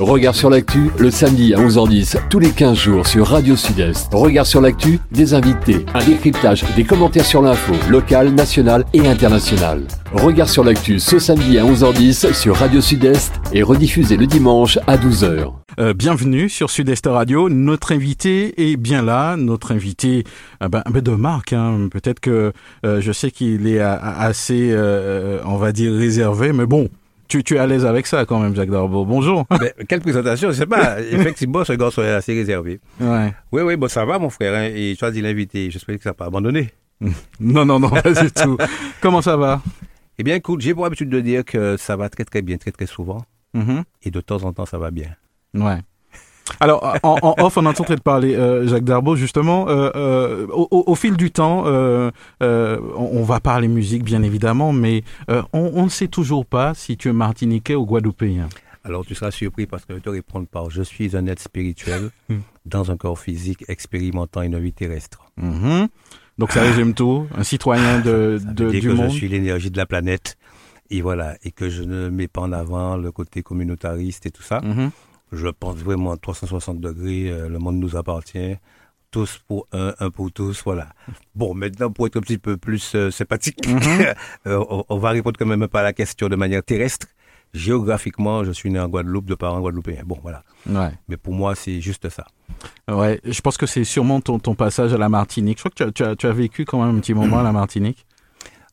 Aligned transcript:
Regard 0.00 0.34
sur 0.34 0.50
l'actu, 0.50 0.90
le 0.98 1.08
samedi 1.08 1.54
à 1.54 1.58
11h10, 1.58 2.28
tous 2.28 2.40
les 2.40 2.50
15 2.50 2.76
jours 2.76 3.06
sur 3.06 3.28
Radio 3.28 3.54
Sud-Est. 3.54 4.12
Regard 4.12 4.44
sur 4.44 4.60
l'actu, 4.60 4.98
des 5.12 5.34
invités, 5.34 5.86
un 5.94 6.04
décryptage, 6.04 6.64
des 6.74 6.82
commentaires 6.82 7.24
sur 7.24 7.40
l'info, 7.40 7.74
locale, 7.88 8.30
nationale 8.30 8.84
et 8.92 9.06
internationale. 9.06 9.82
Regard 10.12 10.48
sur 10.48 10.64
l'actu 10.64 10.98
ce 10.98 11.20
samedi 11.20 11.58
à 11.58 11.64
11h10 11.64 12.32
sur 12.32 12.56
Radio 12.56 12.80
Sud-Est 12.80 13.34
et 13.52 13.62
rediffusé 13.62 14.16
le 14.16 14.26
dimanche 14.26 14.80
à 14.88 14.96
12h. 14.96 15.52
Euh, 15.78 15.94
bienvenue 15.94 16.48
sur 16.48 16.70
Sud-Est 16.70 17.06
Radio. 17.06 17.48
Notre 17.48 17.92
invité 17.92 18.72
est 18.72 18.76
bien 18.76 19.00
là. 19.00 19.36
Notre 19.36 19.70
invité 19.70 20.24
euh, 20.60 20.68
ben, 20.68 20.82
de 20.90 21.10
marque. 21.12 21.52
Hein. 21.52 21.88
Peut-être 21.88 22.18
que 22.18 22.52
euh, 22.84 23.00
je 23.00 23.12
sais 23.12 23.30
qu'il 23.30 23.68
est 23.68 23.78
assez, 23.78 24.76
on 25.44 25.56
va 25.56 25.70
dire, 25.70 25.92
réservé, 25.92 26.52
mais 26.52 26.66
bon. 26.66 26.88
Tu, 27.28 27.42
tu 27.42 27.56
es 27.56 27.58
à 27.58 27.66
l'aise 27.66 27.86
avec 27.86 28.06
ça 28.06 28.24
quand 28.24 28.38
même, 28.38 28.54
Jacques 28.54 28.70
Darbo. 28.70 29.04
Bonjour. 29.04 29.46
Quelle 29.88 30.00
présentation, 30.00 30.50
je 30.50 30.56
sais 30.56 30.66
pas. 30.66 31.00
Effectivement, 31.10 31.64
ce 31.64 31.72
garçon 31.72 32.02
est 32.02 32.10
assez 32.10 32.34
réservé. 32.34 32.80
Ouais. 33.00 33.32
Oui, 33.52 33.62
oui, 33.62 33.76
bon, 33.76 33.88
ça 33.88 34.04
va, 34.04 34.18
mon 34.18 34.30
frère. 34.30 34.54
Hein, 34.54 34.70
et 34.74 34.94
tu 34.96 35.04
as 35.04 35.10
dit 35.10 35.22
l'invité. 35.22 35.70
J'espère 35.70 35.96
que 35.96 36.02
ça 36.02 36.10
n'a 36.10 36.14
pas 36.14 36.26
abandonné. 36.26 36.70
non, 37.40 37.64
non, 37.64 37.78
non, 37.80 37.90
pas 37.90 38.12
du 38.12 38.30
tout. 38.30 38.58
Comment 39.00 39.22
ça 39.22 39.36
va? 39.36 39.62
Eh 40.18 40.22
bien, 40.22 40.36
écoute, 40.36 40.60
j'ai 40.60 40.74
pour 40.74 40.86
habitude 40.86 41.08
de 41.08 41.20
dire 41.20 41.44
que 41.44 41.76
ça 41.76 41.96
va 41.96 42.08
très, 42.08 42.24
très 42.24 42.42
bien, 42.42 42.56
très, 42.56 42.70
très 42.70 42.86
souvent. 42.86 43.24
Mm-hmm. 43.54 43.82
Et 44.04 44.10
de 44.10 44.20
temps 44.20 44.42
en 44.44 44.52
temps, 44.52 44.66
ça 44.66 44.78
va 44.78 44.90
bien. 44.90 45.10
Ouais. 45.54 45.78
Alors, 46.60 46.96
en, 47.02 47.16
en, 47.22 47.34
off, 47.38 47.56
on 47.56 47.64
est 47.64 47.68
en 47.68 47.72
train 47.72 47.94
de 47.94 48.00
parler, 48.00 48.34
euh, 48.34 48.66
Jacques 48.66 48.84
Darbo, 48.84 49.16
justement. 49.16 49.68
Euh, 49.68 49.90
euh, 49.96 50.46
au, 50.48 50.84
au, 50.86 50.94
fil 50.94 51.16
du 51.16 51.30
temps, 51.30 51.64
euh, 51.66 52.10
euh, 52.42 52.78
on, 52.96 53.22
va 53.22 53.40
parler 53.40 53.68
musique, 53.68 54.04
bien 54.04 54.22
évidemment, 54.22 54.72
mais 54.72 55.04
euh, 55.30 55.42
on, 55.52 55.72
on, 55.74 55.84
ne 55.84 55.88
sait 55.88 56.08
toujours 56.08 56.44
pas 56.44 56.74
si 56.74 56.96
tu 56.96 57.08
es 57.08 57.12
martiniquais 57.12 57.74
ou 57.74 57.86
guadeloupéen. 57.86 58.48
Alors, 58.84 59.06
tu 59.06 59.14
seras 59.14 59.30
surpris 59.30 59.66
parce 59.66 59.86
que 59.86 59.94
je 59.94 60.00
te 60.00 60.10
répondre 60.10 60.46
par 60.46 60.68
je 60.70 60.82
suis 60.82 61.16
un 61.16 61.26
être 61.26 61.40
spirituel 61.40 62.10
dans 62.66 62.90
un 62.90 62.96
corps 62.96 63.18
physique 63.18 63.64
expérimentant 63.68 64.42
une 64.42 64.58
vie 64.58 64.72
terrestre. 64.72 65.24
Mm-hmm. 65.40 65.88
Donc, 66.36 66.52
ça 66.52 66.60
résume 66.60 66.92
tout. 66.94 67.26
Un 67.36 67.44
citoyen 67.44 68.00
de, 68.00 68.36
ça, 68.38 68.46
ça 68.46 68.52
de, 68.52 68.70
dire 68.70 68.80
du 68.80 68.88
que 68.88 68.92
monde. 68.92 69.10
Je 69.10 69.14
suis 69.14 69.28
l'énergie 69.28 69.70
de 69.70 69.78
la 69.78 69.86
planète. 69.86 70.36
Et 70.90 71.00
voilà. 71.00 71.36
Et 71.42 71.52
que 71.52 71.70
je 71.70 71.82
ne 71.82 72.10
mets 72.10 72.28
pas 72.28 72.42
en 72.42 72.52
avant 72.52 72.96
le 72.96 73.10
côté 73.10 73.42
communautariste 73.42 74.26
et 74.26 74.30
tout 74.30 74.42
ça. 74.42 74.60
Mm-hmm. 74.60 74.90
Je 75.34 75.48
pense 75.48 75.76
vraiment 75.76 76.12
à 76.12 76.16
360 76.16 76.80
degrés, 76.80 77.30
euh, 77.30 77.48
le 77.48 77.58
monde 77.58 77.76
nous 77.76 77.96
appartient. 77.96 78.56
Tous 79.10 79.40
pour 79.46 79.66
un, 79.72 79.94
un 80.00 80.10
pour 80.10 80.32
tous, 80.32 80.62
voilà. 80.64 80.88
Bon, 81.34 81.54
maintenant, 81.54 81.90
pour 81.90 82.06
être 82.06 82.16
un 82.16 82.20
petit 82.20 82.38
peu 82.38 82.56
plus 82.56 82.94
euh, 82.94 83.10
sympathique, 83.10 83.66
Mhm. 83.66 83.80
euh, 84.46 84.64
on, 84.70 84.84
on 84.88 84.98
va 84.98 85.10
répondre 85.10 85.36
quand 85.38 85.46
même 85.46 85.66
peu 85.68 85.78
à 85.78 85.82
la 85.82 85.92
question 85.92 86.28
de 86.28 86.36
manière 86.36 86.62
terrestre. 86.62 87.06
Géographiquement, 87.52 88.42
je 88.42 88.50
suis 88.50 88.68
né 88.68 88.80
en 88.80 88.88
Guadeloupe 88.88 89.26
de 89.26 89.36
parents 89.36 89.60
guadeloupéens. 89.60 90.02
Bon, 90.04 90.18
voilà. 90.20 90.42
Ouais. 90.68 90.90
Mais 91.08 91.16
pour 91.16 91.32
moi, 91.32 91.54
c'est 91.54 91.80
juste 91.80 92.08
ça. 92.08 92.26
Ouais, 92.90 93.20
je 93.24 93.40
pense 93.40 93.56
que 93.56 93.66
c'est 93.66 93.84
sûrement 93.84 94.20
ton, 94.20 94.40
ton 94.40 94.56
passage 94.56 94.92
à 94.92 94.98
la 94.98 95.08
Martinique. 95.08 95.58
Je 95.58 95.62
crois 95.62 95.70
que 95.70 95.76
tu 95.76 95.84
as, 95.84 95.92
tu 95.92 96.02
as, 96.02 96.16
tu 96.16 96.26
as 96.26 96.32
vécu 96.32 96.64
quand 96.64 96.84
même 96.84 96.96
un 96.96 97.00
petit 97.00 97.14
moment 97.14 97.38
à 97.38 97.42
la 97.44 97.52
Martinique. 97.52 98.06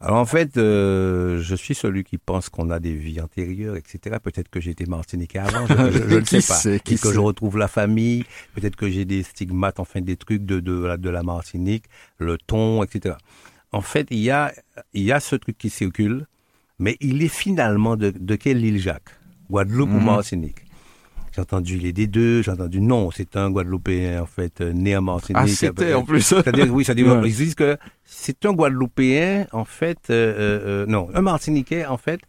Alors 0.04 0.18
en 0.18 0.26
fait, 0.26 0.58
euh, 0.58 1.40
je 1.42 1.56
suis 1.56 1.76
celui 1.76 2.04
qui 2.04 2.18
pense 2.18 2.50
qu'on 2.50 2.72
a 2.72 2.80
des 2.80 2.94
vies 2.94 3.22
antérieures, 3.22 3.76
etc. 3.76 4.18
Peut-être 4.22 4.50
que 4.50 4.60
j'ai 4.60 4.72
été 4.72 4.86
martiniquais 4.88 5.38
avant, 5.40 5.68
je, 5.68 5.92
je- 5.92 6.10
je 6.10 6.16
ne 6.20 6.26
sais 6.26 6.38
pas. 6.38 6.56
sait, 6.56 6.80
qui 6.84 6.96
Et 6.96 6.98
que 6.98 7.14
je 7.14 7.20
retrouve 7.20 7.58
la 7.60 7.68
famille, 7.68 8.24
peut-être 8.56 8.76
que 8.76 8.90
j'ai 8.90 9.06
des 9.06 9.22
stigmates, 9.22 9.80
enfin 9.80 10.02
des 10.02 10.18
trucs 10.18 10.44
de, 10.44 10.60
de, 10.60 10.74
la- 10.86 10.98
de 10.98 11.10
la 11.10 11.22
Martinique, 11.22 11.86
le 12.18 12.38
ton, 12.40 12.84
etc. 12.84 13.16
En 13.72 13.82
fait, 13.82 14.08
il 14.10 14.18
y 14.20 14.32
a, 14.32 14.52
il 14.94 15.04
y 15.04 15.12
a 15.12 15.20
ce 15.20 15.36
truc 15.36 15.58
qui 15.58 15.70
circule, 15.70 16.26
mais 16.80 16.98
il 17.00 17.22
est 17.22 17.28
finalement 17.28 17.96
de, 17.96 18.10
de 18.10 18.36
quelle 18.36 18.66
île, 18.66 18.80
Jacques? 18.80 19.12
Guadeloupe 19.52 19.92
ou 19.92 20.00
Mhm. 20.00 20.06
Martinique? 20.06 20.60
J'ai 21.34 21.42
entendu 21.42 21.78
il 21.78 21.86
est 21.86 21.94
des 21.94 22.08
deux, 22.08 22.42
j'ai 22.42 22.52
entendu 22.52 22.82
non, 22.82 23.10
c'est 23.10 23.38
un 23.38 23.50
Guadeloupéen 23.50 24.22
en 24.22 24.26
fait, 24.26 24.60
euh, 24.60 24.74
né 24.74 24.98
en 24.98 25.02
Martinique. 25.02 25.42
Ah, 25.42 25.48
c'était 25.48 25.94
en 25.94 26.04
plus. 26.04 26.22
C'est-à-dire, 26.22 26.74
oui, 26.74 26.84
c'est-à-dire, 26.84 27.08
Ouais. 27.08 27.30
ils 27.30 27.36
disent 27.36 27.56
que 27.56 27.78
c'est 28.04 28.46
un 28.46 28.54
Guadeloupéen, 28.54 29.48
en 29.54 29.64
fait, 29.64 30.10
euh, 30.10 30.60
euh, 30.66 30.86
non, 30.88 31.08
un 31.14 31.22
Martiniquais, 31.22 31.86
en 31.86 31.98
fait, 31.98 32.20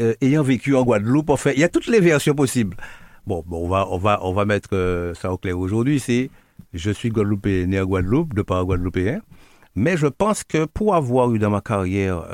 euh, 0.00 0.14
ayant 0.22 0.42
vécu 0.42 0.74
en 0.74 0.82
Guadeloupe, 0.84 1.28
en 1.28 1.36
fait, 1.36 1.52
il 1.52 1.60
y 1.60 1.64
a 1.64 1.68
toutes 1.68 1.88
les 1.88 2.00
versions 2.00 2.34
possibles. 2.34 2.76
Bon, 3.26 3.44
bon 3.46 3.64
on 3.64 3.68
va, 3.68 3.86
on 3.90 3.98
va, 3.98 4.20
on 4.22 4.32
va 4.32 4.44
mettre 4.46 5.12
ça 5.20 5.30
au 5.32 5.36
clair 5.36 5.58
aujourd'hui. 5.58 6.00
C'est, 6.00 6.30
je 6.72 6.90
suis 6.90 7.10
Guadeloupéen, 7.10 7.66
né 7.66 7.80
en 7.80 7.84
Guadeloupe, 7.84 8.32
de 8.32 8.42
par 8.42 8.64
Guadeloupéen, 8.64 9.20
mais 9.74 9.98
je 9.98 10.06
pense 10.06 10.42
que 10.42 10.64
pour 10.64 10.94
avoir 10.94 11.34
eu 11.34 11.38
dans 11.38 11.50
ma 11.50 11.60
carrière 11.60 12.24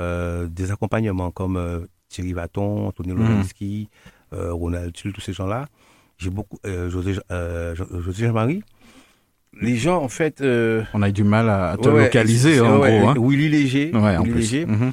des 0.48 0.70
accompagnements 0.70 1.32
comme 1.32 1.86
Thierry 2.08 2.34
Vaton, 2.34 2.92
Tony. 2.92 3.12
Lowinski, 3.12 3.88
euh, 3.90 4.21
Ronald 4.52 4.92
Tull, 4.92 5.12
tous 5.12 5.20
ces 5.20 5.32
gens-là, 5.32 5.66
j'ai 6.18 6.30
beaucoup, 6.30 6.58
euh, 6.66 6.88
José, 6.90 7.14
euh, 7.30 7.74
Jo- 7.74 7.86
José 8.00 8.26
Jean-Marie. 8.26 8.62
Les 9.60 9.76
gens, 9.76 10.02
en 10.02 10.08
fait, 10.08 10.40
euh, 10.40 10.82
On 10.94 11.02
a 11.02 11.10
eu 11.10 11.12
du 11.12 11.24
mal 11.24 11.48
à, 11.50 11.76
te 11.80 11.88
Ouais, 11.88 12.04
localiser, 12.04 12.54
c'est- 12.54 12.60
en 12.60 12.80
ouais, 12.80 12.98
gros. 13.00 13.08
Hein. 13.10 13.14
Willy 13.18 13.48
Léger, 13.50 13.90
Ouais, 13.92 14.16
en 14.16 14.22
Willy 14.22 14.32
plus. 14.32 14.40
Léger, 14.40 14.66
Mhm. 14.66 14.92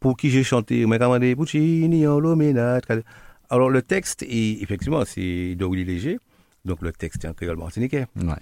pour 0.00 0.16
qui 0.16 0.30
j'ai 0.30 0.42
chanté 0.42 0.84
Puccini, 1.36 2.06
en. 2.06 3.04
Alors 3.48 3.70
le 3.70 3.82
texte, 3.82 4.22
est, 4.24 4.62
effectivement, 4.62 5.04
c'est 5.04 5.54
de 5.54 5.64
Willy 5.64 5.84
Léger. 5.84 6.18
Donc 6.64 6.82
le 6.82 6.92
texte 6.92 7.24
est 7.24 7.28
en 7.28 7.34
créole 7.34 7.56
martiniquais. 7.56 8.06
Ouais. 8.16 8.34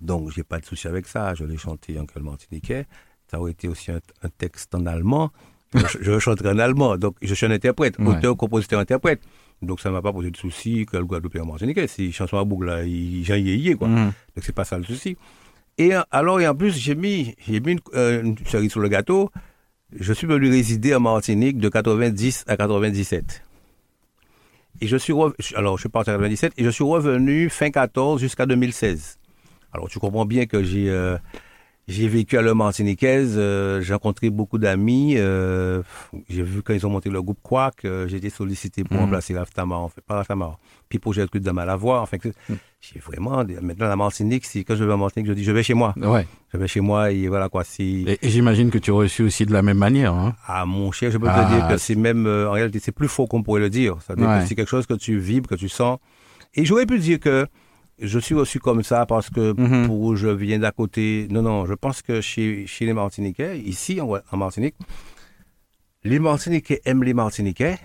Donc 0.00 0.30
j'ai 0.30 0.44
pas 0.44 0.58
de 0.60 0.64
souci 0.64 0.86
avec 0.88 1.06
ça. 1.06 1.34
Je 1.34 1.44
l'ai 1.44 1.56
chanté 1.56 1.98
en 1.98 2.06
créole 2.06 2.24
martiniquais. 2.24 2.86
Ça 3.30 3.40
aurait 3.40 3.52
été 3.52 3.68
aussi 3.68 3.90
un, 3.90 4.00
un 4.22 4.28
texte 4.38 4.74
en 4.74 4.86
allemand. 4.86 5.30
Je, 5.74 5.98
je 6.00 6.18
chanterai 6.20 6.50
en 6.50 6.58
allemand. 6.58 6.96
Donc 6.96 7.16
je 7.20 7.34
suis 7.34 7.46
un 7.46 7.50
interprète, 7.50 7.98
Ouais. 7.98 8.08
auteur, 8.16 8.36
compositeur, 8.36 8.78
interprète. 8.80 9.20
Donc 9.62 9.80
ça 9.80 9.90
m'a 9.90 10.02
pas 10.02 10.12
posé 10.12 10.30
de 10.30 10.36
souci 10.36 10.86
que 10.86 10.96
le 10.96 11.04
Guadeloupe 11.04 11.36
en 11.40 11.46
martiniquais. 11.46 11.86
C'est 11.86 12.10
chanson 12.12 12.38
à 12.38 12.44
boucle, 12.44 12.66
là, 12.66 12.84
j'ai 12.84 13.40
yéyé, 13.40 13.74
quoi. 13.74 13.88
Mhm. 13.88 14.12
Donc 14.34 14.44
c'est 14.44 14.54
pas 14.54 14.64
ça 14.64 14.78
le 14.78 14.84
souci. 14.84 15.16
Et 15.78 15.92
alors, 16.10 16.40
et 16.40 16.46
en 16.46 16.54
plus, 16.54 16.76
j'ai 16.76 16.94
mis, 16.94 17.34
j'ai 17.46 17.60
mis 17.60 17.72
une, 17.72 17.80
euh, 17.94 18.22
une 18.22 18.36
cerise 18.46 18.70
sur 18.70 18.80
le 18.80 18.88
gâteau. 18.88 19.30
Je 19.98 20.12
suis 20.12 20.26
venu 20.26 20.50
résider 20.50 20.94
en 20.94 21.00
Martinique 21.00 21.58
de 21.58 21.68
90 21.68 22.44
à 22.46 22.56
97. 22.56 23.42
Et 24.80 24.86
je 24.86 24.96
suis 24.96 25.12
alors 25.54 25.76
je 25.76 25.82
suis 25.82 25.88
parti 25.88 26.10
en 26.10 26.14
97 26.14 26.54
et 26.56 26.64
je 26.64 26.70
suis 26.70 26.84
revenu 26.84 27.48
fin 27.48 27.70
14 27.70 28.20
jusqu'à 28.20 28.44
2016. 28.44 29.18
Alors 29.72 29.88
tu 29.88 29.98
comprends 29.98 30.26
bien 30.26 30.46
que 30.46 30.62
j'ai 30.62 30.90
euh, 30.90 31.16
j'ai 31.86 32.08
vécu 32.08 32.38
à 32.38 32.42
la 32.42 32.54
Martiniquaise, 32.54 33.34
euh, 33.36 33.80
j'ai 33.82 33.92
rencontré 33.92 34.30
beaucoup 34.30 34.56
d'amis, 34.58 35.14
euh, 35.16 35.82
j'ai 36.30 36.42
vu 36.42 36.62
quand 36.62 36.72
ils 36.72 36.86
ont 36.86 36.90
monté 36.90 37.10
le 37.10 37.20
groupe 37.22 37.38
Quack, 37.42 37.84
euh, 37.84 38.08
j'ai 38.08 38.16
été 38.16 38.30
sollicité 38.30 38.84
pour 38.84 38.94
Mhm. 38.96 39.02
remplacer 39.04 39.36
Raftamar, 39.36 39.80
en 39.80 39.88
fait, 39.88 40.00
pas 40.00 40.14
Raftamar, 40.16 40.58
puis 40.88 40.98
pour 40.98 41.12
Gertrude 41.12 41.42
de 41.42 41.50
Malavoie, 41.50 42.00
enfin 42.00 42.16
que- 42.18 42.30
j'ai 42.80 43.00
vraiment, 43.00 43.44
maintenant 43.62 43.86
la 43.88 43.96
Martinique, 43.96 44.44
c'est 44.46 44.64
quand 44.64 44.76
je 44.76 44.84
vais 44.84 44.92
en 44.92 44.98
Martinique, 44.98 45.26
je 45.28 45.32
dis 45.34 45.44
je 45.44 45.52
vais 45.52 45.62
chez 45.62 45.74
moi, 45.74 45.92
Ouais. 45.96 46.26
je 46.52 46.58
vais 46.58 46.68
chez 46.68 46.80
moi 46.80 47.10
et 47.12 47.28
voilà 47.28 47.48
quoi, 47.48 47.64
c'est 47.64 47.82
Et, 47.84 48.18
et 48.22 48.28
j'imagine 48.30 48.70
que 48.70 48.78
tu 48.78 48.90
as 48.90 48.94
reçu 48.94 49.22
aussi 49.22 49.44
de 49.46 49.52
la 49.52 49.62
même 49.62 49.78
manière. 49.78 50.14
Hein. 50.14 50.34
à 50.46 50.64
mon 50.66 50.90
cher, 50.92 51.10
je 51.10 51.18
peux 51.18 51.26
Ah, 51.28 51.44
te 51.44 51.54
dire 51.54 51.68
que 51.68 51.76
c'est- 51.76 51.94
même, 51.94 52.26
euh, 52.26 52.48
en 52.48 52.52
réalité, 52.52 52.78
c'est 52.78 52.92
plus 52.92 53.08
faux 53.08 53.26
qu'on 53.26 53.42
pourrait 53.42 53.60
le 53.60 53.70
dire. 53.70 53.96
C'est-à-dire 54.00 54.28
Ouais. 54.28 54.40
que 54.40 54.46
c'est 54.46 54.54
quelque 54.54 54.68
chose 54.70 54.86
que 54.86 54.94
tu 54.94 55.18
vibres, 55.18 55.48
que 55.48 55.54
tu 55.54 55.68
sens. 55.68 55.98
Et 56.54 56.64
j'aurais 56.64 56.86
pu 56.86 56.98
dire 56.98 57.18
que 57.20 57.46
je 58.00 58.18
suis 58.18 58.34
reçu 58.34 58.58
comme 58.60 58.82
ça 58.82 59.06
parce 59.06 59.30
que 59.30 59.52
Mhm. 59.58 59.86
pour 59.86 60.00
où 60.00 60.16
je 60.16 60.28
viens 60.28 60.58
d'à 60.58 60.72
côté. 60.72 61.28
Non, 61.30 61.42
non, 61.42 61.66
je 61.66 61.74
pense 61.74 62.02
que 62.02 62.20
chez, 62.20 62.66
chez 62.66 62.86
les 62.86 62.92
Martiniquais, 62.92 63.58
ici 63.60 64.00
en, 64.00 64.08
en 64.32 64.36
Martinique, 64.36 64.74
les 66.02 66.18
Martiniquais 66.18 66.80
aiment 66.84 67.02
les 67.04 67.14
Martiniquais 67.14 67.78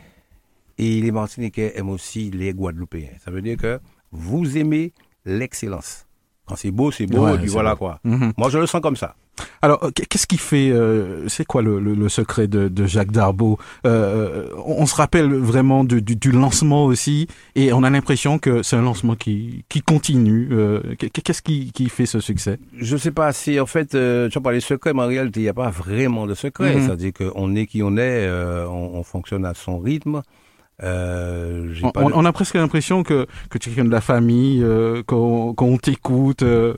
et 0.78 1.02
les 1.02 1.12
Martiniquais 1.12 1.74
aiment 1.78 1.90
aussi 1.90 2.32
les 2.32 2.54
Guadeloupéens. 2.54 3.12
Ça 3.24 3.32
veut 3.32 3.42
dire 3.42 3.58
que 3.58 3.80
vous 4.12 4.58
aimez 4.58 4.94
l'excellence. 5.26 6.06
Quand 6.46 6.56
c'est 6.56 6.72
beau, 6.72 6.92
c'est 6.92 7.06
beau, 7.06 7.26
Ouais, 7.26 7.36
et 7.36 7.38
puis 7.38 7.48
voilà 7.48 7.72
beau. 7.76 7.78
quoi. 7.80 8.00
Mhm. 8.04 8.34
Moi, 8.38 8.50
je 8.50 8.58
le 8.58 8.66
sens 8.66 8.82
comme 8.82 8.96
ça. 8.96 9.16
Alors, 9.62 9.84
euh, 9.84 9.92
qu'est-ce 9.92 10.28
qui 10.28 10.38
fait, 10.38 10.72
euh, 10.72 11.28
c'est 11.28 11.46
quoi 11.46 11.62
le, 11.62 11.80
le, 11.80 11.94
le 11.94 12.10
secret 12.10 12.48
de, 12.48 12.68
de 12.68 12.86
Jacques 12.86 13.12
Darbo? 13.12 13.58
Euh, 13.86 14.48
on, 14.66 14.84
on 14.84 14.86
se 14.86 14.96
rappelle 14.96 15.34
vraiment 15.34 15.84
du, 15.84 16.02
du, 16.02 16.16
du 16.16 16.32
lancement 16.32 16.86
aussi, 16.86 17.28
et 17.56 17.74
on 17.74 17.84
a 17.84 17.90
l'impression 17.90 18.40
que 18.40 18.64
c'est 18.64 18.76
un 18.76 18.82
lancement 18.82 19.16
qui, 19.16 19.66
qui 19.70 19.82
continue. 19.82 20.50
Euh, 20.52 20.82
Qu'est-ce 21.24 21.42
qui, 21.42 21.72
qui 21.72 21.90
fait 21.90 22.06
ce 22.06 22.20
succès? 22.20 22.60
Je 22.78 22.98
sais 22.98 23.12
pas 23.12 23.32
si 23.34 23.60
en 23.60 23.66
fait 23.66 23.96
euh, 23.96 24.30
tu 24.30 24.38
as 24.38 24.42
parlé 24.42 24.60
de 24.60 24.64
secret, 24.64 24.94
mais 24.94 25.02
en 25.04 25.08
réalité 25.08 25.40
il 25.42 25.44
n'y 25.44 25.50
a 25.50 25.54
pas 25.54 25.70
vraiment 25.70 26.26
de 26.28 26.34
secret. 26.36 26.76
Mhm. 26.76 26.86
C'est-à-dire 26.86 27.12
qu'on 27.14 27.56
est 27.56 27.66
qui 27.66 27.84
on 27.84 27.98
est, 27.98 28.28
euh, 28.28 28.66
on, 28.68 28.98
on 29.00 29.04
fonctionne 29.04 29.46
à 29.46 29.54
son 29.54 29.80
rythme. 29.80 30.22
Euh, 30.82 31.74
on, 31.84 31.92
pas 31.92 32.02
on- 32.04 32.10
de- 32.10 32.14
on 32.16 32.26
a 32.26 32.32
presque 32.32 32.56
l'impression 32.56 33.04
que, 33.04 33.28
que 33.50 33.58
tu 33.58 33.70
es 33.70 33.74
quelqu'un 33.74 33.88
de 33.88 33.92
la 33.94 34.02
famille, 34.02 34.64
euh, 34.64 35.04
qu'on 35.06 35.54
qu'on 35.54 35.78
t'écoute. 35.78 36.42
Euh, 36.44 36.74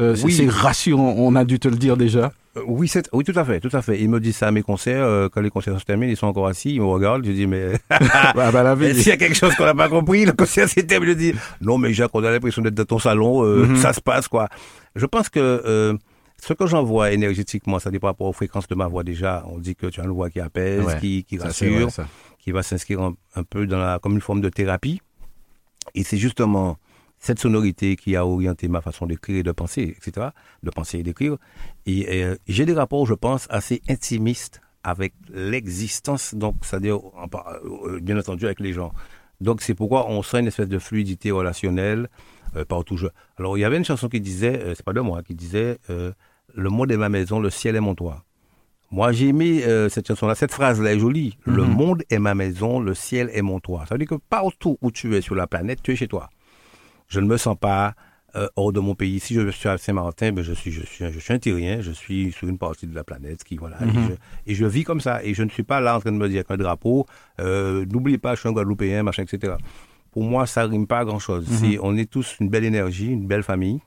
euh, 0.00 0.14
c'est 0.14 0.24
Oui. 0.24 0.32
c'est 0.32 0.48
rassurant, 0.48 1.14
on 1.16 1.34
a 1.36 1.44
dû 1.44 1.58
te 1.58 1.68
le 1.68 1.76
dire 1.76 1.96
déjà. 1.96 2.32
Euh, 2.56 2.62
oui, 2.66 2.88
c'est, 2.88 3.08
oui, 3.12 3.24
tout 3.24 3.32
à 3.38 3.44
fait, 3.44 3.60
tout 3.60 3.70
à 3.74 3.82
fait. 3.82 4.00
Ils 4.00 4.08
me 4.08 4.18
disent 4.20 4.36
ça 4.36 4.48
à 4.48 4.50
mes 4.50 4.62
concerts. 4.62 5.04
euh, 5.04 5.28
quand 5.28 5.40
les 5.40 5.50
concerts 5.50 5.78
se 5.78 5.84
terminent, 5.84 6.10
ils 6.10 6.16
sont 6.16 6.26
encore 6.26 6.46
assis, 6.46 6.74
ils 6.74 6.80
me 6.80 6.86
regardent. 6.86 7.24
Je 7.24 7.32
dis 7.32 7.46
mais 7.46 7.72
bah, 7.90 8.50
bah, 8.52 8.62
la. 8.62 8.76
S'il 8.94 9.08
y 9.08 9.10
a 9.10 9.16
quelque 9.16 9.34
chose 9.36 9.54
qu'on 9.56 9.64
n'a 9.64 9.74
pas 9.74 9.88
compris, 9.88 10.24
le 10.24 10.32
concert 10.32 10.68
s'est 10.68 10.82
terminé. 10.84 11.12
Je 11.12 11.18
dis, 11.18 11.32
non, 11.60 11.78
mais 11.78 11.92
Jacques, 11.92 12.10
on 12.14 12.24
a 12.24 12.30
l'impression 12.30 12.62
d'être 12.62 12.74
dans 12.74 12.84
ton 12.84 12.98
salon, 12.98 13.44
euh, 13.44 13.66
Mhm. 13.66 13.76
ça 13.76 13.92
se 13.92 14.00
passe, 14.00 14.28
quoi. 14.28 14.48
Je 14.94 15.06
pense 15.06 15.28
que 15.28 15.40
euh, 15.40 15.94
ce 16.42 16.52
que 16.54 16.66
j'envoie 16.66 17.12
énergétiquement, 17.12 17.78
ça 17.78 17.90
dépend 17.90 18.06
par 18.08 18.12
rapport 18.12 18.26
aux 18.28 18.32
fréquences 18.32 18.68
de 18.68 18.74
ma 18.74 18.86
voix 18.86 19.02
déjà. 19.04 19.44
On 19.50 19.58
dit 19.58 19.74
que 19.76 19.86
tu 19.86 20.00
as 20.00 20.04
une 20.04 20.10
voix 20.10 20.30
qui 20.30 20.40
apaise, 20.40 20.84
Ouais, 20.84 20.98
qui, 20.98 21.38
rassure, 21.38 21.88
vrai, 21.88 22.04
qui 22.38 22.52
va 22.52 22.62
s'inscrire 22.62 23.00
un, 23.00 23.14
un 23.34 23.42
peu 23.42 23.66
dans 23.66 23.78
la, 23.78 23.98
comme 23.98 24.12
une 24.14 24.20
forme 24.20 24.40
de 24.40 24.48
thérapie. 24.50 25.00
Et 25.94 26.04
c'est 26.04 26.16
justement 26.18 26.76
cette 27.26 27.40
sonorité 27.40 27.96
qui 27.96 28.14
a 28.14 28.24
orienté 28.24 28.68
ma 28.68 28.80
façon 28.80 29.06
d'écrire 29.06 29.38
et 29.38 29.42
de 29.42 29.52
penser, 29.52 29.96
etc., 29.96 30.28
de 30.62 30.70
penser 30.70 31.00
et 31.00 31.02
d'écrire. 31.02 31.36
Et 31.84 32.22
euh, 32.24 32.36
j'ai 32.46 32.64
des 32.64 32.72
rapports, 32.72 33.04
je 33.06 33.14
pense, 33.14 33.46
assez 33.50 33.82
intimistes 33.88 34.60
avec 34.86 35.14
l'existence, 35.34 36.36
donc 36.36 36.54
c'est-à-dire, 36.62 37.00
euh, 37.84 37.98
bien 38.00 38.16
entendu, 38.16 38.46
avec 38.46 38.60
les 38.60 38.72
gens. 38.72 38.92
Donc 39.40 39.60
c'est 39.60 39.74
pourquoi 39.74 40.08
on 40.08 40.22
sent 40.22 40.38
une 40.38 40.46
espèce 40.46 40.68
de 40.68 40.78
fluidité 40.78 41.32
relationnelle 41.32 42.08
euh, 42.54 42.64
partout. 42.64 42.96
Alors 43.36 43.58
il 43.58 43.62
y 43.62 43.64
avait 43.64 43.78
une 43.78 43.84
chanson 43.84 44.08
qui 44.08 44.20
disait, 44.20 44.62
euh, 44.62 44.74
c'est 44.76 44.84
pas 44.84 44.92
de 44.92 45.00
moi, 45.00 45.24
qui 45.24 45.34
disait 45.34 45.78
Le 45.88 46.70
monde 46.70 46.92
est 46.92 46.96
ma 46.96 47.08
maison, 47.08 47.40
le 47.40 47.50
ciel 47.50 47.74
est 47.74 47.80
mon 47.80 47.96
toit. 47.96 48.22
Moi 48.92 49.10
j'ai 49.10 49.28
aimé 49.28 49.64
cette 49.90 50.06
chanson-là, 50.06 50.36
cette 50.36 50.52
phrase-là 50.52 50.94
est 50.94 51.00
jolie. 51.00 51.36
Le 51.44 51.64
mhm. 51.64 51.72
monde 51.72 52.02
est 52.08 52.20
ma 52.20 52.36
maison, 52.36 52.78
le 52.78 52.94
ciel 52.94 53.28
est 53.34 53.42
mon 53.42 53.58
toit. 53.58 53.84
Ça 53.88 53.96
veut 53.96 53.98
dire 53.98 54.06
que 54.06 54.22
partout 54.30 54.78
où 54.80 54.92
tu 54.92 55.16
es 55.16 55.20
sur 55.20 55.34
la 55.34 55.48
planète, 55.48 55.82
tu 55.82 55.92
es 55.92 55.96
chez 55.96 56.06
toi. 56.06 56.30
Je 57.08 57.20
ne 57.20 57.26
me 57.26 57.36
sens 57.36 57.56
pas 57.58 57.94
euh, 58.36 58.48
hors 58.56 58.72
de 58.72 58.80
mon 58.80 58.94
pays. 58.94 59.18
Si 59.18 59.34
je 59.34 59.48
suis 59.50 59.68
à 59.68 59.78
Saint-Martin, 59.78 60.32
ben 60.32 60.42
je 60.42 60.52
suis, 60.52 60.70
je 60.70 60.84
suis, 60.84 61.10
je 61.10 61.18
suis 61.18 61.32
un 61.32 61.38
Tyrien, 61.38 61.80
je 61.80 61.92
suis 61.92 62.32
sur 62.32 62.48
une 62.48 62.58
partie 62.58 62.86
de 62.86 62.94
la 62.94 63.02
planète 63.02 63.44
qui, 63.44 63.56
voilà, 63.56 63.80
mhm. 63.80 64.16
et, 64.46 64.54
je, 64.54 64.66
vis 64.66 64.84
comme 64.84 65.00
ça. 65.00 65.24
Et 65.24 65.32
je 65.32 65.42
ne 65.42 65.48
suis 65.48 65.62
pas 65.62 65.80
là 65.80 65.96
en 65.96 66.00
train 66.00 66.12
de 66.12 66.18
me 66.18 66.28
dire 66.28 66.44
qu'un 66.44 66.56
drapeau, 66.56 67.06
euh, 67.40 67.86
n'oubliez 67.86 68.18
pas, 68.18 68.34
je 68.34 68.40
suis 68.40 68.48
un 68.48 68.52
Guadeloupéen, 68.52 69.02
machin, 69.02 69.22
etc. 69.22 69.54
Pour 70.10 70.24
moi, 70.24 70.46
ça 70.46 70.64
rime 70.64 70.86
pas 70.86 70.98
à 71.00 71.04
grand 71.04 71.18
chose. 71.18 71.48
Mhm. 71.48 71.78
on 71.82 71.96
est 71.96 72.10
tous 72.10 72.36
une 72.40 72.50
belle 72.50 72.64
énergie, 72.64 73.06
une 73.06 73.26
belle 73.26 73.42
famille, 73.42 73.80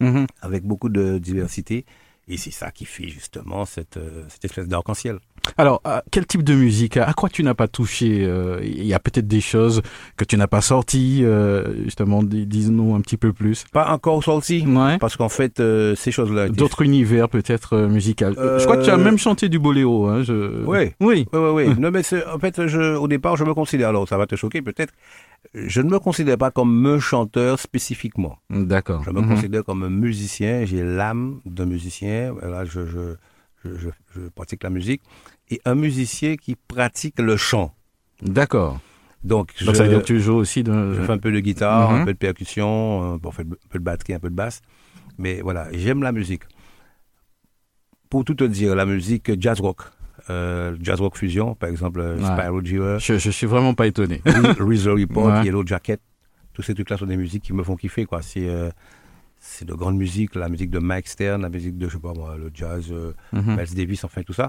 mhm. 0.00 0.26
avec 0.40 0.64
beaucoup 0.64 0.88
de 0.88 1.18
diversité. 1.18 1.84
Et 2.26 2.36
c'est 2.36 2.50
ça 2.50 2.70
qui 2.70 2.86
fait 2.86 3.08
justement 3.08 3.64
cette, 3.64 3.96
euh, 3.96 4.24
cette 4.28 4.44
espèce 4.46 4.66
d'arc-en-ciel. 4.66 5.18
Alors, 5.56 5.82
quel 6.10 6.26
type 6.26 6.42
de 6.42 6.54
musique 6.54 6.96
À 6.96 7.12
quoi 7.12 7.28
tu 7.28 7.42
n'as 7.42 7.54
pas 7.54 7.68
touché 7.68 8.24
euh, 8.24 8.60
Il 8.62 8.84
y 8.84 8.94
a 8.94 8.98
peut-être 8.98 9.26
des 9.26 9.40
choses 9.40 9.82
que 10.16 10.24
tu 10.24 10.36
n'as 10.36 10.46
pas 10.46 10.60
sorties, 10.60 11.20
euh, 11.22 11.84
justement, 11.84 12.22
dis-nous 12.22 12.94
un 12.94 13.00
petit 13.00 13.16
peu 13.16 13.32
plus. 13.32 13.64
Pas 13.72 13.90
encore 13.90 14.22
sorties, 14.22 14.66
ouais. 14.66 14.98
parce 14.98 15.16
qu'en 15.16 15.28
fait, 15.28 15.62
ces 15.96 16.10
choses-là... 16.10 16.48
D'autres 16.48 16.82
univers 16.82 17.28
peut-être 17.28 17.76
musicaux. 17.78 18.32
Je 18.36 18.64
crois 18.64 18.76
que 18.76 18.84
tu 18.84 18.90
as 18.90 18.96
même 18.96 19.18
chanté 19.18 19.48
du 19.48 19.58
boléro. 19.58 20.06
Hein, 20.06 20.22
je... 20.22 20.64
Oui, 20.64 20.92
oui, 21.00 21.26
oui, 21.32 21.38
oui. 21.52 21.74
non, 21.78 21.90
mais 21.90 22.02
en 22.32 22.38
fait, 22.38 22.66
je, 22.66 22.96
au 22.96 23.08
départ, 23.08 23.36
je 23.36 23.44
me 23.44 23.54
considère, 23.54 23.90
alors 23.90 24.08
ça 24.08 24.16
va 24.16 24.26
te 24.26 24.36
choquer 24.36 24.62
peut-être, 24.62 24.92
je 25.52 25.80
ne 25.80 25.90
me 25.90 25.98
considère 25.98 26.38
pas 26.38 26.50
comme 26.50 26.86
un 26.86 26.98
chanteur 26.98 27.58
spécifiquement. 27.58 28.38
D'accord. 28.50 29.02
Je 29.04 29.10
me 29.10 29.20
mhm. 29.20 29.28
considère 29.28 29.64
comme 29.64 29.82
un 29.82 29.90
musicien. 29.90 30.64
J'ai 30.64 30.82
l'âme 30.82 31.40
d'un 31.44 31.66
musicien. 31.66 32.34
Là, 32.42 32.64
je, 32.64 32.86
je, 32.86 33.14
je, 33.64 33.88
je, 34.14 34.20
pratique 34.34 34.62
la 34.62 34.70
musique. 34.70 35.02
Et 35.54 35.60
un 35.64 35.74
musicien 35.74 36.36
qui 36.36 36.56
pratique 36.56 37.18
le 37.18 37.36
chant. 37.36 37.74
D'accord. 38.22 38.80
Donc, 39.22 39.52
ça 39.56 39.70
veut 39.72 39.88
dire 39.88 40.00
que 40.00 40.06
tu 40.06 40.20
joues 40.20 40.34
aussi 40.34 40.62
de... 40.62 40.94
Je 40.94 41.02
fais 41.02 41.12
un 41.12 41.18
peu 41.18 41.32
de 41.32 41.40
guitare, 41.40 41.90
un 41.90 42.00
mhm. 42.00 42.04
peu 42.06 42.12
de 42.12 42.18
percussion, 42.18 43.16
bon, 43.16 43.30
un 43.30 43.44
peu 43.70 43.78
de 43.78 43.84
batterie, 43.84 44.14
un 44.14 44.18
peu 44.18 44.28
de 44.28 44.34
basse. 44.34 44.60
Mais 45.16 45.40
voilà, 45.40 45.68
j'aime 45.72 46.02
la 46.02 46.12
musique. 46.12 46.42
Pour 48.10 48.24
tout 48.24 48.34
te 48.34 48.44
dire, 48.44 48.74
la 48.74 48.84
musique 48.84 49.40
jazz 49.40 49.60
rock 49.60 49.82
euh, 50.30 50.76
Jazz 50.80 51.00
Rock 51.00 51.16
Fusion, 51.16 51.54
par 51.54 51.68
exemple, 51.68 52.00
euh, 52.00 52.18
Spyro 52.18 52.62
Gyra. 52.62 52.98
Je, 52.98 53.18
je 53.18 53.30
suis 53.30 53.46
vraiment 53.46 53.74
pas 53.74 53.86
étonné. 53.86 54.22
Reason 54.58 54.94
Report, 54.94 55.44
Yellow 55.44 55.66
Jacket, 55.66 56.00
tous 56.52 56.62
ces 56.62 56.74
trucs-là 56.74 56.96
sont 56.96 57.06
des 57.06 57.16
musiques 57.16 57.42
qui 57.42 57.52
me 57.52 57.62
font 57.62 57.76
kiffer, 57.76 58.06
quoi. 58.06 58.22
C'est 58.22 58.48
euh, 58.48 58.70
c'est 59.38 59.66
de 59.66 59.74
grande 59.74 59.98
musique, 59.98 60.34
la 60.36 60.48
musique 60.48 60.70
de 60.70 60.78
Mike 60.78 61.06
Stern, 61.06 61.42
la 61.42 61.50
musique 61.50 61.76
de, 61.76 61.86
je 61.88 61.94
sais 61.94 62.00
pas 62.00 62.14
moi, 62.14 62.36
le 62.38 62.50
jazz, 62.54 62.86
euh, 62.90 63.12
mhm. 63.32 63.56
Miles 63.56 63.74
Davis, 63.74 64.04
enfin 64.04 64.22
tout 64.22 64.32
ça. 64.32 64.48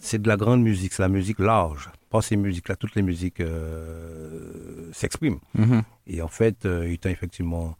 C'est 0.00 0.20
de 0.20 0.28
la 0.28 0.36
grande 0.36 0.62
musique, 0.62 0.92
c'est 0.92 1.02
la 1.02 1.08
musique 1.08 1.38
large. 1.38 1.90
Pas 2.08 2.22
ces 2.22 2.36
musiques-là, 2.36 2.74
toutes 2.76 2.94
les 2.94 3.02
musiques 3.02 3.40
euh, 3.40 4.90
s'expriment. 4.92 5.40
Mhm. 5.54 5.82
Et 6.06 6.22
en 6.22 6.28
fait, 6.28 6.66
étant 6.66 7.10
effectivement 7.10 7.76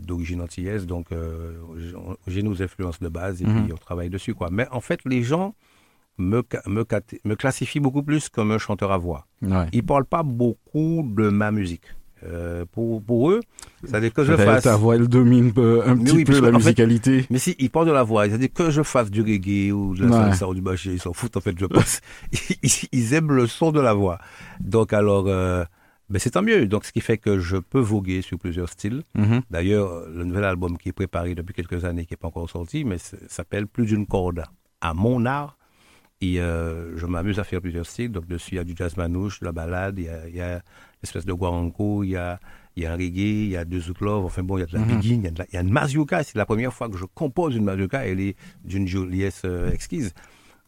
d'origine 0.00 0.42
antillaise, 0.42 0.86
donc 0.86 1.06
j'ai 2.26 2.42
nos 2.42 2.62
influences 2.62 3.00
de 3.00 3.08
base 3.08 3.40
et 3.40 3.46
mhm. 3.46 3.64
puis 3.64 3.72
on 3.72 3.78
travaille 3.78 4.10
dessus, 4.10 4.34
quoi. 4.34 4.50
Mais 4.50 4.66
en 4.70 4.82
fait, 4.82 5.00
les 5.06 5.22
gens 5.22 5.54
me, 6.18 6.42
me, 6.66 6.84
me 7.24 7.34
classifie 7.34 7.80
beaucoup 7.80 8.02
plus 8.02 8.28
comme 8.28 8.50
un 8.50 8.58
chanteur 8.58 8.92
à 8.92 8.98
voix. 8.98 9.26
Ouais. 9.42 9.66
Ils 9.72 9.78
ne 9.78 9.86
parlent 9.86 10.04
pas 10.04 10.22
beaucoup 10.22 11.02
de 11.16 11.28
ma 11.30 11.50
musique. 11.50 11.94
Euh, 12.26 12.64
pour, 12.70 13.02
pour 13.02 13.30
eux, 13.30 13.40
ça 13.84 13.98
veut 13.98 14.02
dire 14.02 14.12
que 14.12 14.24
je 14.24 14.34
fasse. 14.34 14.64
Ta 14.64 14.76
voix, 14.76 14.96
elle 14.96 15.08
domine 15.08 15.48
un 15.48 15.96
petit 15.96 16.24
peu 16.24 16.40
la 16.40 16.52
musicalité. 16.52 17.26
mais 17.30 17.38
si, 17.38 17.54
ils 17.58 17.70
parlent 17.70 17.86
de 17.86 17.92
la 17.92 18.02
voix, 18.02 18.26
c'est-à-dire 18.28 18.52
que 18.52 18.70
je 18.70 18.82
fasse 18.82 19.10
du 19.10 19.20
reggae 19.20 19.72
ou 19.72 19.94
de 19.94 20.06
la 20.06 20.10
salsa 20.10 20.48
ou 20.48 20.54
du 20.54 20.62
ils 20.86 21.00
s'en 21.00 21.12
foutent 21.12 21.36
en 21.36 21.40
fait, 21.40 21.58
je 21.58 21.66
pense. 21.66 22.00
ils, 22.92 23.14
aiment 23.14 23.32
le 23.32 23.46
son 23.46 23.72
de 23.72 23.80
la 23.80 23.92
voix. 23.92 24.18
Donc 24.60 24.92
alors, 24.92 25.26
euh, 25.28 25.64
ben 26.08 26.18
c'est 26.18 26.30
tant 26.30 26.42
mieux. 26.42 26.66
Donc 26.66 26.84
ce 26.84 26.92
qui 26.92 27.00
fait 27.00 27.18
que 27.18 27.38
je 27.38 27.56
peux 27.56 27.80
voguer 27.80 28.22
sur 28.22 28.38
plusieurs 28.38 28.68
styles. 28.70 29.02
Mm-hmm. 29.16 29.42
D'ailleurs, 29.50 30.08
le 30.08 30.24
nouvel 30.24 30.44
album 30.44 30.78
qui 30.78 30.88
est 30.90 30.92
préparé 30.92 31.34
depuis 31.34 31.54
quelques 31.54 31.84
années, 31.84 32.06
qui 32.06 32.14
n'est 32.14 32.18
pas 32.18 32.28
encore 32.28 32.48
sorti, 32.48 32.84
mais 32.84 32.96
s'appelle 33.28 33.66
Plus 33.66 33.86
d'une 33.86 34.06
corde 34.06 34.44
à 34.80 34.94
mon 34.94 35.26
art 35.26 35.58
et 36.24 36.40
euh, 36.40 36.96
je 36.96 37.06
m'amuse 37.06 37.38
à 37.38 37.44
faire 37.44 37.60
plusieurs 37.60 37.86
styles. 37.86 38.10
Donc, 38.10 38.26
dessus, 38.26 38.52
il 38.52 38.56
y 38.56 38.58
a 38.58 38.64
du 38.64 38.74
jazz 38.76 38.96
manouche, 38.96 39.40
de 39.40 39.44
la 39.44 39.52
balade, 39.52 39.98
il 39.98 40.34
y 40.34 40.40
a, 40.40 40.62
l'espèce 41.02 41.26
de 41.26 41.32
guaranco, 41.32 42.02
il 42.02 42.10
y 42.10 42.16
a, 42.16 42.40
il 42.76 42.82
y 42.82 42.86
a 42.86 42.92
un 42.92 42.96
reggae, 42.96 43.44
il 43.44 43.48
y 43.50 43.56
a 43.56 43.64
deux 43.64 43.82
love, 44.00 44.24
enfin 44.24 44.42
bon, 44.42 44.56
il 44.56 44.60
y 44.60 44.62
a 44.64 44.66
de 44.66 44.72
la 44.72 44.80
mm 44.80 45.00
il, 45.02 45.22
y 45.22 45.26
a 45.26 45.30
il 45.30 45.54
y 45.54 45.56
a 45.56 45.60
une 45.60 45.70
mazurka. 45.70 46.22
C'est 46.22 46.36
la 46.36 46.46
première 46.46 46.72
fois 46.72 46.88
que 46.88 46.96
je 46.96 47.04
compose 47.04 47.54
une 47.54 47.64
mazurka. 47.64 48.06
Elle 48.06 48.20
est 48.20 48.36
d'une 48.64 48.88
joliesse 48.88 49.42
euh, 49.44 49.70
exquise. 49.70 50.12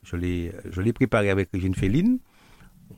Je 0.03 0.17
l'ai, 0.17 0.53
je 0.71 0.81
l'ai 0.81 0.93
préparée 0.93 1.31
avec 1.31 1.51
Régine 1.53 1.75
Féline. 1.75 2.19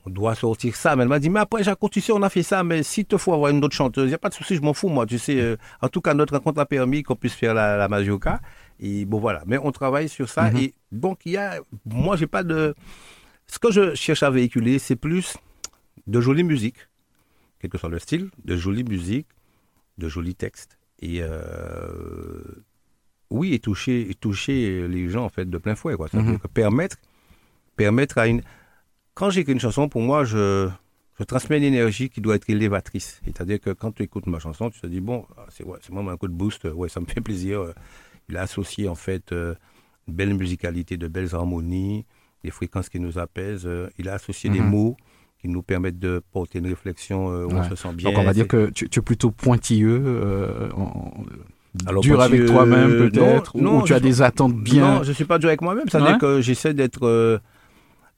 On 0.05 0.09
doit 0.11 0.35
sortir 0.35 0.75
ça. 0.75 0.95
Mais 0.95 1.03
elle 1.03 1.09
m'a 1.09 1.19
dit, 1.19 1.29
mais 1.29 1.39
après, 1.39 1.63
Jacques, 1.63 1.79
tu 1.91 2.01
sais, 2.01 2.11
on 2.11 2.21
a 2.21 2.29
fait 2.29 2.43
ça, 2.43 2.63
mais 2.63 2.83
si 2.83 3.05
te 3.05 3.17
faut 3.17 3.33
avoir 3.33 3.49
une 3.49 3.63
autre 3.63 3.75
chanteuse, 3.75 4.05
il 4.05 4.09
n'y 4.09 4.13
a 4.15 4.19
pas 4.19 4.29
de 4.29 4.35
souci, 4.35 4.55
je 4.55 4.61
m'en 4.61 4.73
fous, 4.73 4.89
moi. 4.89 5.07
Tu 5.07 5.17
sais, 5.17 5.39
euh, 5.39 5.55
en 5.81 5.87
tout 5.87 6.01
cas, 6.01 6.13
notre 6.13 6.33
rencontre 6.35 6.59
a 6.59 6.65
permis 6.67 7.01
qu'on 7.01 7.15
puisse 7.15 7.33
faire 7.33 7.55
la, 7.55 7.77
la 7.77 7.87
mazurka. 7.87 8.39
Et 8.79 9.05
bon, 9.05 9.19
voilà. 9.19 9.43
Mais 9.45 9.57
on 9.57 9.71
travaille 9.71 10.09
sur 10.09 10.29
ça. 10.29 10.51
Mhm. 10.51 10.57
Et 10.57 10.73
donc, 10.91 11.21
il 11.25 11.33
y 11.33 11.37
a. 11.37 11.59
Moi, 11.85 12.15
j'ai 12.15 12.27
pas 12.27 12.43
de. 12.43 12.75
Ce 13.47 13.59
que 13.59 13.71
je 13.71 13.95
cherche 13.95 14.23
à 14.23 14.29
véhiculer, 14.29 14.79
c'est 14.79 14.95
plus 14.95 15.37
de 16.07 16.21
jolie 16.21 16.43
musique, 16.43 16.77
quel 17.59 17.69
que 17.69 17.77
soit 17.77 17.89
le 17.89 17.99
style, 17.99 18.29
de 18.45 18.55
jolie 18.55 18.83
musique, 18.83 19.27
de 19.97 20.07
jolis 20.07 20.35
textes. 20.35 20.77
Et. 21.01 21.21
Euh, 21.21 22.41
oui, 23.29 23.53
et 23.53 23.59
toucher, 23.59 24.09
et 24.09 24.15
toucher 24.15 24.87
les 24.87 25.07
gens, 25.09 25.23
en 25.23 25.29
fait, 25.29 25.47
de 25.47 25.57
plein 25.59 25.75
fouet, 25.75 25.95
quoi. 25.95 26.07
Mhm. 26.13 26.39
permettre, 26.53 26.97
permettre 27.75 28.17
à 28.17 28.27
une. 28.27 28.41
Quand 29.13 29.29
j'écris 29.29 29.53
une 29.53 29.59
chanson, 29.59 29.89
pour 29.89 30.01
moi, 30.01 30.23
je. 30.23 30.69
Je 31.19 31.25
transmets 31.25 31.57
une 31.57 31.65
énergie 31.65 32.09
qui 32.09 32.21
doit 32.21 32.35
être 32.35 32.49
élévatrice. 32.49 33.19
C'est-à-dire 33.25 33.59
que 33.59 33.71
quand 33.71 33.91
tu 33.91 34.03
écoutes 34.03 34.25
ma 34.27 34.39
chanson, 34.39 34.69
tu 34.69 34.79
te 34.79 34.87
dis, 34.87 35.01
bon, 35.01 35.25
c'est 35.49 35.65
ouais, 35.65 35.77
moi 35.89 36.13
un 36.13 36.15
coup 36.15 36.29
de 36.29 36.33
boost, 36.33 36.63
ouais, 36.63 36.87
ça 36.87 37.01
me 37.01 37.05
fait 37.07 37.19
plaisir 37.19 37.73
il 38.29 38.37
a 38.37 38.41
associé 38.41 38.87
en 38.87 38.95
fait 38.95 39.31
euh, 39.31 39.55
une 40.07 40.13
belle 40.13 40.33
musicalité, 40.33 40.97
de 40.97 41.07
belles 41.07 41.33
harmonies, 41.33 42.05
des 42.43 42.51
fréquences 42.51 42.89
qui 42.89 42.99
nous 42.99 43.17
apaisent. 43.17 43.65
Euh, 43.65 43.89
il 43.97 44.07
a 44.09 44.13
associé 44.13 44.49
des 44.49 44.59
mhm. 44.59 44.69
mots 44.69 44.97
qui 45.41 45.47
nous 45.47 45.61
permettent 45.61 45.99
de 45.99 46.21
porter 46.31 46.59
une 46.59 46.67
réflexion 46.67 47.31
euh, 47.31 47.45
où 47.45 47.51
on 47.51 47.63
se 47.63 47.75
sent 47.75 47.93
bien. 47.93 48.09
Donc 48.09 48.19
on 48.19 48.23
va 48.23 48.33
dire 48.33 48.47
que 48.47 48.69
tu, 48.69 48.85
es 48.85 49.01
plutôt 49.01 49.31
pointilleux, 49.31 50.69
Alors, 51.85 52.01
dur 52.01 52.21
avec 52.21 52.45
toi-même 52.45 53.09
peut-être, 53.09 53.55
ou, 53.55 53.83
tu 53.83 53.93
as 53.93 53.99
des 53.99 54.21
attentes 54.21 54.55
bien. 54.55 54.95
Non, 54.95 55.03
je 55.03 55.11
suis 55.11 55.25
pas 55.25 55.39
dur 55.39 55.49
avec 55.49 55.61
moi-même. 55.61 55.87
C'est-à-dire 55.89 56.17
que 56.17 56.41
j'essaie 56.41 56.73
d'être, 56.73 57.41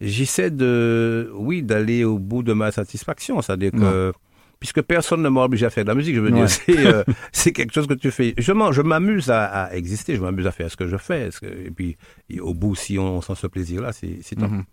j'essaie 0.01 0.51
de, 0.51 1.31
oui, 1.35 1.61
d'aller 1.63 2.03
au 2.03 2.17
bout 2.17 2.43
de 2.43 2.53
ma 2.53 2.71
satisfaction. 2.71 3.41
C'est-à-dire 3.41 3.71
que 3.71 4.13
puisque 4.61 4.81
personne 4.83 5.21
ne 5.21 5.27
m'a 5.27 5.43
obligé 5.43 5.65
à 5.65 5.69
faire 5.69 5.83
de 5.83 5.89
la 5.89 5.95
musique. 5.95 6.15
Je 6.15 6.21
veux 6.21 6.31
dire, 6.31 6.47
euh, 6.69 7.03
c'est 7.33 7.51
quelque 7.51 7.73
chose 7.73 7.87
que 7.87 7.95
tu 7.95 8.11
fais. 8.11 8.33
Je 8.37 8.81
m'amuse 8.81 9.29
à, 9.29 9.75
exister, 9.75 10.15
je 10.15 10.21
m'amuse 10.21 10.47
à 10.47 10.51
faire 10.51 10.71
ce 10.71 10.77
que 10.77 10.87
je 10.87 10.95
fais. 10.95 11.29
et 11.43 11.71
puis, 11.71 11.97
au 12.39 12.53
bout, 12.53 12.75
si 12.75 12.97
on, 12.97 13.19
sent 13.21 13.33
ce 13.35 13.47
plaisir-là, 13.47 13.91
c'est 13.91 14.35
top. 14.35 14.51
Mhm. 14.51 14.63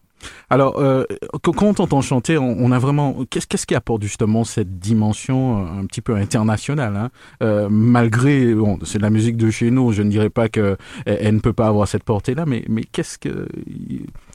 Alors, 0.50 0.78
euh, 0.78 1.04
quand 1.42 1.62
on 1.62 1.75
t'entend 1.75 2.00
chanter, 2.00 2.38
on, 2.38 2.73
a 2.73 2.78
vraiment. 2.78 3.25
Qu'est-ce 3.30 3.66
qui 3.66 3.75
apporte 3.75 4.02
justement 4.02 4.45
cette 4.45 4.78
dimension 4.78 5.59
euh, 5.59 5.80
un 5.80 5.87
petit 5.87 6.00
peu 6.00 6.16
internationale 6.16 6.97
hein? 6.97 7.11
Euh, 7.42 7.68
Malgré, 7.71 8.54
bon, 8.54 8.78
c'est 8.83 8.99
de 8.99 9.02
la 9.02 9.11
musique 9.11 9.37
de 9.37 9.50
chez 9.50 9.71
nous, 9.71 9.92
je 9.92 10.02
ne 10.02 10.11
dirais 10.11 10.30
pas 10.30 10.49
que 10.49 10.76
elle, 11.07 11.37
ne 11.37 11.40
peut 11.40 11.52
pas 11.52 11.68
avoir 11.68 11.87
cette 11.87 12.04
portée-là, 12.04 12.47
mais 12.47 12.64
mais 12.68 12.83
qu'est-ce 12.83 13.18
que 13.18 13.49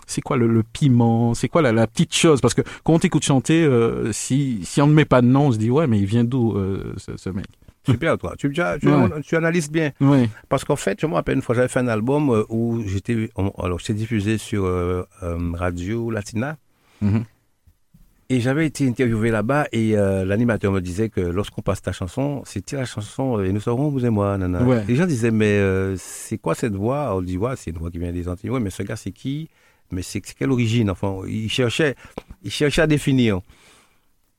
c'est 0.07 0.21
quoi 0.21 0.37
le, 0.37 0.63
piment? 0.63 1.33
C'est 1.33 1.49
quoi 1.49 1.61
la, 1.61 1.87
petite 1.87 2.13
chose? 2.13 2.41
Parce 2.41 2.53
que 2.53 2.61
quand 2.83 2.93
on 2.93 2.99
t'écoute 2.99 3.23
chanter, 3.23 3.63
euh, 3.63 4.11
si, 4.11 4.59
si 4.63 4.81
on 4.81 4.87
ne 4.87 4.93
met 4.93 5.05
pas 5.05 5.21
de 5.21 5.27
nom, 5.27 5.47
on 5.47 5.51
se 5.51 5.57
dit 5.57 5.69
ouais, 5.69 5.87
mais 5.87 5.99
il 5.99 6.05
vient 6.05 6.23
d'où 6.23 6.53
euh, 6.57 6.93
ce, 6.97 7.29
mec? 7.29 7.45
Super, 7.85 8.17
toi. 8.17 8.33
Tu, 8.37 8.51
tu, 8.51 9.35
analyses 9.35 9.69
bien. 9.69 9.91
Parce 10.49 10.63
qu'en 10.63 10.77
fait, 10.77 10.99
je 11.01 11.05
me 11.05 11.13
rappelle 11.13 11.35
une 11.35 11.41
fois, 11.41 11.53
j'avais 11.55 11.67
fait 11.67 11.79
un 11.79 11.87
album 11.87 12.29
euh, 12.29 12.43
où 12.49 12.81
j'étais. 12.85 13.29
Alors, 13.57 13.79
j'étais 13.79 13.93
diffusé 13.93 14.37
sur 14.37 14.63
Radio 15.21 16.09
Latina. 16.09 16.57
Mm-hmm. 17.03 17.23
Et 18.29 18.39
j'avais 18.39 18.65
été 18.65 18.87
interviewé 18.87 19.29
là-bas 19.31 19.67
et 19.73 19.91
l'animateur 19.91 20.71
me 20.71 20.79
disait 20.79 21.09
que 21.09 21.19
lorsqu'on 21.19 21.61
passe 21.61 21.81
ta 21.81 21.91
chanson, 21.91 22.41
c'était 22.45 22.77
la 22.77 22.85
chanson 22.85 23.43
Et 23.43 23.51
nous 23.51 23.59
serons, 23.59 23.89
vous 23.89 24.05
et 24.05 24.09
moi, 24.09 24.37
nana. 24.37 24.61
Les 24.87 24.95
gens 24.95 25.05
disaient, 25.05 25.29
mais 25.29 25.59
c'est 25.97 26.37
quoi 26.37 26.55
cette 26.55 26.73
voix? 26.73 27.13
On 27.15 27.21
dit, 27.21 27.37
ouais, 27.37 27.55
c'est 27.57 27.71
une 27.71 27.77
voix 27.77 27.91
qui 27.91 27.99
vient 27.99 28.13
des 28.13 28.29
Antilles. 28.29 28.49
Ouais, 28.49 28.61
mais 28.61 28.69
ce 28.69 28.81
gars, 28.81 28.95
c'est 28.95 29.11
qui? 29.11 29.49
Mais 29.91 30.01
c'est 30.01 30.21
quelle 30.21 30.51
origine 30.51 30.89
Enfin, 30.89 31.21
il 31.27 31.49
cherchait, 31.49 31.95
il 32.43 32.51
cherchait 32.51 32.81
à 32.81 32.87
définir. 32.87 33.41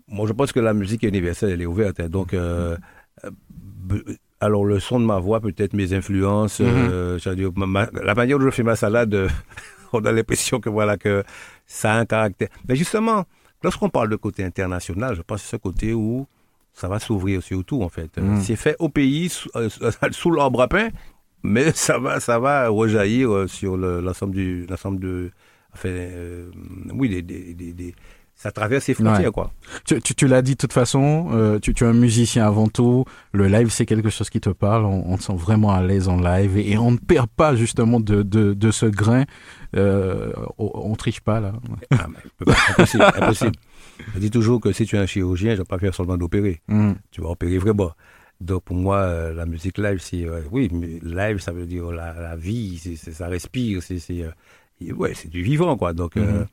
moi, 0.08 0.26
je 0.26 0.32
pense 0.32 0.52
que 0.52 0.60
la 0.60 0.74
musique 0.74 1.02
universelle, 1.02 1.50
elle 1.50 1.62
est 1.62 1.66
ouverte. 1.66 2.00
hein. 2.00 2.08
donc, 2.08 2.34
euh, 2.34 2.76
euh, 3.24 3.30
alors 4.40 4.64
le 4.64 4.80
son 4.80 5.00
de 5.00 5.04
ma 5.06 5.18
voix, 5.18 5.40
peut-être 5.40 5.72
mes 5.72 5.92
influences, 5.94 6.58
euh, 6.60 7.18
ma- 7.56 7.66
ma- 7.66 7.90
la 7.92 8.14
manière 8.14 8.38
dont 8.38 8.44
je 8.46 8.50
fais 8.50 8.62
ma 8.62 8.76
salade, 8.76 9.14
euh, 9.14 9.28
on 9.92 10.04
a 10.04 10.12
l'impression 10.12 10.60
que 10.60 10.68
voilà 10.68 10.96
que 10.98 11.22
ça 11.66 11.94
a 11.94 11.98
un 11.98 12.04
caractère. 12.04 12.48
Mais 12.68 12.76
justement, 12.76 13.24
lorsqu'on 13.62 13.88
parle 13.88 14.08
de 14.10 14.16
côté 14.16 14.44
international, 14.44 15.14
je 15.16 15.22
pense 15.22 15.40
que 15.42 15.48
c'est 15.48 15.56
ce 15.56 15.60
côté 15.60 15.94
où 15.94 16.26
ça 16.72 16.88
va 16.88 16.98
s'ouvrir 16.98 17.42
sur 17.42 17.64
tout 17.64 17.82
en 17.82 17.88
fait. 17.88 18.10
Euh, 18.18 18.22
Mhm. 18.22 18.40
C'est 18.42 18.56
fait 18.56 18.76
au 18.80 18.88
pays 18.88 19.28
sous, 19.30 19.48
euh, 19.56 19.68
sous 20.10 20.30
l'arbre 20.32 20.60
à 20.60 20.68
pain, 20.68 20.88
mais 21.44 21.70
ça 21.74 21.98
va, 21.98 22.18
ça 22.18 22.38
va 22.40 22.68
rejaillir 22.68 23.30
euh, 23.32 23.46
sur 23.46 23.76
le- 23.76 24.00
l'ensemble 24.00 24.34
du, 24.34 24.66
l'ensemble 24.68 24.98
de, 24.98 25.30
enfin, 25.72 25.88
euh, 25.90 26.50
oui, 26.92 27.08
des, 27.08 27.22
des, 27.22 27.54
des- 27.54 27.72
des- 27.72 27.94
ça 28.36 28.50
traverse 28.50 28.88
les 28.88 28.94
frontières 28.94 29.26
Ouais. 29.26 29.30
quoi. 29.30 29.52
Tu, 29.86 30.00
tu, 30.02 30.14
tu 30.16 30.26
l'as 30.26 30.42
dit 30.42 30.52
de 30.54 30.56
toute 30.56 30.72
façon, 30.72 31.28
euh, 31.32 31.60
tu, 31.60 31.72
tu 31.72 31.84
es 31.84 31.86
un 31.86 31.92
musicien 31.92 32.44
avant 32.44 32.66
tout. 32.66 33.04
Le 33.30 33.46
live, 33.46 33.68
c'est 33.70 33.86
quelque 33.86 34.10
chose 34.10 34.28
qui 34.28 34.40
te 34.40 34.50
parle. 34.50 34.84
On, 34.84 35.04
on 35.12 35.16
te 35.16 35.22
sent 35.22 35.36
vraiment 35.36 35.70
à 35.72 35.84
l'aise 35.84 36.08
en 36.08 36.16
live 36.20 36.58
et, 36.58 36.72
et 36.72 36.76
on 36.76 36.90
ne 36.90 36.96
perd 36.96 37.28
pas 37.28 37.54
justement 37.54 38.00
de, 38.00 38.22
de, 38.22 38.52
de 38.52 38.70
ce 38.72 38.86
grain. 38.86 39.22
Euh, 39.76 40.32
on, 40.58 40.68
on 40.74 40.94
triche 40.96 41.20
pas 41.20 41.38
là. 41.38 41.52
Ah, 41.92 42.06
mais 42.08 42.52
impossible. 43.18 43.52
Je 44.14 44.18
dis 44.18 44.30
toujours 44.30 44.60
que 44.60 44.72
si 44.72 44.84
tu 44.84 44.96
es 44.96 44.98
un 44.98 45.06
chirurgien, 45.06 45.50
je 45.50 45.54
ne 45.54 45.58
vais 45.58 45.64
pas 45.64 45.78
faire 45.78 45.94
seulement 45.94 46.16
d'opérer. 46.16 46.60
Mm. 46.66 46.94
Tu 47.12 47.20
vas 47.20 47.28
opérer 47.28 47.58
vraiment. 47.58 47.92
Donc 48.40 48.64
pour 48.64 48.76
moi, 48.76 48.98
euh, 48.98 49.32
la 49.34 49.46
musique 49.46 49.78
live, 49.78 49.98
c'est 50.00 50.24
euh, 50.26 50.42
oui, 50.52 50.68
live, 51.02 51.38
ça 51.40 51.52
veut 51.52 51.66
dire 51.66 51.90
la, 51.92 52.12
la 52.14 52.36
vie, 52.36 52.78
c'est, 52.78 52.96
c'est- 52.96 53.12
ça 53.12 53.28
respire, 53.28 53.82
c'est, 53.82 53.98
euh, 54.10 54.92
ouais, 54.92 55.14
c'est 55.14 55.28
du 55.30 55.42
vivant 55.42 55.76
quoi. 55.76 55.92
Donc 55.94 56.16
euh, 56.16 56.40
Mhm. 56.40 56.46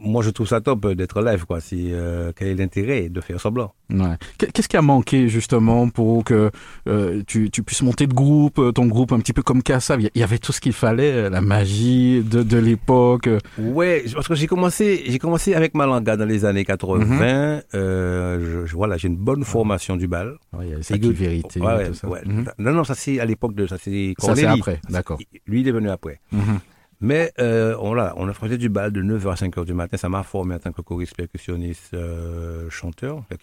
Moi, 0.00 0.22
je 0.22 0.30
trouve 0.30 0.46
ça 0.46 0.60
top 0.60 0.84
euh, 0.84 0.94
d'être 0.94 1.20
live 1.22 1.44
quoi. 1.46 1.60
C'est 1.60 1.76
euh, 1.78 2.32
quel 2.36 2.48
est 2.48 2.54
l'intérêt 2.54 3.08
de 3.08 3.20
faire 3.20 3.40
semblant? 3.40 3.72
Ouais. 3.90 4.16
Qu'est- 4.38 4.50
Qu'est-ce 4.52 4.68
qui 4.68 4.76
a 4.76 4.82
manqué 4.82 5.28
justement 5.28 5.88
pour 5.88 6.24
que 6.24 6.50
euh, 6.88 7.22
tu, 7.26 7.50
tu 7.50 7.62
puisses 7.62 7.82
monter 7.82 8.06
de 8.06 8.14
groupe, 8.14 8.60
ton 8.74 8.86
groupe 8.86 9.12
un 9.12 9.20
petit 9.20 9.32
peu 9.32 9.42
comme 9.42 9.62
Kassav? 9.62 10.00
Il 10.00 10.10
y- 10.14 10.22
avait 10.22 10.38
tout 10.38 10.52
ce 10.52 10.60
qu'il 10.60 10.72
fallait, 10.72 11.28
la 11.30 11.40
magie 11.40 12.22
de, 12.22 12.42
de 12.42 12.58
l'époque. 12.58 13.28
Ouais, 13.58 14.04
parce 14.14 14.28
que 14.28 14.34
j'ai 14.34 14.46
commencé, 14.46 15.02
j'ai 15.06 15.18
commencé 15.18 15.54
avec 15.54 15.74
Malanga 15.74 16.16
dans 16.16 16.24
les 16.26 16.44
années 16.44 16.64
80. 16.64 17.04
Mhm. 17.04 17.62
euh, 17.74 18.62
je, 18.62 18.66
je- 18.66 18.74
voilà, 18.76 18.96
j'ai 18.96 19.08
une 19.08 19.16
bonne 19.16 19.44
formation 19.44 19.96
du 19.96 20.06
bal. 20.08 20.36
Ouais, 20.52 20.68
il 20.68 20.78
y 20.78 20.84
ça 20.84 20.96
qui 20.98 21.12
vérité. 21.12 21.60
Ouais, 21.60 21.74
ouais, 21.74 21.88
tout 21.88 21.94
ça. 21.94 22.08
ouais. 22.08 22.20
Mhm. 22.24 22.44
Non, 22.58 22.72
non, 22.72 22.84
ça 22.84 22.94
c'est 22.94 23.20
à 23.20 23.24
l'époque 23.24 23.54
de 23.54 23.66
ça, 23.66 23.76
c'est 23.80 24.14
Ça, 24.18 24.34
c'est 24.36 24.46
après, 24.46 24.80
d'accord. 24.88 25.18
Lui, 25.46 25.60
il 25.60 25.68
est 25.68 25.72
venu 25.72 25.90
après. 25.90 26.20
Mhm. 26.32 26.58
Mais 27.02 27.32
euh, 27.40 27.76
on, 27.80 27.98
on 27.98 28.28
a 28.28 28.32
fait 28.32 28.56
du 28.56 28.68
bal 28.68 28.92
de 28.92 29.02
9h 29.02 29.32
à 29.32 29.34
5h 29.34 29.64
du 29.64 29.74
matin. 29.74 29.96
Ça 29.96 30.08
m'a 30.08 30.22
formé 30.22 30.54
en 30.54 30.60
tant 30.60 30.70
que 30.70 30.82
choriste, 30.82 31.16
percussionniste, 31.16 31.94
euh, 31.94 32.70
chanteur. 32.70 33.24
Il 33.28 33.32
y 33.32 33.34
a 33.34 33.38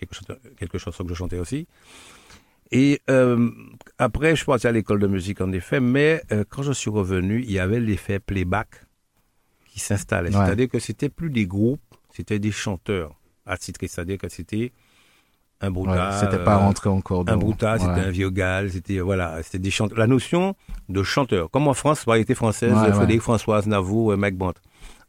quelques, 0.58 0.78
chansons 0.78 1.04
que 1.04 1.10
je 1.10 1.14
chantais 1.14 1.40
aussi. 1.40 1.68
Et 2.72 3.02
euh, 3.10 3.52
après, 3.98 4.32
je 4.32 4.36
suis 4.36 4.46
parti 4.46 4.66
à 4.66 4.72
l'école 4.72 5.00
de 5.00 5.08
musique, 5.08 5.42
en 5.42 5.52
effet. 5.52 5.82
Mais 5.82 6.24
euh, 6.32 6.46
quand 6.48 6.64
je 6.64 6.72
suis 6.72 6.90
revenu, 6.90 7.44
il 7.44 7.52
y 7.52 7.60
avait 7.60 7.82
l'effet 7.82 8.20
playback 8.20 8.70
qui 9.66 9.82
s'installait. 9.82 10.30
Ouais. 10.30 10.46
C'est-à-dire 10.46 10.70
que 10.70 10.80
c'était 10.80 11.10
plus 11.10 11.30
des 11.30 11.46
groupes, 11.46 11.82
c'était 12.12 12.40
des 12.40 12.52
chanteurs 12.52 13.20
attitrés. 13.46 13.90
C'est-à-dire 13.90 14.20
que 14.20 14.30
c'était 14.30 14.72
un 15.62 15.68
Ouais, 15.68 15.74
brouta. 15.74 16.12
c'était 16.20 16.44
pas 16.44 16.56
euh, 16.56 16.60
rentré 16.60 16.90
encore 16.90 17.26
dans... 17.26 17.34
un 17.34 17.38
brouta, 17.38 17.78
c'était 17.80 17.92
Ouais. 17.92 18.00
un 18.02 18.12
viogal, 18.12 18.72
c'était 18.72 19.00
voilà, 19.00 19.42
c'était 19.44 19.60
des 19.60 19.72
chanteurs. 19.72 19.98
La 20.00 20.08
notion 20.08 20.56
de 20.88 21.04
chanteur, 21.04 21.50
comme 21.52 21.68
en 21.68 21.74
France, 21.74 22.06
variété 22.06 22.34
française, 22.36 22.74
Ouais, 22.74 22.94
Frédéric 22.94 23.22
Françoise, 23.22 23.68
Navo, 23.68 24.12
euh, 24.12 24.18
Mike 24.18 24.38
Bont. 24.38 24.54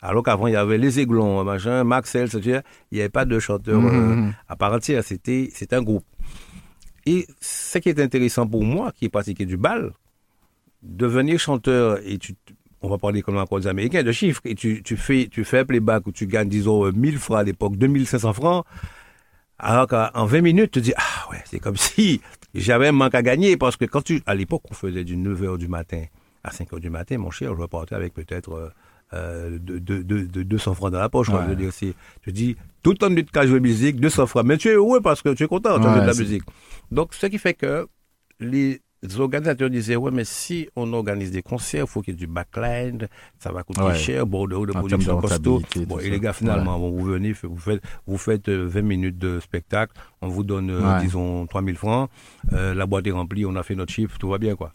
Alors 0.02 0.22
qu'avant 0.24 0.46
il 0.46 0.54
y 0.54 0.56
avait 0.56 0.78
les 0.78 0.98
Aiglons, 0.98 1.40
euh, 1.40 1.44
machin, 1.44 1.84
Maxel, 1.84 2.28
c'est-à-dire, 2.30 2.62
il 2.90 2.96
n'y 2.96 3.00
avait 3.00 3.10
pas 3.10 3.24
de 3.26 3.38
chanteur 3.38 3.78
Mhm, 3.80 3.86
euh, 3.88 4.16
mhm. 4.16 4.34
à 4.48 4.56
part 4.56 4.72
entière, 4.72 5.04
c'était 5.04 5.50
c'est 5.54 5.72
un 5.72 5.82
groupe. 5.82 6.04
Et 7.06 7.26
ce 7.40 7.78
qui 7.78 7.88
est 7.88 8.00
intéressant 8.00 8.46
pour 8.46 8.64
moi, 8.64 8.92
qui 8.92 9.04
ai 9.06 9.08
pratiqué 9.08 9.46
du 9.46 9.56
bal, 9.56 9.92
devenir 10.82 11.38
chanteur 11.38 11.98
et 12.04 12.18
tu 12.18 12.34
on 12.82 12.88
va 12.88 12.96
parler 12.96 13.20
comme 13.20 13.36
encore 13.36 13.60
des 13.60 13.66
Américains, 13.66 14.02
de 14.02 14.10
chiffres, 14.10 14.40
et 14.46 14.54
tu, 14.54 14.82
tu 14.82 14.96
fais 14.96 15.28
tu 15.30 15.44
fais 15.44 15.58
un 15.58 15.64
playback 15.66 16.06
où 16.06 16.12
tu 16.12 16.26
gagnes, 16.26 16.48
disons, 16.48 16.86
euh, 16.86 16.92
1000 16.92 17.18
francs 17.18 17.38
à 17.38 17.42
l'époque, 17.42 17.76
2500 17.76 18.32
francs, 18.32 18.64
alors 19.60 19.86
qu'en 19.86 20.24
20 20.26 20.40
minutes, 20.40 20.70
tu 20.72 20.80
te 20.80 20.84
dis, 20.84 20.92
ah 20.96 21.30
ouais, 21.30 21.42
c'est 21.44 21.58
comme 21.60 21.76
si 21.76 22.20
j'avais 22.54 22.88
un 22.88 22.92
manque 22.92 23.14
à 23.14 23.22
gagner, 23.22 23.56
parce 23.56 23.76
que 23.76 23.84
quand 23.84 24.02
tu, 24.02 24.22
à 24.26 24.34
l'époque, 24.34 24.62
on 24.70 24.74
faisait 24.74 25.04
du 25.04 25.16
9h 25.16 25.58
du 25.58 25.68
matin 25.68 26.04
à 26.42 26.50
5h 26.50 26.80
du 26.80 26.90
matin, 26.90 27.18
mon 27.18 27.30
cher, 27.30 27.54
je 27.54 27.60
repartais 27.60 27.94
avec 27.94 28.14
peut-être 28.14 28.72
euh, 29.12 29.58
de, 29.58 29.78
de, 29.78 30.02
de, 30.02 30.20
de 30.22 30.42
200 30.42 30.74
francs 30.74 30.90
dans 30.92 30.98
la 31.00 31.08
poche. 31.08 31.28
quoi. 31.28 31.42
Je 31.44 31.50
veux 31.50 31.56
dire, 31.56 31.72
tu 32.22 32.32
dis, 32.32 32.56
tout 32.82 32.94
ton 32.94 33.10
de 33.10 33.20
cas 33.22 33.46
jouer 33.46 33.60
musique, 33.60 34.00
200 34.00 34.26
francs, 34.26 34.44
mais 34.44 34.56
tu 34.56 34.68
es 34.68 34.72
heureux 34.74 35.00
parce 35.00 35.22
que 35.22 35.30
tu 35.34 35.44
es 35.44 35.46
content 35.46 35.78
de 35.78 35.86
Ouais, 35.86 36.00
de 36.00 36.06
la 36.06 36.14
musique. 36.14 36.42
Donc, 36.90 37.14
ce 37.14 37.26
qui 37.26 37.38
fait 37.38 37.54
que 37.54 37.88
les 38.38 38.80
organisateurs 39.18 39.70
disaient, 39.70 39.96
ouais, 39.96 40.10
mais 40.10 40.24
si 40.24 40.68
on 40.76 40.92
organise 40.92 41.30
des 41.30 41.42
concerts, 41.42 41.84
il 41.86 41.88
faut 41.90 42.02
qu'il 42.02 42.14
y 42.14 42.16
ait 42.16 42.18
du 42.18 42.26
backline, 42.26 43.08
ça 43.38 43.50
va 43.50 43.62
coûter 43.62 43.80
Ouais. 43.82 43.94
cher, 43.94 44.26
bordeaux 44.26 44.66
de 44.66 44.72
En 44.72 44.86
termes 44.86 45.00
de 45.00 45.06
production 45.06 45.20
costaud. 45.20 45.62
Bon, 45.86 45.94
tout 45.96 46.00
et 46.00 46.10
les 46.10 46.20
gars, 46.20 46.32
finalement, 46.34 46.78
bon, 46.78 46.90
vous 46.90 47.04
venez, 47.04 47.32
vous 47.42 47.56
faites, 47.56 47.82
vous 48.06 48.18
faites 48.18 48.48
euh, 48.48 48.66
20 48.68 48.82
minutes 48.82 49.18
de 49.18 49.40
spectacle, 49.40 49.94
on 50.20 50.28
vous 50.28 50.44
donne, 50.44 50.70
euh, 50.70 50.94
Ouais. 50.96 51.00
disons, 51.00 51.46
3000 51.46 51.76
francs, 51.76 52.10
euh, 52.52 52.74
la 52.74 52.86
boîte 52.86 53.06
est 53.06 53.10
remplie, 53.10 53.46
on 53.46 53.56
a 53.56 53.62
fait 53.62 53.74
notre 53.74 53.92
chiffre, 53.92 54.18
tout 54.18 54.28
va 54.28 54.38
bien, 54.38 54.54
quoi. 54.54 54.72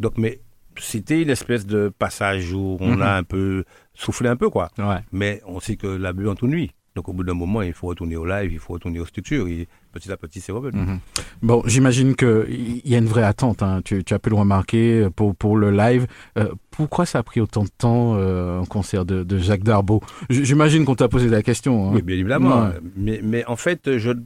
Donc, 0.00 0.18
mais 0.18 0.40
c'était 0.80 1.22
une 1.22 1.30
espèce 1.30 1.66
de 1.66 1.92
passage 1.96 2.52
où 2.52 2.76
on 2.80 2.96
Mhm. 2.96 3.02
a 3.02 3.16
un 3.16 3.22
peu 3.24 3.64
soufflé 3.94 4.28
un 4.28 4.36
peu, 4.36 4.48
quoi. 4.50 4.70
Ouais. 4.78 5.00
Mais 5.12 5.40
on 5.46 5.60
sait 5.60 5.76
que 5.76 5.86
la 5.86 6.12
bulle 6.12 6.28
entonne 6.28 6.52
Donc, 6.98 7.08
au 7.08 7.12
bout 7.12 7.22
d'un 7.22 7.34
moment, 7.34 7.62
il 7.62 7.72
faut 7.72 7.86
retourner 7.86 8.16
au 8.16 8.24
live, 8.26 8.50
il 8.52 8.58
faut 8.58 8.72
retourner 8.72 8.98
aux 8.98 9.06
structures, 9.06 9.46
et 9.46 9.68
petit 9.92 10.10
à 10.10 10.16
petit, 10.16 10.40
c'est 10.40 10.50
revenu. 10.50 10.80
Mhm. 10.80 10.98
Bon, 11.42 11.62
j'imagine 11.64 12.16
qu'il 12.16 12.80
y 12.84 12.92
a 12.96 12.98
une 12.98 13.06
vraie 13.06 13.22
attente. 13.22 13.62
Hein. 13.62 13.82
Tu, 13.84 14.02
tu 14.02 14.14
as 14.14 14.18
pu 14.18 14.30
le 14.30 14.34
remarquer 14.34 15.02
euh, 15.02 15.10
pour, 15.10 15.36
pour 15.36 15.56
le 15.56 15.70
live. 15.70 16.08
Euh, 16.38 16.48
pourquoi 16.72 17.06
ça 17.06 17.20
a 17.20 17.22
pris 17.22 17.40
autant 17.40 17.62
de 17.62 17.68
temps 17.78 18.14
euh, 18.16 18.60
un 18.60 18.64
concert 18.64 19.04
de, 19.04 19.22
de 19.22 19.38
Jacques 19.38 19.62
Darbeau 19.62 20.00
J- 20.28 20.44
J'imagine 20.44 20.84
qu'on 20.84 20.96
t'a 20.96 21.06
posé 21.08 21.28
la 21.28 21.40
question. 21.44 21.88
hein. 21.88 21.92
Oui, 21.94 22.02
bien 22.02 22.16
évidemment. 22.16 22.62
Ouais. 22.64 22.72
Mais, 22.96 23.20
mais 23.22 23.44
en 23.46 23.54
fait, 23.54 23.96
je 23.96 24.10
ne 24.10 24.20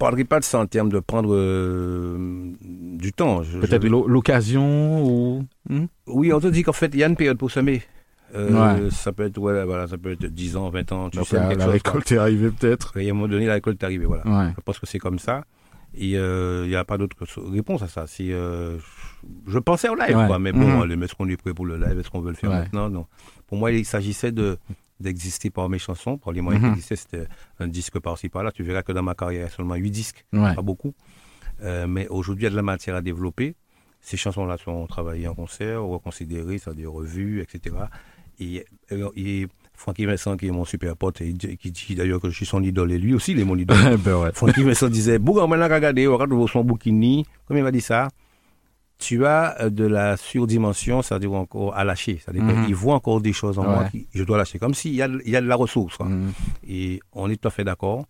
parlerai 0.00 0.24
pas 0.24 0.40
de 0.40 0.44
ça 0.44 0.58
en 0.58 0.66
termes 0.66 0.88
de 0.90 0.98
prendre 0.98 1.32
euh, 1.32 2.50
du 2.60 3.12
temps. 3.12 3.42
Peut-être 3.60 3.82
je- 3.86 3.88
l'occasion 3.88 5.06
ou. 5.06 5.44
Hmm? 5.68 5.84
Oui, 6.08 6.32
on 6.32 6.40
te 6.40 6.48
dit 6.48 6.64
qu'en 6.64 6.72
fait, 6.72 6.90
il 6.92 6.98
y 6.98 7.04
a 7.04 7.06
une 7.06 7.14
période 7.14 7.38
pour 7.38 7.52
semer. 7.52 7.82
Euh, 8.34 8.50
Ouais. 8.84 8.90
Ça 8.90 9.12
peut 9.12 9.24
être 9.24 9.38
ouais, 9.38 9.64
voilà, 9.64 9.86
ça 9.86 9.96
peut 9.98 10.12
être 10.12 10.26
10 10.26 10.56
ans, 10.56 10.68
20 10.70 10.92
ans, 10.92 11.10
tu 11.10 11.18
Donc, 11.18 11.30
la, 11.30 11.48
quelque 11.48 11.58
la 11.58 11.64
chose. 11.66 11.82
quoi. 11.82 11.92
récolte 11.92 12.12
est 12.12 12.18
arrivée 12.18 12.50
peut-être. 12.50 12.96
Et 12.96 13.06
à 13.08 13.10
un 13.10 13.14
moment 13.14 13.28
donné, 13.28 13.46
la 13.46 13.54
récolte 13.54 13.80
est 13.82 13.86
arrivée, 13.86 14.06
voilà. 14.06 14.26
Ouais. 14.26 14.52
Je 14.56 14.60
pense 14.62 14.78
que 14.78 14.86
c'est 14.86 14.98
comme 14.98 15.18
ça. 15.18 15.44
Et 15.96 16.18
euh, 16.18 16.62
il 16.64 16.70
n'y 16.70 16.74
a 16.76 16.84
pas 16.84 16.98
d'autre 16.98 17.16
réponse 17.52 17.82
à 17.82 17.86
ça. 17.88 18.08
Si, 18.08 18.32
euh, 18.32 18.76
je 19.46 19.58
pensais 19.60 19.88
au 19.88 19.94
live, 19.94 20.16
quoi, 20.26 20.38
mais 20.40 20.50
bon, 20.50 20.84
mais 20.86 21.04
est-ce 21.04 21.14
qu'on 21.14 21.28
est 21.28 21.36
prêt 21.36 21.54
pour 21.54 21.66
le 21.66 21.76
live? 21.76 21.98
Est-ce 22.00 22.10
qu'on 22.10 22.20
veut 22.20 22.30
le 22.30 22.36
faire 22.36 22.50
maintenant? 22.50 22.90
Non. 22.90 23.06
Pour 23.46 23.58
moi, 23.58 23.70
il 23.70 23.84
s'agissait 23.84 24.32
de 24.32 24.58
d'exister 25.00 25.50
par 25.50 25.68
mes 25.68 25.78
chansons. 25.78 26.18
Par 26.18 26.32
les 26.32 26.40
moyens 26.40 26.64
Mhm. 26.64 26.70
qui 26.72 26.78
existaient, 26.78 26.96
c'était 26.96 27.28
un 27.60 27.68
disque 27.68 27.98
par-ci 28.00 28.28
par-là. 28.28 28.50
Tu 28.52 28.62
verras 28.64 28.82
que 28.82 28.92
dans 28.92 29.02
ma 29.02 29.14
carrière, 29.14 29.42
il 29.42 29.44
y 29.44 29.46
a 29.46 29.50
seulement 29.50 29.74
8 29.76 29.90
disques, 29.90 30.24
pas 30.32 30.62
beaucoup. 30.62 30.94
Euh, 31.62 31.86
mais 31.86 32.08
aujourd'hui, 32.08 32.42
il 32.42 32.44
y 32.44 32.48
a 32.48 32.50
de 32.50 32.56
la 32.56 32.62
matière 32.62 32.96
à 32.96 33.00
développer. 33.02 33.54
Ces 34.00 34.16
chansons-là 34.16 34.56
sont 34.58 34.86
travaillées 34.86 35.28
en 35.28 35.34
concert, 35.34 35.82
reconsidérées, 35.82 36.58
c'est-à-dire 36.58 36.92
revues, 36.92 37.40
etc. 37.40 37.74
Et, 38.40 38.64
et, 38.90 39.00
et 39.16 39.46
Francky 39.74 40.06
Vincent, 40.06 40.36
qui 40.36 40.46
est 40.46 40.50
mon 40.50 40.64
super 40.64 40.96
pote, 40.96 41.20
et 41.20 41.32
qui 41.34 41.70
dit 41.72 41.94
d'ailleurs 41.94 42.20
que 42.20 42.30
je 42.30 42.36
suis 42.36 42.46
son 42.46 42.62
idole, 42.62 42.92
et 42.92 42.98
lui 42.98 43.14
aussi, 43.14 43.32
il 43.32 43.40
est 43.40 43.44
mon 43.44 43.56
idole. 43.56 43.96
ben 44.04 44.16
ouais. 44.18 44.30
Francky 44.32 44.62
Vincent 44.62 44.88
disait, 44.88 45.18
Bouga, 45.18 45.46
maintenant, 45.46 45.72
regardez, 45.74 46.06
regarde 46.06 46.48
son 46.48 46.62
bouquini. 46.64 47.24
Comme 47.46 47.56
il 47.56 47.62
m'a 47.64 47.72
dit 47.72 47.80
ça, 47.80 48.08
tu 48.98 49.26
as 49.26 49.60
euh, 49.60 49.70
de 49.70 49.84
la 49.84 50.16
surdimension, 50.16 51.02
c'est-à-dire 51.02 51.32
encore 51.32 51.76
à 51.76 51.82
lâcher. 51.84 52.20
C'est-à-dire 52.24 52.44
Mhm. 52.44 52.66
qu'il 52.66 52.74
voit 52.74 52.94
encore 52.94 53.20
des 53.20 53.32
choses 53.32 53.58
en 53.58 53.64
moi 53.64 53.88
je 54.14 54.22
dois 54.22 54.38
lâcher. 54.38 54.58
Comme 54.58 54.74
s'il 54.74 54.94
y 54.94 55.02
a, 55.02 55.08
y 55.26 55.34
a 55.36 55.40
de 55.40 55.46
la 55.48 55.56
ressource. 55.56 55.98
Mhm. 56.00 56.32
Et 56.68 57.00
on 57.12 57.28
est 57.28 57.36
tout 57.40 57.48
à 57.48 57.50
fait 57.50 57.64
d'accord. 57.64 58.06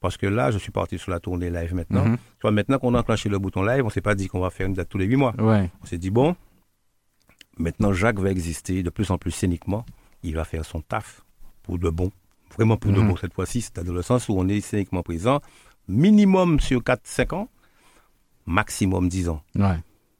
Parce 0.00 0.16
que 0.16 0.26
là, 0.26 0.50
je 0.50 0.56
suis 0.58 0.70
parti 0.70 0.98
sur 0.98 1.10
la 1.10 1.20
tournée 1.20 1.50
live 1.50 1.74
maintenant. 1.74 2.04
Mhm. 2.06 2.16
Tu 2.16 2.42
vois, 2.42 2.52
maintenant 2.52 2.78
qu'on 2.78 2.94
a 2.94 3.00
enclenché 3.00 3.28
le 3.28 3.38
bouton 3.38 3.62
live, 3.64 3.84
on 3.84 3.90
s'est 3.90 4.00
pas 4.00 4.14
dit 4.14 4.28
qu'on 4.28 4.40
va 4.40 4.48
faire 4.50 4.66
une 4.66 4.72
date 4.74 4.88
tous 4.88 4.96
les 4.96 5.04
huit 5.04 5.16
mois. 5.16 5.34
Ouais. 5.38 5.68
On 5.82 5.86
s'est 5.86 5.98
dit, 5.98 6.10
bon, 6.10 6.36
maintenant 7.58 7.92
Jacques 7.92 8.18
va 8.18 8.30
exister 8.30 8.82
de 8.82 8.90
plus 8.90 9.10
en 9.10 9.18
plus 9.18 9.30
scéniquement. 9.30 9.84
Il 10.22 10.34
va 10.34 10.44
faire 10.44 10.64
son 10.64 10.80
taf 10.80 11.22
pour 11.62 11.78
de 11.78 11.88
bon. 11.90 12.10
Vraiment 12.56 12.76
pour 12.76 12.92
de 12.92 13.00
Mhm. 13.00 13.08
bon 13.08 13.16
cette 13.16 13.32
fois-ci. 13.34 13.60
C'est 13.62 13.80
dans 13.82 13.92
le 13.92 14.02
sens 14.02 14.28
où 14.28 14.34
on 14.36 14.48
est 14.48 14.60
scéniquement 14.60 15.02
présent. 15.02 15.40
Minimum 15.88 16.60
sur 16.60 16.82
4-5 16.82 17.32
ans, 17.32 17.48
maximum 18.46 19.08
10 19.08 19.28
ans. 19.28 19.42
Ouais. 19.54 19.76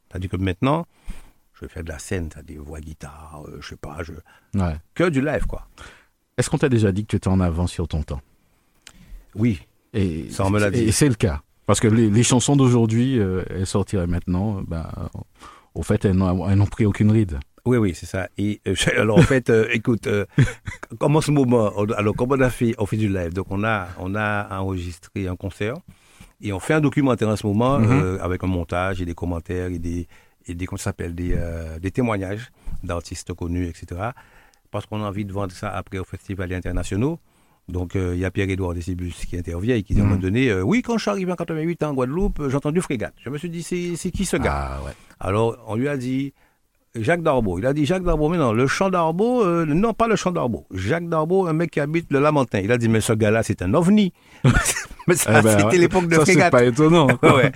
C'est-à-dire 0.08 0.30
que 0.30 0.36
maintenant, 0.36 0.86
je 1.54 1.60
vais 1.62 1.68
faire 1.68 1.84
de 1.84 1.88
la 1.88 1.98
scène, 1.98 2.28
c'est-à-dire 2.32 2.62
voix 2.62 2.80
guitare, 2.80 3.42
euh, 3.46 3.58
je 3.60 3.68
sais 3.68 3.76
pas, 3.76 3.98
je... 4.02 4.12
Ouais. 4.58 4.74
que 4.94 5.08
du 5.08 5.20
live, 5.20 5.46
quoi. 5.46 5.68
Est-ce 6.36 6.48
qu'on 6.50 6.58
t'a 6.58 6.68
déjà 6.68 6.90
dit 6.92 7.02
que 7.02 7.08
tu 7.10 7.16
étais 7.16 7.28
en 7.28 7.40
avance 7.40 7.70
sur 7.70 7.86
ton 7.86 8.02
temps? 8.02 8.20
Oui, 9.34 9.60
Et 9.92 10.30
Ça, 10.30 10.46
on 10.46 10.50
me 10.50 10.58
l'a 10.60 10.70
dit. 10.70 10.80
Et 10.80 10.92
c'est 10.92 11.08
le 11.08 11.14
cas. 11.16 11.42
Parce 11.66 11.80
que 11.80 11.88
les, 11.88 12.08
les 12.10 12.22
chansons 12.22 12.56
d'aujourd'hui, 12.56 13.18
euh, 13.18 13.42
elles 13.50 13.66
sortiraient 13.66 14.06
maintenant, 14.06 14.62
ben, 14.62 14.88
au 15.74 15.82
fait, 15.82 16.04
elles 16.04 16.16
n'ont 16.16 16.66
pris 16.66 16.86
aucune 16.86 17.10
ride. 17.10 17.38
Oui, 17.66 17.76
oui, 17.76 17.94
c'est 17.94 18.06
ça. 18.06 18.28
Et 18.38 18.60
euh, 18.66 18.74
alors 18.96 19.18
en 19.18 19.22
fait, 19.22 19.50
euh, 19.50 19.68
écoute, 19.72 20.06
euh, 20.06 20.24
comme 20.98 21.16
en 21.16 21.20
ce 21.20 21.30
moment, 21.30 21.72
on- 21.76 21.90
alors 21.92 22.14
comme 22.16 22.32
on 22.32 22.40
a 22.40 22.48
fait, 22.50 22.74
on 22.78 22.86
fait 22.86 22.96
du 22.96 23.08
live, 23.08 23.32
donc 23.34 23.46
on 23.50 23.62
a, 23.64 23.88
on 23.98 24.14
a 24.14 24.58
enregistré 24.58 25.28
un 25.28 25.36
concert 25.36 25.74
et 26.40 26.52
on 26.54 26.58
fait 26.60 26.72
un 26.74 26.80
documentaire 26.80 27.28
en 27.28 27.36
ce 27.36 27.46
moment 27.46 27.78
Mhm. 27.78 28.18
avec 28.22 28.42
un 28.44 28.46
montage 28.46 29.02
et 29.02 29.04
des 29.04 29.14
commentaires 29.14 29.66
et 29.68 29.78
des, 29.78 30.08
et 30.46 30.54
des 30.54 30.64
comment 30.66 30.78
ça 30.78 30.84
s'appelle, 30.84 31.14
des, 31.14 31.36
des 31.80 31.90
témoignages 31.90 32.50
d'artistes 32.82 33.34
connus, 33.34 33.66
etc. 33.68 34.00
Parce 34.70 34.86
qu'on 34.86 35.02
a 35.04 35.06
envie 35.06 35.26
de 35.26 35.32
vendre 35.32 35.52
ça 35.52 35.68
après 35.70 35.98
au 35.98 36.04
festival 36.04 36.50
internationaux. 36.54 37.18
Donc 37.70 37.96
euh, 37.96 38.12
il 38.14 38.20
y 38.20 38.24
a 38.24 38.30
Pierre-Édouard 38.30 38.74
Décibus 38.74 39.24
qui 39.26 39.36
intervient 39.38 39.76
et 39.76 39.82
qui 39.82 39.94
dit 39.94 40.00
à 40.00 40.02
un 40.02 40.06
Mhm. 40.06 40.10
moment 40.10 40.22
donné, 40.22 40.48
euh, 40.50 40.62
oui, 40.62 40.82
quand 40.82 40.96
je 40.98 41.02
suis 41.02 41.10
arrivé 41.10 41.30
en 41.32 41.36
88 41.36 41.82
en 41.84 41.94
Guadeloupe, 41.94 42.40
euh, 42.40 42.50
j'ai 42.50 42.56
entendu 42.56 42.80
Frégate. 42.80 43.14
Je 43.24 43.30
me 43.30 43.38
suis 43.38 43.48
dit, 43.50 43.62
c'est 43.62 44.10
qui 44.10 44.24
ce 44.24 44.36
gars? 44.36 44.78
Ah 44.78 44.84
ouais. 44.84 44.92
alors, 45.20 45.56
on 45.68 45.76
lui 45.76 45.88
a 45.88 45.96
dit 45.96 46.32
Jacques 46.96 47.22
Darbo. 47.22 47.58
Il 47.60 47.66
a 47.66 47.72
dit 47.72 47.86
Jacques 47.86 48.02
Darbo, 48.02 48.28
mais 48.28 48.36
non, 48.38 48.52
le 48.52 48.66
champ 48.66 48.90
d'Arbo, 48.90 49.44
euh, 49.44 49.64
non, 49.64 49.94
pas 49.94 50.08
le 50.08 50.16
champ 50.16 50.32
d'Arbo. 50.32 50.66
Jacques 50.72 51.08
Darbo, 51.08 51.46
un 51.46 51.52
mec 51.52 51.70
qui 51.70 51.78
habite 51.80 52.06
le 52.10 52.18
Lamentin. 52.18 52.58
Il 52.60 52.72
a 52.72 52.78
dit, 52.78 52.88
mais 52.88 53.00
ce 53.00 53.12
gars-là, 53.12 53.42
c'est 53.44 53.62
un 53.62 53.72
ovni. 53.74 54.12
mais 55.06 55.14
ça, 55.14 55.38
Eh 55.38 55.42
ben, 55.42 55.50
c'était 55.56 55.64
ouais. 55.66 55.78
l'époque 55.78 56.08
de 56.08 56.14
Ça, 56.16 56.24
c'est 56.26 56.32
Frégate. 56.32 56.50
pas 56.50 56.64
étonnant. 56.64 57.06
Ouais, 57.22 57.52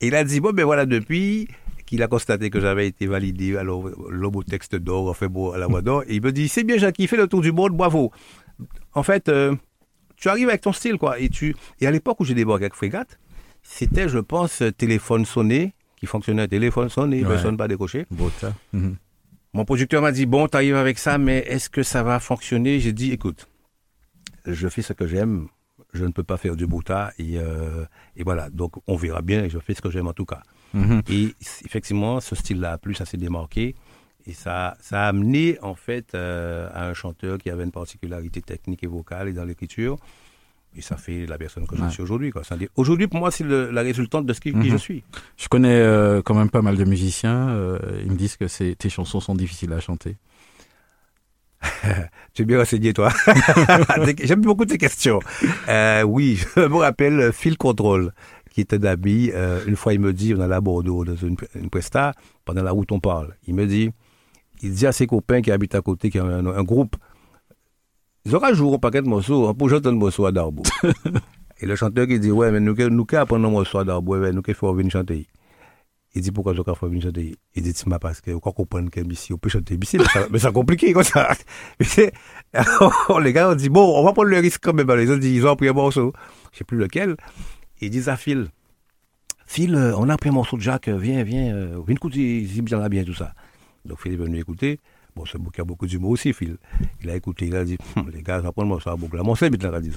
il 0.00 0.14
a 0.14 0.22
dit, 0.22 0.38
bon, 0.38 0.52
ben 0.52 0.64
voilà, 0.64 0.86
depuis 0.86 1.48
qu'il 1.86 2.02
a 2.04 2.06
constaté 2.06 2.50
que 2.50 2.60
j'avais 2.60 2.86
été 2.86 3.06
validé 3.08 3.56
à 3.56 3.64
l'homotexte 3.64 4.76
d'or, 4.76 5.08
enfin 5.08 5.26
bon, 5.26 5.50
à 5.50 5.58
la 5.58 5.66
voix 5.66 5.82
d'or, 5.82 6.02
et 6.06 6.14
il 6.16 6.22
me 6.22 6.30
dit, 6.30 6.46
c'est 6.48 6.62
bien, 6.62 6.76
Jacques, 6.78 6.98
il 7.00 7.08
fait 7.08 7.16
le 7.16 7.26
tour 7.26 7.40
du 7.40 7.50
monde, 7.50 7.72
bravo. 7.76 8.12
En 8.98 9.02
fait, 9.04 9.28
euh, 9.28 9.54
tu 10.16 10.28
arrives 10.28 10.48
avec 10.48 10.60
ton 10.62 10.72
style, 10.72 10.98
quoi. 10.98 11.18
Et, 11.20 11.28
tu... 11.28 11.54
et 11.80 11.86
à 11.86 11.90
l'époque 11.90 12.18
où 12.20 12.24
j'ai 12.24 12.34
débarqué 12.34 12.64
avec 12.64 12.74
Frégate, 12.74 13.18
c'était, 13.62 14.08
je 14.08 14.18
pense, 14.18 14.62
téléphone 14.76 15.24
sonné, 15.24 15.72
qui 15.96 16.06
fonctionnait, 16.06 16.48
téléphone 16.48 16.88
sonné, 16.88 17.22
Ouais. 17.22 17.28
personne 17.28 17.56
pas 17.56 17.68
décoché. 17.68 18.06
Beau 18.10 18.30
ça. 18.40 18.52
Mhm. 18.72 18.96
Mon 19.52 19.64
producteur 19.64 20.02
m'a 20.02 20.10
dit, 20.12 20.26
bon, 20.26 20.48
t'arrives 20.48 20.74
avec 20.76 20.98
ça, 20.98 21.16
mais 21.18 21.38
est-ce 21.46 21.70
que 21.70 21.82
ça 21.82 22.02
va 22.02 22.18
fonctionner? 22.20 22.80
J'ai 22.80 22.92
dit, 22.92 23.12
écoute, 23.12 23.48
je 24.46 24.68
fais 24.68 24.82
ce 24.82 24.92
que 24.92 25.06
j'aime, 25.06 25.46
je 25.92 26.04
ne 26.04 26.10
peux 26.10 26.22
pas 26.24 26.36
faire 26.36 26.56
du 26.56 26.66
bouta, 26.66 27.12
et, 27.18 27.38
euh, 27.38 27.84
et 28.16 28.24
voilà, 28.24 28.50
donc 28.50 28.72
on 28.86 28.96
verra 28.96 29.22
bien, 29.22 29.44
et 29.44 29.50
je 29.50 29.58
fais 29.58 29.74
ce 29.74 29.80
que 29.80 29.90
j'aime 29.90 30.08
en 30.08 30.12
tout 30.12 30.26
cas. 30.26 30.42
Mhm. 30.74 31.02
Et 31.08 31.34
effectivement, 31.64 32.20
ce 32.20 32.34
style-là 32.34 32.72
a 32.72 32.78
plu, 32.78 32.94
ça 32.94 33.04
s'est 33.06 33.16
démarqué, 33.16 33.74
et 34.28 34.34
ça, 34.34 34.76
ça 34.80 35.04
a 35.04 35.08
amené 35.08 35.58
en 35.62 35.74
fait 35.74 36.14
euh, 36.14 36.68
à 36.74 36.86
un 36.88 36.94
chanteur 36.94 37.38
qui 37.38 37.48
avait 37.50 37.64
une 37.64 37.72
particularité 37.72 38.40
technique 38.42 38.84
et 38.84 38.86
vocale 38.86 39.28
et 39.28 39.32
dans 39.32 39.44
l'écriture, 39.44 39.96
et 40.76 40.82
ça 40.82 40.96
fait 40.98 41.24
la 41.26 41.38
personne 41.38 41.66
que 41.66 41.74
je 41.76 41.82
Ouais. 41.82 41.90
suis 41.90 42.02
aujourd'hui. 42.02 42.30
Aujourd'hui, 42.76 43.08
pour 43.08 43.18
moi, 43.20 43.30
c'est 43.30 43.44
la 43.44 43.80
résultante 43.80 44.26
de 44.26 44.32
ce 44.34 44.40
qui, 44.40 44.52
qui 44.52 44.58
Mhm. 44.58 44.68
je 44.70 44.76
suis. 44.76 45.02
Je 45.38 45.48
connais 45.48 45.80
euh, 45.80 46.20
quand 46.22 46.34
même 46.34 46.50
pas 46.50 46.60
mal 46.62 46.76
de 46.76 46.84
musiciens. 46.84 47.48
euh, 47.48 47.78
ils 48.04 48.10
me 48.12 48.16
disent 48.16 48.36
que 48.36 48.44
tes 48.74 48.88
chansons 48.90 49.20
sont 49.20 49.34
difficiles 49.34 49.72
à 49.72 49.80
chanter. 49.80 50.16
Tu 52.34 52.42
es 52.42 52.44
bien 52.44 52.58
renseigné, 52.58 52.92
toi. 52.92 53.10
J'aime 54.22 54.42
beaucoup 54.42 54.64
tes 54.64 54.78
questions. 54.78 55.20
Oui, 56.06 56.36
je 56.56 56.60
me 56.68 56.76
rappelle 56.76 57.32
Phil 57.32 57.56
Control, 57.56 58.12
qui 58.52 58.60
était 58.60 58.78
d'habit. 58.78 59.32
Euh, 59.34 59.64
une 59.66 59.74
fois, 59.76 59.92
il 59.94 60.00
me 60.00 60.12
dit, 60.12 60.34
on 60.36 60.40
allait 60.40 60.54
à 60.54 60.60
Bordeaux 60.60 61.04
dans 61.04 61.16
une, 61.16 61.36
une 61.54 61.70
presta, 61.70 62.12
pendant 62.44 62.62
la 62.62 62.70
route, 62.70 62.92
on 62.92 63.00
parle. 63.00 63.34
Il 63.48 63.54
me 63.54 63.66
dit, 63.66 63.90
il 64.62 64.72
dit 64.72 64.86
à 64.86 64.92
ses 64.92 65.06
copains 65.06 65.40
qui 65.40 65.50
habitent 65.50 65.74
à 65.74 65.82
côté, 65.82 66.10
qui 66.10 66.20
ont 66.20 66.26
un, 66.26 66.46
un 66.46 66.62
groupe, 66.62 66.96
ils 68.24 68.34
auront 68.34 68.52
joué 68.52 68.74
un 68.74 68.78
paquet 68.78 69.02
de 69.02 69.08
morceaux, 69.08 69.48
hein, 69.48 69.54
pour 69.54 69.70
chanter 69.70 69.88
un 69.88 69.92
morceau 69.92 70.26
à 70.26 70.32
Darbo. 70.32 70.62
Et 71.60 71.66
le 71.66 71.74
chanteur 71.74 72.06
qui 72.06 72.20
dit, 72.20 72.30
ouais, 72.30 72.52
mais 72.52 72.60
nous, 72.60 72.74
nous, 72.74 72.90
nous, 72.90 73.06
apprendre 73.16 73.48
un 73.48 73.50
morceau 73.50 73.78
à 73.78 73.84
Darbo, 73.84 74.16
ouais, 74.16 74.32
nous, 74.32 74.42
qu'il 74.42 74.54
faut 74.54 74.72
venir 74.74 74.92
chanter? 74.92 75.26
Il 76.14 76.22
dit 76.22 76.30
pourquoi 76.30 76.54
je 76.54 76.62
faire 76.62 76.74
venir 76.88 77.02
chanter? 77.02 77.36
Il 77.54 77.62
dit, 77.62 77.74
m'as 77.86 77.98
parce 77.98 78.20
que, 78.20 78.32
quoi 78.32 78.52
comprendre 78.52 78.90
que 78.90 79.00
ici, 79.12 79.32
on 79.32 79.38
peut 79.38 79.48
chanter 79.48 79.78
ici, 79.82 79.98
mais 80.30 80.38
c'est 80.38 80.52
compliqué, 80.52 80.92
comme 80.92 81.02
ça. 81.02 81.28
C'est- 81.80 82.12
alors, 82.52 83.20
les 83.22 83.32
gars 83.32 83.50
ont 83.50 83.54
dit, 83.54 83.68
bon, 83.68 83.98
on 83.98 84.04
va 84.04 84.12
prendre 84.12 84.28
le 84.28 84.38
risque 84.38 84.60
quand 84.62 84.72
même. 84.72 84.88
Alors, 84.88 85.02
ils 85.02 85.12
ont 85.12 85.18
dit, 85.18 85.34
ils 85.34 85.46
ont 85.46 85.56
pris 85.56 85.68
un 85.68 85.72
morceau. 85.72 86.12
Je 86.52 86.58
sais 86.58 86.64
plus 86.64 86.78
lequel. 86.78 87.16
Ils 87.80 87.90
disent 87.90 88.08
à 88.08 88.16
Phil, 88.16 88.48
Phil, 89.46 89.74
euh, 89.74 89.94
on 89.96 90.08
a 90.08 90.16
pris 90.16 90.28
un 90.28 90.32
morceau 90.32 90.56
de 90.56 90.62
Jacques, 90.62 90.88
euh, 90.88 90.98
viens, 90.98 91.22
viens, 91.22 91.54
euh, 91.54 91.80
viens 91.86 91.94
écouter, 91.96 92.40
il 92.40 92.62
bien 92.62 92.78
là 92.78 92.88
bien, 92.88 93.04
tout 93.04 93.14
ça. 93.14 93.32
Donc 93.88 94.00
Phil 94.00 94.12
est 94.12 94.16
venu 94.16 94.38
écouter. 94.38 94.78
Bon, 95.16 95.24
c'est 95.24 95.38
il 95.38 95.58
y 95.58 95.60
a 95.60 95.64
beaucoup 95.64 95.86
d'humour 95.86 96.10
aussi, 96.10 96.32
Phil. 96.32 96.58
Il 97.02 97.10
a 97.10 97.16
écouté, 97.16 97.46
il 97.46 97.56
a 97.56 97.64
dit, 97.64 97.76
Hum, 97.96 98.08
les 98.12 98.22
gars, 98.22 98.40
ça 98.42 98.52
prend 98.52 98.62
le 98.62 98.68
morceau 98.68 98.90
à 98.90 98.96
Bougla. 98.96 99.22
Mon 99.22 99.34
seul, 99.34 99.50
dans 99.50 99.66
la 99.70 99.78
radio. 99.78 99.92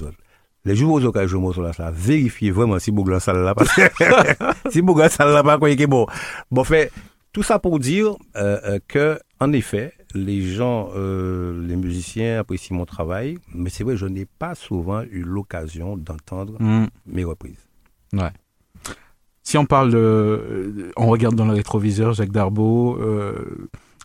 Les 0.64 0.76
jours 0.76 1.00
joué 1.00 1.10
le 1.26 1.38
morceau 1.38 1.62
là, 1.62 1.72
ça 1.72 1.88
a 1.88 1.90
vérifié 1.90 2.50
vraiment 2.52 2.78
si 2.78 2.90
Bougla 2.92 3.18
ça 3.20 3.32
là, 3.32 3.54
parce 3.54 3.74
que 3.74 3.82
si 4.70 4.80
Bougla 4.82 5.08
ça 5.08 5.24
là, 5.26 5.42
pas 5.42 5.58
quoi, 5.58 5.70
il 5.70 5.80
est 5.80 5.86
bon. 5.86 6.06
Bon, 6.50 6.62
fait, 6.64 6.90
tout 7.32 7.42
ça 7.42 7.58
pour 7.58 7.78
dire 7.80 8.14
euh, 8.36 8.58
euh, 8.64 8.78
que, 8.86 9.18
en 9.40 9.52
effet, 9.52 9.92
les 10.14 10.42
gens, 10.42 10.90
euh, 10.94 11.66
les 11.66 11.74
musiciens 11.76 12.38
apprécient 12.40 12.76
mon 12.76 12.84
travail, 12.84 13.38
mais 13.54 13.70
c'est 13.70 13.82
vrai, 13.82 13.96
je 13.96 14.06
n'ai 14.06 14.24
pas 14.26 14.54
souvent 14.54 15.02
eu 15.02 15.22
l'occasion 15.22 15.96
d'entendre 15.96 16.60
Mhm. 16.60 16.88
mes 17.06 17.24
reprises. 17.24 17.66
Ouais. 18.12 18.30
Si 19.42 19.58
on 19.58 19.64
parle, 19.66 19.90
de, 19.90 19.96
euh, 19.98 20.90
on 20.96 21.06
regarde 21.08 21.34
dans 21.34 21.44
le 21.46 21.52
rétroviseur 21.54 22.12
Jacques 22.12 22.30
Darbo, 22.30 22.96
euh, 23.00 23.32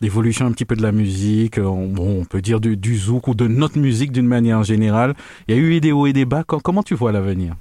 l'évolution 0.02 0.46
un 0.46 0.52
petit 0.52 0.64
peu 0.64 0.74
de 0.74 0.82
la 0.82 0.92
musique, 0.92 1.58
euh, 1.58 1.64
on, 1.64 1.86
bon, 1.88 2.20
on 2.20 2.24
peut 2.24 2.40
dire 2.42 2.60
du, 2.60 2.76
du 2.76 2.96
zouk 2.96 3.28
ou 3.28 3.34
de 3.34 3.46
notre 3.46 3.78
musique 3.78 4.10
d'une 4.12 4.26
manière 4.26 4.62
générale. 4.64 5.14
Il 5.46 5.54
y 5.54 5.58
a 5.58 5.60
eu 5.62 5.80
des 5.80 5.92
hauts 5.92 6.06
et 6.06 6.12
des 6.12 6.24
bas. 6.24 6.42
Com- 6.44 6.60
comment 6.62 6.82
tu 6.82 6.94
vois 6.96 7.12
l'avenir? 7.12 7.54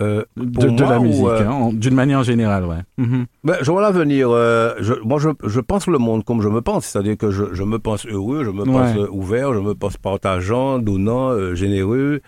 Euh, 0.00 0.22
de, 0.36 0.44
pour 0.44 0.64
de 0.64 0.70
moi 0.84 0.92
la 0.92 0.98
musique, 1.00 1.24
euh, 1.26 1.48
hein, 1.48 1.70
d'une 1.72 1.94
manière 1.94 2.22
générale, 2.22 2.64
ouais. 2.66 2.82
Mhm. 2.98 3.26
Ben, 3.42 3.56
je 3.60 3.70
vois 3.70 3.82
l'avenir. 3.82 4.28
euh, 4.30 4.74
je, 4.78 4.94
moi, 5.02 5.18
je, 5.18 5.30
je 5.44 5.60
pense 5.60 5.88
le 5.88 5.98
monde 5.98 6.24
comme 6.24 6.40
je 6.40 6.48
me 6.48 6.60
pense. 6.60 6.86
C'est-à-dire 6.86 7.16
que 7.18 7.30
je, 7.32 7.52
je 7.52 7.64
me 7.64 7.78
pense 7.80 8.06
heureux, 8.06 8.44
je 8.44 8.50
me 8.50 8.64
pense 8.64 8.94
Ouais. 8.96 9.08
ouvert, 9.10 9.52
je 9.54 9.58
me 9.58 9.74
pense 9.74 9.96
partageant, 9.96 10.78
donnant, 10.78 11.52
généreux, 11.56 12.20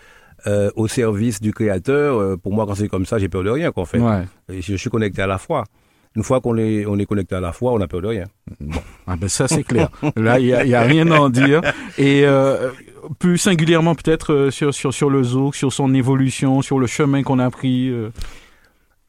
euh, 0.47 0.69
au 0.75 0.87
service 0.87 1.39
du 1.41 1.53
Créateur. 1.53 2.17
Euh, 2.19 2.37
pour 2.37 2.53
moi, 2.53 2.65
quand 2.65 2.75
c'est 2.75 2.87
comme 2.87 3.05
ça, 3.05 3.17
j'ai 3.19 3.29
peur 3.29 3.43
de 3.43 3.49
rien, 3.49 3.71
qu'en 3.71 3.85
fait. 3.85 3.99
Ouais. 3.99 4.23
Je, 4.49 4.61
je 4.61 4.75
suis 4.75 4.89
connecté 4.89 5.21
à 5.21 5.27
la 5.27 5.37
foi. 5.37 5.63
Une 6.15 6.23
fois 6.23 6.41
qu'on 6.41 6.57
est, 6.57 6.85
on 6.85 6.99
est 6.99 7.05
connecté 7.05 7.35
à 7.35 7.39
la 7.39 7.53
foi, 7.53 7.71
on 7.71 7.79
n'a 7.79 7.87
peur 7.87 8.01
de 8.01 8.07
rien. 8.07 8.25
Ah 9.07 9.15
ben 9.15 9.29
ça 9.29 9.47
c'est 9.47 9.63
clair. 9.63 9.89
Là 10.17 10.39
il 10.39 10.47
y 10.47 10.53
a, 10.53 10.65
y 10.65 10.75
a 10.75 10.81
rien 10.81 11.09
à 11.09 11.19
en 11.19 11.29
dire. 11.29 11.61
Et 11.97 12.25
euh, 12.25 12.69
plus 13.17 13.37
singulièrement 13.37 13.95
peut-être 13.95 14.49
sur, 14.51 14.73
sur 14.73 14.93
sur 14.93 15.09
le 15.09 15.23
zouk, 15.23 15.55
sur 15.55 15.71
son 15.71 15.93
évolution, 15.93 16.61
sur 16.61 16.79
le 16.79 16.87
chemin 16.87 17.23
qu'on 17.23 17.39
a 17.39 17.49
pris. 17.49 17.93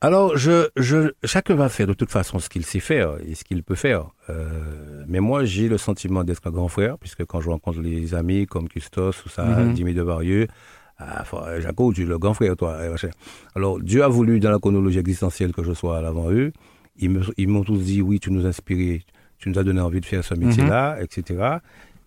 Alors, 0.00 0.36
je, 0.36 0.68
je, 0.76 1.12
chacun 1.24 1.54
va 1.54 1.68
faire 1.68 1.86
de 1.86 1.92
toute 1.92 2.10
façon 2.10 2.40
ce 2.40 2.48
qu'il 2.48 2.64
sait 2.64 2.80
faire 2.80 3.14
et 3.24 3.36
ce 3.36 3.44
qu'il 3.44 3.62
peut 3.62 3.76
faire. 3.76 4.06
Euh, 4.30 5.04
mais 5.06 5.20
moi, 5.20 5.44
j'ai 5.44 5.68
le 5.68 5.78
sentiment 5.78 6.24
d'être 6.24 6.44
un 6.44 6.50
grand 6.50 6.66
frère, 6.66 6.98
puisque 6.98 7.24
quand 7.24 7.40
je 7.40 7.48
rencontre 7.50 7.80
les 7.80 8.12
amis 8.14 8.46
comme 8.46 8.68
Custos 8.68 9.10
ou 9.24 9.28
ça, 9.28 9.44
Mhm. 9.44 9.76
Jimmy 9.76 9.94
Devarieux, 9.94 10.48
ah, 10.98 11.24
faut- 11.24 11.40
Jaco, 11.60 11.92
tu 11.92 12.02
es 12.02 12.06
le 12.06 12.18
grand 12.18 12.34
frère, 12.34 12.56
toi. 12.56 12.76
machin. 12.90 13.10
Alors, 13.54 13.80
Dieu 13.80 14.02
a 14.04 14.08
voulu, 14.08 14.38
dans 14.40 14.50
la 14.50 14.58
chronologie 14.58 14.98
existentielle, 14.98 15.52
que 15.52 15.62
je 15.62 15.72
sois 15.72 15.98
à 15.98 16.02
l'avant 16.02 16.30
eux. 16.30 16.52
Ils 16.96 17.48
m'ont 17.48 17.64
tous 17.64 17.78
dit, 17.78 18.02
oui, 18.02 18.20
tu 18.20 18.30
nous 18.30 18.44
as 18.44 18.50
inspiré, 18.50 19.02
tu 19.38 19.48
nous 19.48 19.58
as 19.58 19.64
donné 19.64 19.80
envie 19.80 20.00
de 20.00 20.06
faire 20.06 20.22
ce 20.22 20.34
métier-là, 20.34 20.98
etc. 21.02 21.56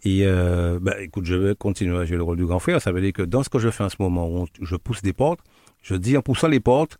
Et 0.03 0.21
euh, 0.23 0.77
ben, 0.79 0.93
écoute, 0.99 1.25
je 1.25 1.33
vais 1.35 1.55
continuer 1.55 1.97
à 1.97 2.05
jouer 2.05 2.17
le 2.17 2.23
rôle 2.23 2.37
du 2.37 2.45
grand 2.45 2.59
frère. 2.59 2.79
Ça 2.81 2.91
veut 2.91 3.01
dire 3.01 3.11
que 3.13 3.23
dans 3.23 3.41
ce 3.41 3.49
que 3.49 3.57
je 3.59 3.69
fais 3.71 3.83
en 3.83 3.89
ce 3.89 3.95
moment, 3.99 4.29
où 4.29 4.45
je 4.61 4.75
pousse 4.75 5.01
des 5.01 5.13
portes, 5.13 5.39
je 5.81 5.95
dis 5.95 6.15
en 6.15 6.21
poussant 6.21 6.47
les 6.47 6.59
portes, 6.59 6.99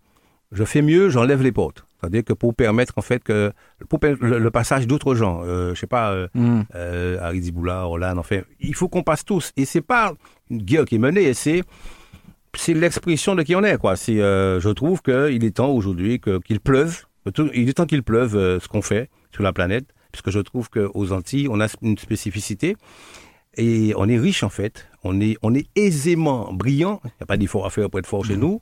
je 0.52 0.64
fais 0.64 0.82
mieux, 0.82 1.10
j'enlève 1.10 1.44
les 1.44 1.52
portes. 1.52 1.85
C'est-à-dire 2.00 2.24
que 2.24 2.34
pour 2.34 2.54
permettre 2.54 2.94
en 2.98 3.02
fait 3.02 3.24
que 3.24 3.52
pour 3.90 4.00
le, 4.02 4.38
le 4.38 4.52
passage 4.52 4.86
d'autres 4.86 5.16
gens, 5.16 5.42
euh, 5.44 5.74
je 5.74 5.80
sais 5.80 5.88
pas, 5.88 6.12
euh, 6.12 6.28
euh, 6.76 7.18
Harry 7.22 7.52
Roland, 7.56 8.18
enfin, 8.18 8.42
il 8.60 8.76
faut 8.76 8.90
qu'on 8.90 9.04
passe 9.04 9.24
tous. 9.26 9.52
Et 9.58 9.66
c'est 9.66 9.82
pas 9.82 10.14
une 10.50 10.62
guerre 10.62 10.86
qui 10.86 10.96
est 10.96 11.00
menée, 11.00 11.34
c'est 11.34 11.64
c'est 12.58 12.74
l'expression 12.74 13.36
de 13.36 13.44
qui 13.44 13.56
on 13.56 13.64
est, 13.64 13.78
quoi. 13.78 13.96
C'est, 13.96 14.22
euh, 14.22 14.60
je 14.60 14.70
trouve 14.70 15.02
qu'il 15.02 15.44
est 15.44 15.56
temps 15.56 15.72
aujourd'hui 15.72 16.22
qu'il 16.46 16.60
pleuve. 16.60 17.04
Il 17.54 17.68
est 17.70 17.74
temps 17.74 17.86
qu'il 17.86 18.04
pleuve 18.04 18.36
euh, 18.36 18.60
ce 18.60 18.68
qu'on 18.68 18.82
fait 18.82 19.10
sur 19.34 19.44
la 19.44 19.52
planète, 19.52 19.86
puisque 20.12 20.30
je 20.30 20.40
trouve 20.40 20.70
qu'aux 20.70 21.12
Antilles, 21.12 21.48
on 21.50 21.60
a 21.60 21.68
une 21.82 21.98
spécificité 21.98 22.78
et 23.58 23.94
on 23.98 24.08
est 24.08 24.18
riche 24.18 24.44
en 24.44 24.50
fait. 24.50 24.88
On 25.04 25.20
est, 25.20 25.38
on 25.42 25.54
est 25.54 25.68
aisément 25.76 26.54
brillant. 26.54 27.02
Il 27.04 27.08
n'y 27.08 27.24
a 27.24 27.26
pas 27.26 27.38
d'effort 27.38 27.66
à 27.66 27.70
faire 27.70 27.90
pour 27.90 28.00
être 28.00 28.08
fort 28.08 28.24
chez 28.26 28.38
nous. 28.38 28.62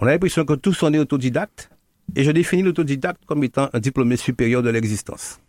On 0.00 0.06
a 0.06 0.10
l'impression 0.10 0.44
que 0.44 0.54
tous 0.54 0.82
on 0.82 0.92
est 0.92 0.98
autodidacte. 0.98 1.70
Et 2.16 2.24
je 2.24 2.30
définis 2.30 2.62
l'autodidacte 2.62 3.24
comme 3.26 3.42
étant 3.44 3.68
un 3.72 3.80
diplômé 3.80 4.16
supérieur 4.16 4.62
de 4.62 4.70
l'existence. 4.70 5.40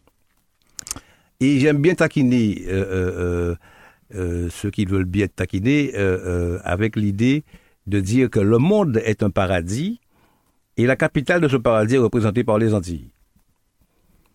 Et 1.39 1.59
j'aime 1.59 1.81
bien 1.81 1.95
taquiner 1.95 2.63
euh, 2.67 2.85
euh, 2.85 3.55
euh, 4.15 4.49
ceux 4.49 4.71
qui 4.71 4.85
veulent 4.85 5.03
bien 5.05 5.25
être 5.25 5.35
taquinés 5.35 5.93
avec 6.63 6.95
l'idée 6.95 7.43
de 7.87 7.99
dire 7.99 8.29
que 8.29 8.39
le 8.39 8.57
monde 8.57 8.97
est 9.05 9.21
un 9.21 9.29
paradis 9.29 9.99
et 10.77 10.85
la 10.85 10.95
capitale 10.95 11.41
de 11.41 11.47
ce 11.47 11.57
paradis 11.57 11.95
est 11.95 11.99
représentée 11.99 12.43
par 12.43 12.57
les 12.57 12.73
Antilles. 12.73 13.09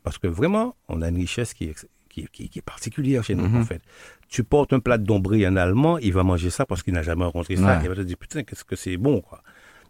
Parce 0.03 0.19
que 0.19 0.27
vraiment, 0.29 0.77
on 0.89 1.03
a 1.03 1.09
une 1.09 1.17
richesse 1.17 1.53
qui 1.53 1.65
est, 1.65 1.71
ex- 1.71 1.87
qui, 2.09 2.27
qui- 2.33 2.49
qui 2.49 2.59
est 2.61 2.63
particulière 2.63 3.23
chez 3.25 3.35
nous, 3.35 3.47
Mhm. 3.49 3.61
en 3.61 3.65
fait. 3.65 3.83
Tu 4.29 4.45
portes 4.45 4.73
un 4.73 4.81
plat 4.81 4.97
de 4.97 5.05
dombré 5.05 5.45
un 5.45 5.57
Allemand, 5.57 5.99
il 5.99 6.13
va 6.13 6.23
manger 6.23 6.51
ça 6.51 6.65
parce 6.65 6.83
qu'il 6.83 6.95
n'a 6.95 7.03
jamais 7.03 7.25
rencontré 7.25 7.57
ça. 7.57 7.77
Ouais. 7.79 7.81
Il 7.83 7.89
va 7.89 7.97
te 7.97 8.01
dire, 8.03 8.17
putain, 8.17 8.43
qu'est-ce 8.45 8.65
que 8.65 8.77
c'est 8.77 8.97
bon, 8.97 9.21
quoi. 9.21 9.43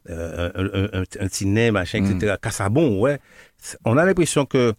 Euh, 0.08 0.50
un, 0.54 1.04
un, 1.20 1.72
machin, 1.72 2.04
etc. 2.04 2.36
Cassabon, 2.40 2.98
ouais. 3.00 3.18
On 3.84 3.98
a 3.98 4.04
l'impression 4.04 4.46
que 4.46 4.74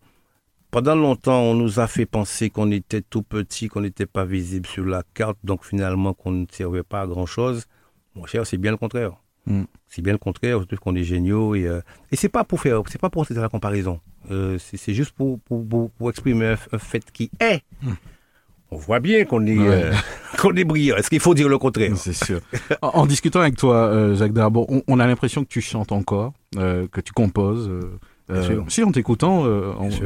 pendant 0.71 0.95
longtemps, 0.95 1.41
on 1.41 1.53
nous 1.53 1.79
a 1.79 1.87
fait 1.87 2.05
penser 2.05 2.49
qu'on 2.49 2.71
était 2.71 3.01
tout 3.01 3.21
petit, 3.21 3.67
qu'on 3.67 3.81
n'était 3.81 4.05
pas 4.05 4.25
visible 4.25 4.65
sur 4.65 4.85
la 4.85 5.03
carte, 5.13 5.37
donc 5.43 5.65
finalement 5.65 6.13
qu'on 6.13 6.31
ne 6.31 6.45
servait 6.51 6.83
pas 6.83 7.01
à 7.01 7.07
grand-chose. 7.07 7.65
Mon 8.15 8.25
cher, 8.25 8.47
c'est 8.47 8.57
bien 8.57 8.71
le 8.71 8.77
contraire. 8.77 9.11
Mm. 9.45 9.63
C'est 9.87 10.01
bien 10.01 10.13
le 10.13 10.19
contraire, 10.19 10.59
je 10.61 10.65
trouve 10.65 10.79
qu'on 10.79 10.95
est 10.95 11.03
géniaux. 11.03 11.55
Et, 11.55 11.67
euh, 11.67 11.81
et 12.11 12.15
c'est 12.15 12.29
pas 12.29 12.43
pour 12.43 12.61
faire, 12.61 12.81
c'est 12.87 13.01
pas 13.01 13.09
pour 13.09 13.27
faire 13.27 13.41
la 13.41 13.49
comparaison. 13.49 13.99
Euh, 14.29 14.57
c'est 14.59 14.93
juste 14.93 15.11
pour, 15.11 15.39
pour, 15.41 15.67
pour, 15.67 15.91
pour 15.91 16.09
exprimer 16.09 16.55
un, 16.71 16.77
fait 16.77 17.03
qui 17.11 17.29
est. 17.39 17.63
On 18.71 18.77
voit 18.77 18.99
bien 19.01 19.25
qu'on 19.25 19.45
est, 19.45 19.57
Ouais. 19.57 19.67
euh, 19.67 19.91
qu'on 20.39 20.55
est 20.55 20.63
brillant. 20.63 20.95
Est-ce 20.95 21.09
qu'il 21.09 21.19
faut 21.19 21.33
dire 21.33 21.49
le 21.49 21.57
contraire 21.57 21.91
C'est 21.97 22.13
sûr. 22.13 22.39
en, 22.81 22.87
en 22.89 23.05
discutant 23.05 23.41
avec 23.41 23.57
toi, 23.57 23.75
euh, 23.87 24.15
Jacques 24.15 24.33
Darbo, 24.33 24.65
on, 24.69 24.81
on 24.87 24.99
a 24.99 25.05
l'impression 25.07 25.43
que 25.43 25.49
tu 25.49 25.59
chantes 25.61 25.91
encore, 25.91 26.33
euh, 26.57 26.87
que 26.91 27.01
tu 27.01 27.11
composes. 27.11 27.69
si 28.69 28.81
en 28.81 28.93
t'écoutant, 28.93 29.43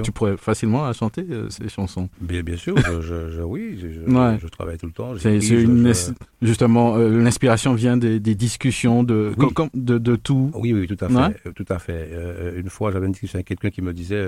tu 0.04 0.12
pourrais 0.12 0.36
facilement 0.36 0.92
chanter 0.94 1.24
ces 1.50 1.70
chansons. 1.70 2.10
Bien, 2.20 2.42
bien 2.42 2.58
sûr, 2.58 2.76
je, 2.78 3.02
je, 3.02 3.30
je- 3.30 3.42
oui, 3.44 3.78
je, 3.80 3.88
je- 3.92 4.12
Ouais. 4.12 4.40
je 4.42 4.48
travaille 4.48 4.78
tout 4.80 4.88
le 4.88 4.94
temps. 4.94 5.14
C'est 5.20 5.38
une, 5.38 5.94
justement 6.42 6.98
l'inspiration 6.98 7.76
vient 7.76 7.98
des, 7.98 8.20
des 8.20 8.34
discussions 8.34 9.04
de, 9.04 9.32
Oui. 9.38 9.46
com- 9.46 9.54
com- 9.54 9.70
de 9.76 10.00
de 10.00 10.16
tout. 10.16 10.50
Oui, 10.56 10.74
oui, 10.74 10.88
tout 10.88 10.98
à 11.06 11.08
fait. 11.08 11.14
Ouais. 11.16 11.54
Tout 11.56 11.66
à 11.70 11.78
fait. 11.78 12.10
Une 12.58 12.70
fois, 12.72 12.92
j'avais 12.92 13.06
une 13.06 13.12
discussion 13.12 13.38
avec 13.38 13.46
quelqu'un 13.48 13.70
qui 13.70 13.84
me 13.84 13.94
disait 13.94 14.26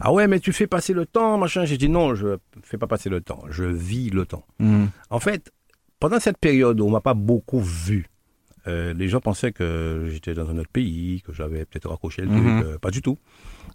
Ah 0.00 0.12
ouais, 0.12 0.28
mais 0.28 0.38
tu 0.40 0.52
fais 0.52 0.66
passer 0.66 0.92
le 0.92 1.06
temps, 1.06 1.38
machin. 1.38 1.64
J'ai 1.64 1.76
dit 1.78 1.88
Non, 1.88 2.14
je 2.14 2.36
fais 2.62 2.78
pas 2.78 2.86
passer 2.86 3.08
le 3.10 3.20
temps. 3.20 3.42
Je 3.50 3.64
vis 3.64 4.10
le 4.10 4.26
temps. 4.26 4.44
Mm. 4.58 4.86
En 5.10 5.18
fait, 5.20 5.52
pendant 6.00 6.20
cette 6.20 6.38
période 6.38 6.80
où 6.80 6.86
on 6.86 6.90
m'a 6.90 7.00
pas 7.00 7.14
beaucoup 7.14 7.60
vu, 7.60 8.06
euh, 8.66 8.92
les 8.94 9.08
gens 9.08 9.20
pensaient 9.20 9.52
que 9.52 10.06
j'étais 10.10 10.34
dans 10.34 10.48
un 10.50 10.58
autre 10.58 10.70
pays, 10.70 11.22
que 11.22 11.32
j'avais 11.32 11.64
peut-être 11.64 11.88
raccroché 11.88 12.22
le 12.22 12.28
truc. 12.28 12.42
Mhm. 12.42 12.62
euh, 12.64 12.78
pas 12.78 12.90
du 12.90 13.02
tout. 13.02 13.18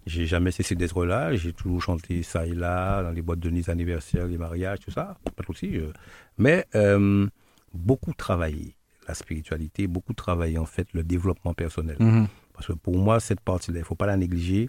J'ai 0.06 0.26
jamais 0.26 0.50
cessé 0.50 0.74
d'être 0.74 1.04
là. 1.04 1.34
J'ai 1.34 1.52
toujours 1.52 1.82
chanté 1.82 2.22
ça 2.22 2.46
et 2.46 2.54
là, 2.54 3.02
dans 3.02 3.10
les 3.10 3.22
boîtes 3.22 3.40
de 3.40 3.50
nuit 3.50 3.64
anniversaires, 3.68 4.26
les 4.26 4.38
mariages, 4.38 4.80
tout 4.80 4.90
ça. 4.90 5.16
Pas 5.24 5.42
de 5.42 5.46
souci. 5.46 5.76
euh. 5.76 5.92
Mais 6.38 6.66
euh, 6.74 7.26
beaucoup 7.72 8.12
travaillé 8.14 8.76
la 9.08 9.14
spiritualité, 9.14 9.86
beaucoup 9.86 10.14
travaillé 10.14 10.56
en 10.58 10.64
fait 10.66 10.86
le 10.92 11.02
développement 11.02 11.54
personnel. 11.54 11.96
Mhm. 12.00 12.26
Parce 12.54 12.68
que 12.68 12.72
pour 12.72 12.96
moi, 12.96 13.20
cette 13.20 13.40
partie-là, 13.40 13.80
il 13.80 13.84
faut 13.84 13.96
pas 13.96 14.06
la 14.06 14.16
négliger. 14.16 14.68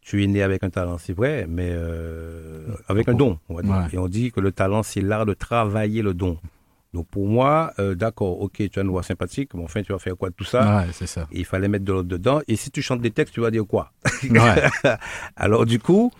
Tu 0.00 0.22
es 0.24 0.26
né 0.26 0.42
avec 0.42 0.62
un 0.64 0.70
talent, 0.70 0.96
c'est 0.98 1.12
vrai, 1.12 1.46
mais 1.48 1.68
euh, 1.70 2.66
avec 2.88 3.08
un 3.08 3.14
don. 3.14 3.38
On 3.48 3.54
va 3.56 3.62
dire. 3.62 3.72
Ouais. 3.72 3.84
Et 3.92 3.98
on 3.98 4.08
dit 4.08 4.32
que 4.32 4.40
le 4.40 4.52
talent, 4.52 4.82
c'est 4.82 5.00
l'art 5.02 5.26
de 5.26 5.34
travailler 5.34 6.00
le 6.02 6.14
don. 6.14 6.38
Donc 6.94 7.06
pour 7.08 7.26
moi, 7.28 7.72
euh, 7.78 7.94
d'accord, 7.94 8.40
ok, 8.40 8.62
tu 8.70 8.78
as 8.78 8.82
une 8.82 8.88
voix 8.88 9.02
sympathique, 9.02 9.52
mais 9.52 9.62
enfin, 9.62 9.82
tu 9.82 9.92
vas 9.92 9.98
faire 9.98 10.16
quoi 10.16 10.30
de 10.30 10.34
tout 10.34 10.44
ça? 10.44 10.78
Ouais, 10.78 10.86
c'est 10.92 11.06
ça. 11.06 11.28
Et 11.30 11.40
Il 11.40 11.44
fallait 11.44 11.68
mettre 11.68 11.84
de 11.84 11.92
l'autre 11.92 12.08
dedans. 12.08 12.40
Et 12.48 12.56
si 12.56 12.70
tu 12.70 12.80
chantes 12.80 13.02
des 13.02 13.10
textes, 13.10 13.34
tu 13.34 13.40
vas 13.40 13.50
dire 13.50 13.66
quoi? 13.66 13.92
Ouais. 14.30 14.68
Alors 15.36 15.66
du 15.66 15.78
coup, 15.78 16.10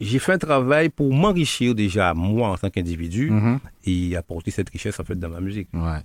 j'ai 0.00 0.18
fait 0.18 0.32
un 0.32 0.38
travail 0.38 0.90
pour 0.90 1.12
m'enrichir 1.12 1.74
déjà, 1.74 2.12
moi, 2.14 2.50
en 2.50 2.56
tant 2.56 2.70
qu'individu, 2.70 3.30
Mhm. 3.30 3.58
et 3.84 4.16
apporter 4.16 4.50
cette 4.50 4.68
richesse, 4.70 5.00
en 5.00 5.04
fait, 5.04 5.18
dans 5.18 5.30
ma 5.30 5.40
musique. 5.40 5.68
Ouais. 5.72 6.00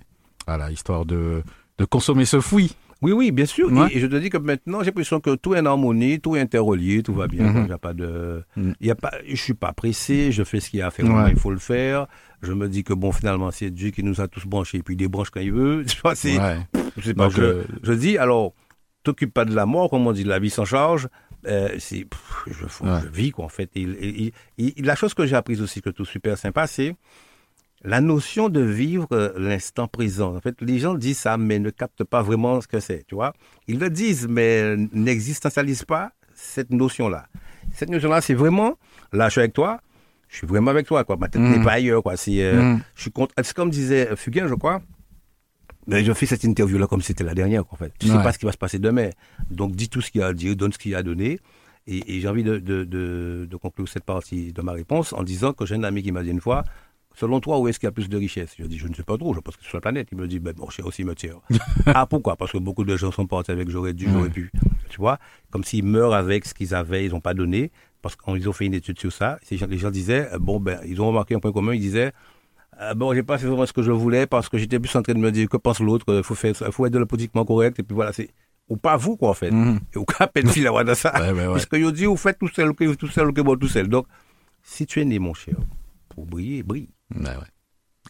Voilà, 0.46 0.70
histoire 0.70 1.04
de, 1.04 1.42
de 1.78 1.84
consommer 1.84 2.24
ce 2.24 2.40
fouillis. 2.40 2.74
Oui, 3.02 3.12
oui, 3.12 3.30
bien 3.32 3.46
sûr. 3.46 3.70
Ouais. 3.72 3.88
Et, 3.92 3.96
et 3.96 4.00
je 4.00 4.06
te 4.06 4.16
dis 4.16 4.30
que 4.30 4.38
maintenant, 4.38 4.80
j'ai 4.80 4.86
l'impression 4.86 5.20
que 5.20 5.34
tout 5.34 5.54
est 5.54 5.60
en 5.60 5.66
harmonie, 5.66 6.20
tout 6.20 6.36
est 6.36 6.40
interrelié, 6.40 7.02
tout 7.02 7.12
va 7.14 7.26
bien. 7.26 7.64
Il 7.64 7.68
y 7.68 7.72
a 7.72 7.78
pas 7.78 7.92
de, 7.94 8.42
Mm. 8.56 8.72
y 8.80 8.90
a 8.90 8.94
pas, 8.94 9.12
je 9.28 9.36
suis 9.36 9.54
pas 9.54 9.72
pressé, 9.72 10.32
je 10.32 10.42
fais 10.44 10.60
ce 10.60 10.70
qu'il 10.70 10.78
y 10.78 10.82
a 10.82 10.86
à 10.86 10.90
faire, 10.90 11.06
Ouais. 11.06 11.30
il 11.30 11.38
faut 11.38 11.50
le 11.50 11.58
faire. 11.58 12.06
Je 12.42 12.52
me 12.52 12.68
dis 12.68 12.84
que 12.84 12.92
bon, 12.94 13.12
finalement, 13.12 13.50
c'est 13.50 13.70
Dieu 13.70 13.90
qui 13.90 14.02
nous 14.02 14.20
a 14.20 14.28
tous 14.28 14.46
branchés, 14.46 14.78
et 14.78 14.82
puis 14.82 14.94
il 14.94 14.98
débranche 14.98 15.30
quand 15.30 15.40
il 15.40 15.52
veut. 15.52 15.84
Tu 15.86 16.00
vois, 16.02 16.14
c'est, 16.14 16.38
Ouais. 16.38 16.58
je 16.96 17.02
sais 17.02 17.14
pas, 17.14 17.24
Donc, 17.24 17.32
je, 17.36 17.62
je 17.82 17.92
dis, 17.92 18.16
alors, 18.18 18.52
t'occupe 19.02 19.32
pas 19.34 19.44
de 19.44 19.54
la 19.54 19.66
mort, 19.66 19.90
comme 19.90 20.06
on 20.06 20.12
dit, 20.12 20.24
la 20.24 20.38
vie 20.38 20.50
s'en 20.50 20.64
charge. 20.64 21.08
Euh, 21.46 21.68
c'est, 21.78 22.06
je, 22.46 23.08
vis, 23.12 23.30
quoi, 23.32 23.44
en 23.44 23.48
fait. 23.50 23.70
Et, 23.74 23.82
et- 23.82 24.32
et- 24.56 24.78
et 24.78 24.82
la 24.82 24.94
chose 24.94 25.12
que 25.12 25.26
j'ai 25.26 25.36
apprise 25.36 25.60
aussi, 25.60 25.82
que 25.82 25.90
tout 25.90 26.06
super 26.06 26.38
sympa, 26.38 26.66
c'est 26.66 26.94
la 27.84 28.00
notion 28.00 28.48
de 28.48 28.60
vivre 28.60 29.34
l'instant 29.36 29.86
présent. 29.88 30.34
En 30.34 30.40
fait, 30.40 30.56
les 30.62 30.78
gens 30.78 30.94
disent 30.94 31.18
ça, 31.18 31.36
mais 31.36 31.58
ne 31.58 31.70
captent 31.70 32.04
pas 32.04 32.22
vraiment 32.22 32.60
ce 32.60 32.66
que 32.66 32.80
c'est, 32.80 33.04
tu 33.06 33.14
vois. 33.14 33.32
Ils 33.68 33.78
le 33.78 33.90
disent, 33.90 34.26
mais 34.28 34.74
n'existentialisent 34.92 35.84
pas 35.84 36.12
cette 36.34 36.70
notion-là. 36.70 37.26
Cette 37.74 37.90
notion-là, 37.90 38.20
c'est 38.20 38.34
vraiment, 38.34 38.78
là, 39.12 39.28
je 39.28 39.32
suis 39.32 39.40
avec 39.40 39.52
toi, 39.52 39.80
je 40.28 40.38
suis 40.38 40.46
vraiment 40.46 40.70
avec 40.70 40.86
toi, 40.86 41.04
quoi. 41.04 41.16
Ma 41.16 41.28
tête 41.28 41.42
Mm. 41.42 41.50
n'est 41.58 41.62
pas 41.64 41.72
ailleurs, 41.72 42.02
quoi. 42.02 42.16
C'est, 42.16 42.42
euh, 42.42 42.62
Mm. 42.74 42.82
je 42.94 43.02
suis 43.02 43.10
content. 43.12 43.34
C'est 43.42 43.54
comme 43.54 43.70
disait 43.70 44.16
Fugain, 44.16 44.48
je 44.48 44.54
crois. 44.54 44.80
Mais 45.86 46.02
je 46.02 46.12
fais 46.14 46.24
cette 46.24 46.44
interview-là 46.44 46.86
comme 46.86 47.02
si 47.02 47.08
c'était 47.08 47.24
la 47.24 47.34
dernière, 47.34 47.64
quoi, 47.66 47.74
en 47.74 47.84
fait. 47.84 47.92
Tu 47.98 48.06
sais 48.08 48.16
Ouais. 48.16 48.22
pas 48.22 48.32
ce 48.32 48.38
qui 48.38 48.46
va 48.46 48.52
se 48.52 48.56
passer 48.58 48.78
demain. 48.78 49.10
Donc, 49.50 49.76
dis 49.76 49.90
tout 49.90 50.00
ce 50.00 50.10
qu'il 50.10 50.22
y 50.22 50.24
a 50.24 50.28
à 50.28 50.32
dire, 50.32 50.56
donne 50.56 50.72
ce 50.72 50.78
qu'il 50.78 50.92
y 50.92 50.94
a 50.94 50.98
à 50.98 51.02
donner. 51.02 51.38
Et, 51.86 52.16
et 52.16 52.20
j'ai 52.20 52.28
envie 52.28 52.42
de, 52.42 52.56
de, 52.58 52.84
de, 52.84 53.46
de 53.50 53.56
conclure 53.56 53.86
cette 53.86 54.04
partie 54.04 54.54
de 54.54 54.62
ma 54.62 54.72
réponse 54.72 55.12
en 55.12 55.22
disant 55.22 55.52
que 55.52 55.66
j'ai 55.66 55.74
un 55.74 55.84
ami 55.84 56.02
qui 56.02 56.12
m'a 56.12 56.22
dit 56.22 56.30
une 56.30 56.40
fois, 56.40 56.64
selon 57.14 57.40
toi, 57.40 57.58
où 57.58 57.68
est-ce 57.68 57.78
qu'il 57.78 57.86
y 57.86 57.88
a 57.88 57.92
plus 57.92 58.08
de 58.08 58.16
richesse 58.16 58.54
Je 58.58 58.64
dis, 58.64 58.78
je 58.78 58.88
ne 58.88 58.94
sais 58.94 59.02
pas 59.02 59.16
trop, 59.16 59.34
je 59.34 59.40
pense 59.40 59.56
que 59.56 59.62
c'est 59.62 59.68
sur 59.68 59.78
la 59.78 59.82
planète. 59.82 60.08
Il 60.12 60.18
me 60.18 60.26
dit, 60.26 60.38
ben, 60.38 60.54
mon 60.58 60.68
cher 60.68 60.86
aussi 60.86 61.04
me 61.04 61.14
tire. 61.14 61.40
ah, 61.86 62.06
pourquoi? 62.06 62.36
Parce 62.36 62.52
que 62.52 62.58
beaucoup 62.58 62.84
de 62.84 62.96
gens 62.96 63.10
sont 63.10 63.26
partis 63.26 63.50
avec 63.50 63.70
j'aurais 63.70 63.94
dû, 63.94 64.06
j'aurais 64.10 64.30
pu. 64.30 64.50
Tu 64.90 64.98
vois? 64.98 65.18
Comme 65.50 65.64
s'ils 65.64 65.84
meurent 65.84 66.14
avec 66.14 66.44
ce 66.44 66.54
qu'ils 66.54 66.74
avaient, 66.74 67.04
ils 67.04 67.12
n'ont 67.12 67.20
pas 67.20 67.34
donné. 67.34 67.70
Parce 68.02 68.16
qu'ils 68.16 68.48
ont 68.48 68.52
fait 68.52 68.66
une 68.66 68.74
étude 68.74 68.98
sur 68.98 69.12
ça. 69.12 69.38
Les 69.50 69.78
gens 69.78 69.90
disaient, 69.90 70.28
euh, 70.32 70.38
bon, 70.38 70.60
ben, 70.60 70.78
ils 70.86 71.00
ont 71.00 71.08
remarqué 71.08 71.34
un 71.34 71.40
point 71.40 71.52
commun, 71.52 71.74
ils 71.74 71.80
disaient, 71.80 72.12
euh, 72.80 72.94
bon, 72.94 73.14
j'ai 73.14 73.22
pas 73.22 73.38
fait 73.38 73.46
vraiment 73.46 73.66
ce 73.66 73.72
que 73.72 73.82
je 73.82 73.92
voulais 73.92 74.26
parce 74.26 74.48
que 74.48 74.58
j'étais 74.58 74.78
plus 74.78 74.94
en 74.96 75.02
train 75.02 75.14
de 75.14 75.18
me 75.18 75.30
dire 75.30 75.48
que 75.48 75.56
pense 75.56 75.80
l'autre, 75.80 76.04
il 76.08 76.22
faut 76.22 76.34
faire, 76.34 76.54
faut 76.54 76.86
être 76.86 76.92
de 76.92 76.98
la 76.98 77.06
politiquement 77.06 77.44
correct, 77.44 77.78
et 77.78 77.82
puis 77.82 77.94
voilà, 77.94 78.12
c'est, 78.12 78.30
ou 78.68 78.76
pas 78.76 78.96
vous, 78.96 79.16
quoi, 79.16 79.30
en 79.30 79.34
fait. 79.34 79.50
Mhm. 79.50 79.80
Et 79.94 79.98
au 79.98 80.04
cas, 80.04 80.26
peine 80.26 80.48
fil 80.48 80.66
à 80.66 80.94
ça. 80.94 81.12
Ouais, 81.14 81.32
ouais, 81.32 81.32
ouais. 81.32 81.46
Parce 81.46 81.66
que 81.66 81.76
yo 81.76 81.92
dit, 81.92 82.06
vous 82.06 82.16
faites 82.16 82.38
tout 82.38 82.48
seul, 82.48 82.74
que 82.74 82.94
tout 82.94 83.08
seul, 83.08 83.32
que 83.32 83.40
bon, 83.40 83.56
tout 83.56 83.68
seul. 83.68 83.88
Donc, 83.88 84.06
si 84.62 84.86
tu 84.86 85.00
es 85.00 85.04
né, 85.04 85.18
mon 85.18 85.34
cher, 85.34 85.56
pour 86.08 86.26
briller, 86.26 86.62
brille. 86.62 86.88
Ouais, 87.14 87.22
ouais. 87.26 87.48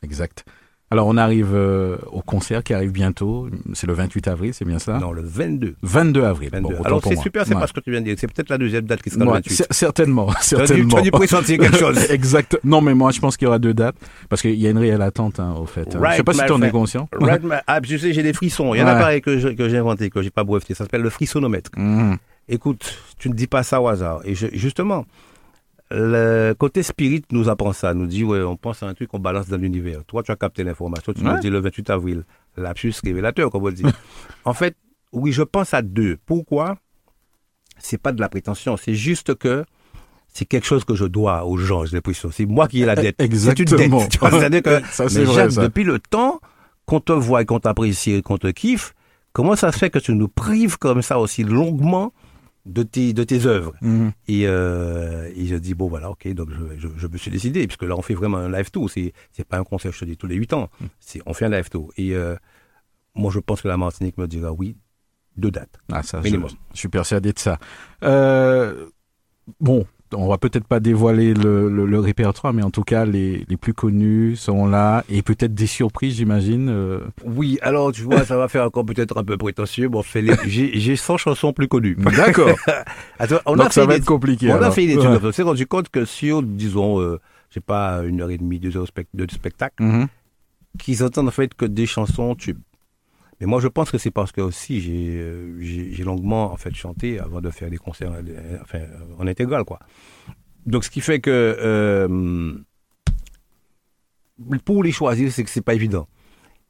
Exact. 0.02 0.44
Alors, 0.90 1.06
on 1.08 1.16
arrive 1.16 1.50
euh, 1.54 1.96
au 2.12 2.20
concert 2.20 2.62
qui 2.62 2.72
arrive 2.74 2.92
bientôt. 2.92 3.48
C'est 3.72 3.86
le 3.86 3.94
28 3.94 4.28
avril, 4.28 4.54
c'est 4.54 4.64
bien 4.66 4.78
ça? 4.78 4.98
Non, 4.98 5.10
le 5.12 5.22
22. 5.22 5.74
22 5.82 6.22
avril. 6.22 6.50
22. 6.52 6.74
Bon, 6.76 6.82
Alors, 6.84 7.00
c'est 7.02 7.16
super, 7.16 7.44
c'est 7.46 7.54
Ouais. 7.54 7.60
pas 7.60 7.66
ce 7.66 7.72
que 7.72 7.80
tu 7.80 7.90
viens 7.90 8.00
de 8.00 8.04
dire. 8.04 8.16
C'est 8.18 8.32
peut-être 8.32 8.50
la 8.50 8.58
deuxième 8.58 8.84
date 8.84 9.02
qui 9.02 9.10
sera 9.10 9.20
Ouais, 9.24 9.30
le 9.30 9.32
28. 9.38 9.54
cer- 9.54 9.66
certainement, 9.70 10.26
Tu 10.34 10.42
certainement. 10.44 10.88
tu 10.90 10.96
as 10.98 11.02
dû 11.02 11.10
pressentir 11.10 11.58
quelque 11.58 11.78
chose. 11.78 11.98
exact. 12.10 12.58
Non, 12.62 12.80
mais 12.80 12.94
moi, 12.94 13.10
je 13.10 13.18
pense 13.18 13.36
qu'il 13.36 13.46
y 13.46 13.48
aura 13.48 13.58
deux 13.58 13.74
dates 13.74 13.96
parce 14.28 14.40
qu'il 14.42 14.54
y 14.54 14.66
a 14.66 14.70
une 14.70 14.78
réelle 14.78 15.02
attente, 15.02 15.40
hein, 15.40 15.54
au 15.58 15.66
fait. 15.66 15.94
Right, 15.94 16.12
je 16.12 16.16
sais 16.18 16.22
pas 16.22 16.34
si 16.34 16.44
tu 16.46 16.52
en 16.52 16.62
es 16.62 16.70
conscient. 16.70 17.08
Right, 17.18 17.42
ah, 17.66 17.80
je 17.82 17.96
sais, 17.96 18.12
j'ai 18.12 18.22
des 18.22 18.34
frissons. 18.34 18.74
Il 18.74 18.78
y 18.78 18.82
en 18.82 18.86
a 18.86 18.94
Ouais. 18.94 19.00
pareil 19.00 19.20
que 19.22 19.38
j'ai 19.38 19.78
inventé, 19.78 20.10
que 20.10 20.22
j'ai 20.22 20.30
pas 20.30 20.44
breveté. 20.44 20.74
Ça 20.74 20.84
s'appelle 20.84 21.02
le 21.02 21.10
frissonomètre. 21.10 21.70
Mhm. 21.76 22.18
Écoute, 22.48 22.98
tu 23.18 23.30
ne 23.30 23.34
dis 23.34 23.46
pas 23.48 23.62
ça 23.64 23.80
au 23.80 23.88
hasard. 23.88 24.20
Et 24.26 24.34
je- 24.36 24.46
justement, 24.52 25.06
le 25.94 26.54
côté 26.54 26.82
spirit 26.82 27.22
nous 27.30 27.48
apprend 27.48 27.72
ça. 27.72 27.94
Nous 27.94 28.06
dit, 28.06 28.24
ouais, 28.24 28.42
on 28.42 28.56
pense 28.56 28.82
à 28.82 28.86
un 28.86 28.94
truc 28.94 29.08
qu'on 29.10 29.18
balance 29.20 29.48
dans 29.48 29.56
l'univers. 29.56 30.04
Toi, 30.04 30.22
tu 30.22 30.32
as 30.32 30.36
capté 30.36 30.64
l'information. 30.64 31.12
Tu 31.12 31.22
nous 31.22 31.38
dis 31.38 31.50
le 31.50 31.60
28 31.60 31.90
avril. 31.90 32.24
Lapsus 32.56 32.94
révélateur, 33.02 33.50
comme 33.50 33.64
on 33.64 33.70
dit. 33.70 33.84
en 34.44 34.54
fait, 34.54 34.76
oui, 35.12 35.32
je 35.32 35.42
pense 35.42 35.72
à 35.74 35.82
deux. 35.82 36.18
Pourquoi? 36.26 36.76
C'est 37.78 37.98
pas 37.98 38.12
de 38.12 38.20
la 38.20 38.28
prétention. 38.28 38.76
C'est 38.76 38.94
juste 38.94 39.34
que 39.34 39.64
c'est 40.28 40.44
quelque 40.44 40.66
chose 40.66 40.84
que 40.84 40.94
je 40.94 41.04
dois 41.04 41.44
aux 41.44 41.56
gens, 41.56 41.84
j'ai 41.84 41.96
l'impression. 41.96 42.30
C'est 42.32 42.46
moi 42.46 42.66
qui 42.66 42.82
ai 42.82 42.86
la 42.86 42.96
dette. 42.96 43.16
C'est 43.18 43.24
une 43.26 43.32
Exactement. 43.32 43.98
dette. 43.98 44.62
Que, 44.64 44.82
Ça, 44.90 45.06
mais 45.14 45.24
vrai, 45.24 45.50
ça. 45.50 45.62
depuis 45.62 45.84
le 45.84 45.98
temps 46.00 46.40
qu'on 46.86 47.00
te 47.00 47.12
voit 47.12 47.42
et 47.42 47.44
qu'on 47.46 47.60
t'apprécie 47.60 48.12
et 48.12 48.22
qu'on 48.22 48.38
te 48.38 48.48
kiffe, 48.48 48.94
comment 49.32 49.54
ça 49.56 49.70
se 49.72 49.78
fait 49.78 49.90
que 49.90 49.98
tu 49.98 50.12
nous 50.14 50.28
prives 50.28 50.76
comme 50.76 51.02
ça 51.02 51.18
aussi 51.20 51.44
longuement 51.44 52.12
de 52.66 52.82
tes, 52.82 53.12
de 53.12 53.24
tes 53.24 53.44
œuvres 53.46 53.74
Mhm. 53.82 54.12
et, 54.28 54.46
euh, 54.46 55.30
et 55.36 55.46
je 55.46 55.56
dis, 55.56 55.74
bon 55.74 55.88
voilà, 55.88 56.10
ok, 56.10 56.26
donc 56.34 56.48
je, 56.50 56.78
je, 56.78 56.88
je 56.96 57.06
me 57.06 57.16
suis 57.18 57.30
décidé, 57.30 57.66
puisque 57.66 57.82
là 57.82 57.94
on 57.96 58.02
fait 58.02 58.14
vraiment 58.14 58.38
un 58.38 58.50
live 58.50 58.70
tour, 58.70 58.88
c'est, 58.90 59.12
c'est 59.32 59.46
pas 59.46 59.58
un 59.58 59.64
concert, 59.64 59.92
je 59.92 60.00
te 60.00 60.04
dis, 60.06 60.16
tous 60.16 60.26
les 60.26 60.36
8 60.36 60.52
ans, 60.54 60.70
c'est, 60.98 61.20
on 61.26 61.34
fait 61.34 61.44
un 61.44 61.50
live 61.50 61.68
tour. 61.68 61.92
Et 61.98 62.14
euh, 62.14 62.36
moi 63.14 63.30
je 63.30 63.38
pense 63.38 63.60
que 63.62 63.68
la 63.68 63.76
Martinique 63.76 64.16
me 64.16 64.26
dira 64.26 64.52
oui, 64.52 64.76
deux 65.36 65.50
dates. 65.50 65.78
Ah, 65.92 66.02
ça, 66.02 66.18
je, 66.20 66.24
Minimum. 66.24 66.50
je 66.72 66.78
suis 66.78 66.88
persuadé 66.88 67.32
de 67.34 67.38
ça. 67.38 67.58
Euh, 68.02 68.86
bon, 69.60 69.86
on 70.16 70.28
va 70.28 70.38
peut-être 70.38 70.66
pas 70.66 70.80
dévoiler 70.80 71.34
le, 71.34 71.68
le- 71.68 71.86
le 71.86 71.98
répertoire, 72.00 72.52
mais 72.52 72.62
en 72.62 72.70
tout 72.70 72.82
cas, 72.82 73.04
les, 73.04 73.44
les 73.48 73.56
plus 73.56 73.74
connus 73.74 74.36
sont 74.36 74.66
là 74.66 75.04
et 75.08 75.22
peut-être 75.22 75.54
des 75.54 75.66
surprises, 75.66 76.16
j'imagine. 76.16 76.68
euh. 76.68 77.00
Oui, 77.24 77.58
alors 77.62 77.92
tu 77.92 78.02
vois, 78.02 78.24
ça 78.24 78.36
va 78.36 78.48
faire 78.48 78.64
encore 78.64 78.84
peut-être 78.86 79.18
un 79.18 79.24
peu 79.24 79.36
prétentieux, 79.36 79.88
bon, 79.88 80.02
les- 80.14 80.32
j'ai, 80.46 80.78
j'ai 80.78 80.96
100 80.96 81.16
chansons 81.18 81.52
plus 81.52 81.68
connues. 81.68 81.96
D'accord. 82.16 82.50
On 83.46 83.56
Donc 83.56 83.66
a 83.66 83.70
ça 83.70 83.80
fait 83.82 83.86
va 83.86 83.94
des- 83.94 84.00
être 84.00 84.06
compliqué. 84.06 84.52
On 84.52 84.60
a 84.62 84.70
fait 84.70 84.84
une 84.84 84.90
étude, 84.90 85.04
Ouais. 85.10 85.18
on 85.22 85.32
s'est 85.32 85.42
rendu 85.42 85.66
compte 85.66 85.88
que 85.88 86.04
sur, 86.04 86.42
disons, 86.42 87.00
euh, 87.00 87.20
je 87.50 87.54
sais 87.54 87.60
pas, 87.60 88.02
une 88.04 88.20
heure 88.20 88.30
et 88.30 88.38
demie, 88.38 88.58
deux 88.58 88.76
heures 88.76 88.86
de 89.14 89.30
spectacle, 89.30 89.82
Mhm. 89.82 90.06
qu'ils 90.78 91.04
entendent 91.04 91.28
en 91.28 91.32
fait 91.32 91.54
que 91.54 91.64
des 91.64 91.86
chansons 91.86 92.34
tubes. 92.34 92.58
Mais 93.40 93.46
moi, 93.46 93.60
je 93.60 93.68
pense 93.68 93.90
que 93.90 93.98
c'est 93.98 94.10
parce 94.10 94.32
que 94.32 94.40
aussi 94.40 94.80
j'ai 94.80 95.18
euh, 95.18 96.04
longuement 96.04 96.52
en 96.52 96.56
fait 96.56 96.74
chanté 96.74 97.18
avant 97.18 97.40
de 97.40 97.50
faire 97.50 97.70
des 97.70 97.78
concerts, 97.78 98.12
euh, 98.12 98.58
enfin 98.62 98.78
euh, 98.78 99.18
en 99.18 99.26
intégral 99.26 99.64
quoi. 99.64 99.80
Donc 100.66 100.84
ce 100.84 100.90
qui 100.90 101.00
fait 101.00 101.20
que 101.20 101.30
euh, 101.30 102.54
pour 104.64 104.82
les 104.82 104.92
choisir, 104.92 105.30
c'est 105.32 105.44
que 105.44 105.50
c'est 105.50 105.60
pas 105.64 105.74
évident. 105.74 106.06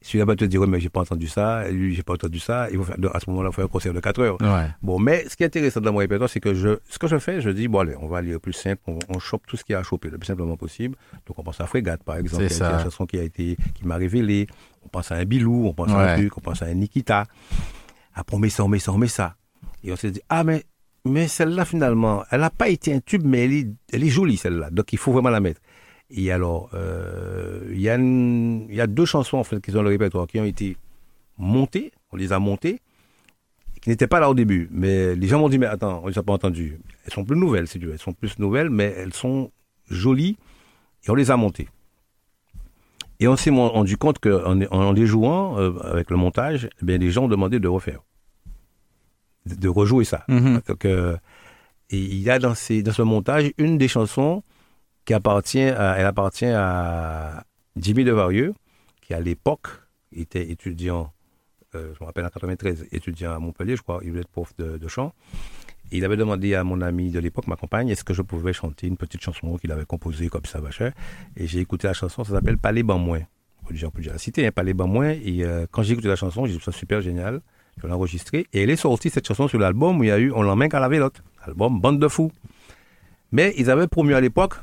Celui-là 0.05 0.37
te 0.37 0.45
dire, 0.45 0.61
ouais, 0.61 0.67
mais 0.67 0.81
j'ai 0.81 0.91
pas 0.91 1.01
entendu 1.01 1.27
ça, 1.27 1.67
lui, 1.71 1.95
j'ai 1.95 2.03
pas 2.03 2.13
entendu 2.13 2.39
ça. 2.39 2.69
Il 2.71 2.77
faut 2.77 2.85
faire, 2.85 2.97
à 3.15 3.21
ce 3.21 3.31
moment-là, 3.31 3.49
il 3.49 3.53
faut 3.53 3.57
faire 3.57 3.65
un 3.65 3.69
concert 3.69 3.95
de 3.95 4.01
4 4.01 4.21
heures. 4.21 4.43
Ouais. 4.43 4.69
Bon, 4.83 4.99
mais 4.99 5.27
ce 5.31 5.35
qui 5.35 5.45
est 5.45 5.47
intéressant 5.47 5.81
dans 5.81 5.93
mon 5.93 6.01
répertoire, 6.01 6.29
c'est 6.29 6.41
que 6.41 6.53
je, 6.53 6.77
ce 6.91 6.99
que 6.99 7.07
je 7.07 7.19
fais, 7.19 7.41
je 7.41 7.49
dis, 7.49 7.69
bon, 7.69 7.79
allez, 7.79 7.95
on 7.99 8.07
va 8.07 8.19
aller 8.19 8.35
au 8.35 8.39
plus 8.39 8.53
simple, 8.53 8.83
on, 8.87 8.99
on 9.09 9.19
chope 9.19 9.47
tout 9.47 9.57
ce 9.57 9.65
qu'il 9.65 9.73
y 9.73 9.77
a 9.77 9.79
à 9.79 9.83
choper 9.83 10.11
le 10.11 10.19
plus 10.19 10.27
simplement 10.27 10.59
possible. 10.59 10.95
Donc, 11.27 11.39
on 11.39 11.43
pense 11.43 11.59
à 11.59 11.67
Frégate, 11.67 12.05
par 12.05 12.17
exemple, 12.17 12.51
C'est 12.51 12.63
une 12.63 12.81
chanson 12.81 13.07
qui 13.07 13.19
a 13.19 13.23
été, 13.23 13.57
qui 13.75 13.87
m'a 13.87 13.97
révélé. 13.97 14.47
On 14.85 14.89
pense 14.89 15.11
à 15.11 15.15
un 15.15 15.25
Bilou, 15.25 15.69
on 15.69 15.73
pense 15.73 15.91
à 15.91 16.13
un 16.13 16.17
truc, 16.19 16.37
on 16.37 16.43
pense 16.43 16.61
à 16.61 16.67
un 16.67 16.75
Nikita. 16.75 17.25
Après, 18.15 18.37
on 18.37 18.39
met 18.39 18.51
ça, 18.51 18.63
on 18.63 18.69
met 18.69 18.81
ça, 18.81 18.93
on 18.93 18.99
met 18.99 19.09
ça. 19.09 19.37
Et 19.83 19.91
on 19.91 19.97
s'est 19.97 20.11
dit, 20.11 20.21
ah, 20.29 20.45
mais, 20.45 20.65
mais 21.07 21.29
celle-là, 21.29 21.65
finalement, 21.65 22.25
elle 22.31 22.41
n'a 22.41 22.51
pas 22.51 22.69
été 22.69 22.93
un 22.93 23.01
tube, 23.01 23.23
mais 23.25 23.47
elle 23.47 23.53
est, 23.55 23.69
elle 23.91 24.05
est 24.05 24.09
jolie, 24.09 24.37
celle-là. 24.37 24.69
Donc, 24.71 24.93
il 24.93 24.99
faut 24.99 25.13
vraiment 25.13 25.31
la 25.31 25.41
mettre. 25.41 25.63
Et 26.11 26.31
alors, 26.31 26.71
euh, 26.75 27.61
il 27.73 27.81
y, 27.81 27.89
a 27.89 27.97
une- 27.97 28.67
il 28.69 28.75
y 28.75 28.81
a 28.81 28.87
deux 28.87 29.05
chansons, 29.07 29.39
en 29.39 29.45
fait, 29.45 29.61
qui 29.61 29.71
sont 29.71 29.79
dans 29.79 29.83
le 29.83 29.89
répertoire, 29.91 30.27
qui 30.27 30.39
ont 30.39 30.45
été 30.45 30.77
montées, 31.39 31.93
on 32.13 32.17
les 32.17 32.33
a 32.33 32.39
montées, 32.39 32.81
qui 33.81 33.89
n'étaient 33.91 34.07
pas 34.07 34.21
là 34.21 34.31
au 34.31 34.35
début. 34.35 34.69
Mais 34.71 35.15
les 35.17 35.27
gens 35.27 35.39
m'ont 35.41 35.49
dit, 35.49 35.59
mais 35.59 35.67
attends, 35.67 36.01
on 36.05 36.09
les 36.09 36.19
a 36.19 36.23
pas 36.23 36.33
entendues. 36.33 36.79
Elles 37.05 37.13
sont 37.13 37.25
plus 37.25 37.37
nouvelles, 37.37 37.67
si 37.69 37.79
tu 37.79 37.87
veux. 37.87 37.93
Elles 37.93 37.99
sont 37.99 38.13
plus 38.13 38.39
nouvelles, 38.39 38.71
mais 38.71 38.95
elles 38.97 39.13
sont 39.15 39.51
jolies, 39.89 40.37
et 41.07 41.11
on 41.11 41.15
les 41.15 41.31
a 41.31 41.37
montées. 41.37 41.69
Et 43.21 43.29
on 43.29 43.37
s'est 43.37 43.51
rendu 43.51 43.97
compte 43.97 44.19
qu'en 44.19 44.61
en 44.71 44.93
les 44.93 45.07
jouant, 45.07 45.59
euh, 45.59 45.73
avec 45.85 46.11
le 46.11 46.17
montage, 46.17 46.69
eh 46.83 46.85
bien, 46.85 46.99
les 46.99 47.11
gens 47.11 47.25
ont 47.25 47.29
demandé 47.29 47.61
de 47.61 47.69
refaire. 47.69 48.01
De, 49.47 49.55
de 49.55 49.69
rejouer 49.69 50.05
ça. 50.05 50.25
Mhm. 50.29 50.61
Donc, 50.67 50.85
euh, 50.85 51.17
et 51.91 51.99
il 51.99 52.19
y 52.21 52.31
a 52.31 52.39
dans, 52.39 52.55
ces, 52.55 52.83
dans 52.83 52.93
ce 52.93 53.03
montage 53.03 53.53
une 53.59 53.79
des 53.79 53.89
chansons 53.89 54.43
qui 55.05 55.15
appartient 55.15 55.63
à, 55.63 55.97
elle 55.99 56.07
appartient 56.07 56.47
à 56.47 57.45
Jimmy 57.77 58.05
Devarieux, 58.05 58.55
qui 59.03 59.15
à 59.15 59.21
l'époque 59.21 59.69
était 60.13 60.51
étudiant, 60.51 61.13
euh, 61.75 61.93
je 61.95 62.03
me 62.03 62.07
rappelle 62.07 62.25
en 62.25 62.29
93, 62.29 62.87
étudiant 62.93 63.33
à 63.35 63.39
Montpellier, 63.39 63.77
je 63.77 63.83
crois, 63.83 64.01
il 64.03 64.11
voulait 64.11 64.23
être 64.23 64.29
prof 64.29 64.53
de, 64.57 64.89
chant. 64.89 65.13
Il 65.91 66.05
avait 66.05 66.17
demandé 66.17 66.55
à 66.55 66.65
mon 66.65 66.81
ami 66.81 67.11
de 67.11 67.19
l'époque, 67.19 67.47
ma 67.47 67.57
compagne, 67.57 67.89
est-ce 67.89 68.05
que 68.05 68.15
je 68.15 68.23
pouvais 68.23 68.53
chanter 68.53 68.87
une 68.87 68.97
petite 68.97 69.21
chanson 69.21 69.57
qu'il 69.59 69.71
avait 69.71 69.85
composée 69.85 70.29
comme 70.29 70.47
ça, 70.47 70.61
machin. 70.61 70.91
Et 71.37 71.47
j'ai 71.47 71.61
écouté 71.61 71.87
la 71.87 71.93
chanson, 71.93 72.25
ça 72.25 72.33
s'appelle 72.33 72.59
Palais 72.59 72.83
Banmoin. 72.83 73.21
On 73.63 73.67
peut 73.67 73.75
déjà- 73.75 74.13
la 74.13 74.19
citer, 74.19 74.47
hein, 74.47 74.51
Palais 74.53 74.75
Banmoin. 74.75 75.11
Et 75.11 75.45
euh, 75.45 75.67
quand 75.71 75.83
j'ai 75.83 75.93
écouté 75.93 76.09
la 76.09 76.17
chanson, 76.17 76.47
j'ai 76.47 76.53
trouvé 76.53 76.65
ça 76.65 76.73
super 76.73 77.01
génial. 77.01 77.41
Je 77.81 77.87
l'ai 77.87 77.93
enregistrée. 77.93 78.47
Et 78.53 78.63
elle 78.63 78.71
est 78.71 78.77
sortie, 78.77 79.11
cette 79.11 79.27
chanson, 79.27 79.49
sur 79.49 79.59
l'album 79.59 79.99
où 79.99 80.05
il 80.05 80.09
y 80.09 80.13
a 80.13 80.19
eu 80.19 80.33
On 80.33 80.43
l'emmène 80.43 80.69
qu'à 80.69 80.81
la 80.81 80.89
vélote. 80.89 81.23
Album 81.43 81.81
Bande 81.81 81.99
de 81.99 82.09
fous. 82.09 82.31
Mais 83.33 83.55
ils 83.57 83.71
avaient 83.71 83.89
promu 83.89 84.15
à 84.15 84.21
l'époque 84.21 84.55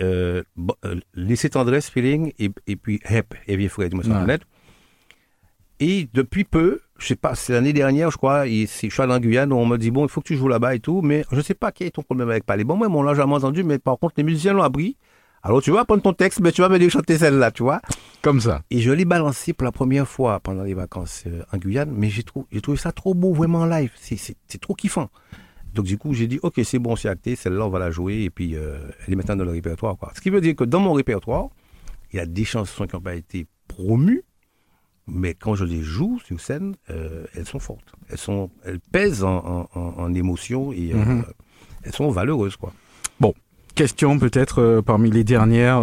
euh, 0.00 0.42
euh, 0.84 1.48
tendresse, 1.50 1.90
feeling, 1.90 2.32
et, 2.38 2.50
et 2.66 2.76
puis 2.76 3.00
Hep, 3.08 3.34
et 3.46 3.56
vieux 3.56 3.68
frère, 3.68 3.88
dis-moi 3.88 4.04
ça 4.04 4.24
Ouais. 4.24 4.38
Et 5.80 6.08
depuis 6.14 6.44
peu, 6.44 6.80
je 6.98 7.06
sais 7.06 7.16
pas, 7.16 7.34
c'est 7.34 7.52
l'année 7.52 7.72
dernière, 7.72 8.10
je 8.10 8.16
crois, 8.16 8.46
et 8.46 8.66
je 8.66 8.88
suis 8.88 9.02
allé 9.02 9.12
en 9.12 9.18
Guyane, 9.18 9.52
on 9.52 9.66
me 9.66 9.76
dit, 9.76 9.90
bon, 9.90 10.04
il 10.04 10.08
faut 10.08 10.20
que 10.20 10.28
tu 10.28 10.36
joues 10.36 10.48
là-bas 10.48 10.74
et 10.74 10.80
tout, 10.80 11.02
mais 11.02 11.24
je 11.32 11.40
sais 11.40 11.54
pas 11.54 11.72
quel 11.72 11.88
est 11.88 11.90
ton 11.90 12.02
problème 12.02 12.30
avec 12.30 12.44
Palais. 12.46 12.64
Bon, 12.64 12.76
moi, 12.76 12.88
on 12.88 13.02
l'a 13.02 13.14
jamais 13.14 13.34
entendu, 13.34 13.64
mais 13.64 13.78
par 13.78 13.98
contre, 13.98 14.14
les 14.16 14.22
musiciens 14.22 14.52
l'ont 14.52 14.62
appris. 14.62 14.96
Alors, 15.42 15.60
tu 15.60 15.70
vas 15.72 15.84
prendre 15.84 16.02
ton 16.02 16.14
texte, 16.14 16.40
mais 16.40 16.52
tu 16.52 16.62
vas 16.62 16.70
me 16.70 16.78
dire 16.78 16.90
chanter 16.90 17.18
celle-là, 17.18 17.50
tu 17.50 17.64
vois. 17.64 17.82
Comme 18.22 18.40
ça. 18.40 18.62
Et 18.70 18.80
je 18.80 18.90
l'ai 18.90 19.04
balancé 19.04 19.52
pour 19.52 19.66
la 19.66 19.72
première 19.72 20.08
fois 20.08 20.40
pendant 20.40 20.62
les 20.62 20.72
vacances 20.72 21.24
euh, 21.26 21.42
en 21.52 21.58
Guyane, 21.58 21.90
mais 21.92 22.08
j'ai 22.08 22.22
trouvé, 22.22 22.46
trouvé 22.62 22.78
ça 22.78 22.92
trop 22.92 23.12
beau, 23.12 23.34
vraiment 23.34 23.58
en 23.60 23.66
live. 23.66 23.92
C'est 23.96 24.60
trop 24.60 24.74
kiffant. 24.74 25.10
Donc 25.74 25.86
du 25.86 25.98
coup, 25.98 26.14
j'ai 26.14 26.28
dit, 26.28 26.38
ok, 26.42 26.60
c'est 26.64 26.78
bon, 26.78 26.94
c'est 26.94 27.08
acté, 27.08 27.34
celle-là, 27.34 27.66
on 27.66 27.68
va 27.68 27.80
la 27.80 27.90
jouer, 27.90 28.22
et 28.22 28.30
puis 28.30 28.54
euh, 28.54 28.78
elle 29.06 29.12
est 29.14 29.16
maintenant 29.16 29.36
dans 29.36 29.44
le 29.44 29.50
répertoire. 29.50 29.96
Quoi. 29.96 30.12
Ce 30.14 30.20
qui 30.20 30.30
veut 30.30 30.40
dire 30.40 30.54
que 30.54 30.64
dans 30.64 30.78
mon 30.80 30.92
répertoire, 30.92 31.48
il 32.12 32.16
y 32.16 32.20
a 32.20 32.26
des 32.26 32.44
chansons 32.44 32.86
qui 32.86 32.94
n'ont 32.94 33.02
pas 33.02 33.16
été 33.16 33.46
promues, 33.66 34.22
mais 35.08 35.34
quand 35.34 35.56
je 35.56 35.64
les 35.64 35.82
joue 35.82 36.20
sur 36.24 36.40
scène, 36.40 36.76
euh, 36.90 37.24
elles 37.34 37.46
sont 37.46 37.58
fortes. 37.58 37.92
Elles, 38.08 38.18
sont, 38.18 38.50
elles 38.64 38.78
pèsent 38.78 39.24
en, 39.24 39.68
en, 39.74 40.14
émotion 40.14 40.72
et 40.72 40.92
euh, 40.92 40.96
Mhm. 40.96 41.24
elles 41.82 41.92
sont 41.92 42.08
valeureuses. 42.10 42.56
Quoi. 42.56 42.72
Question 43.74 44.20
peut-être 44.20 44.82
parmi 44.86 45.10
les 45.10 45.24
dernières. 45.24 45.82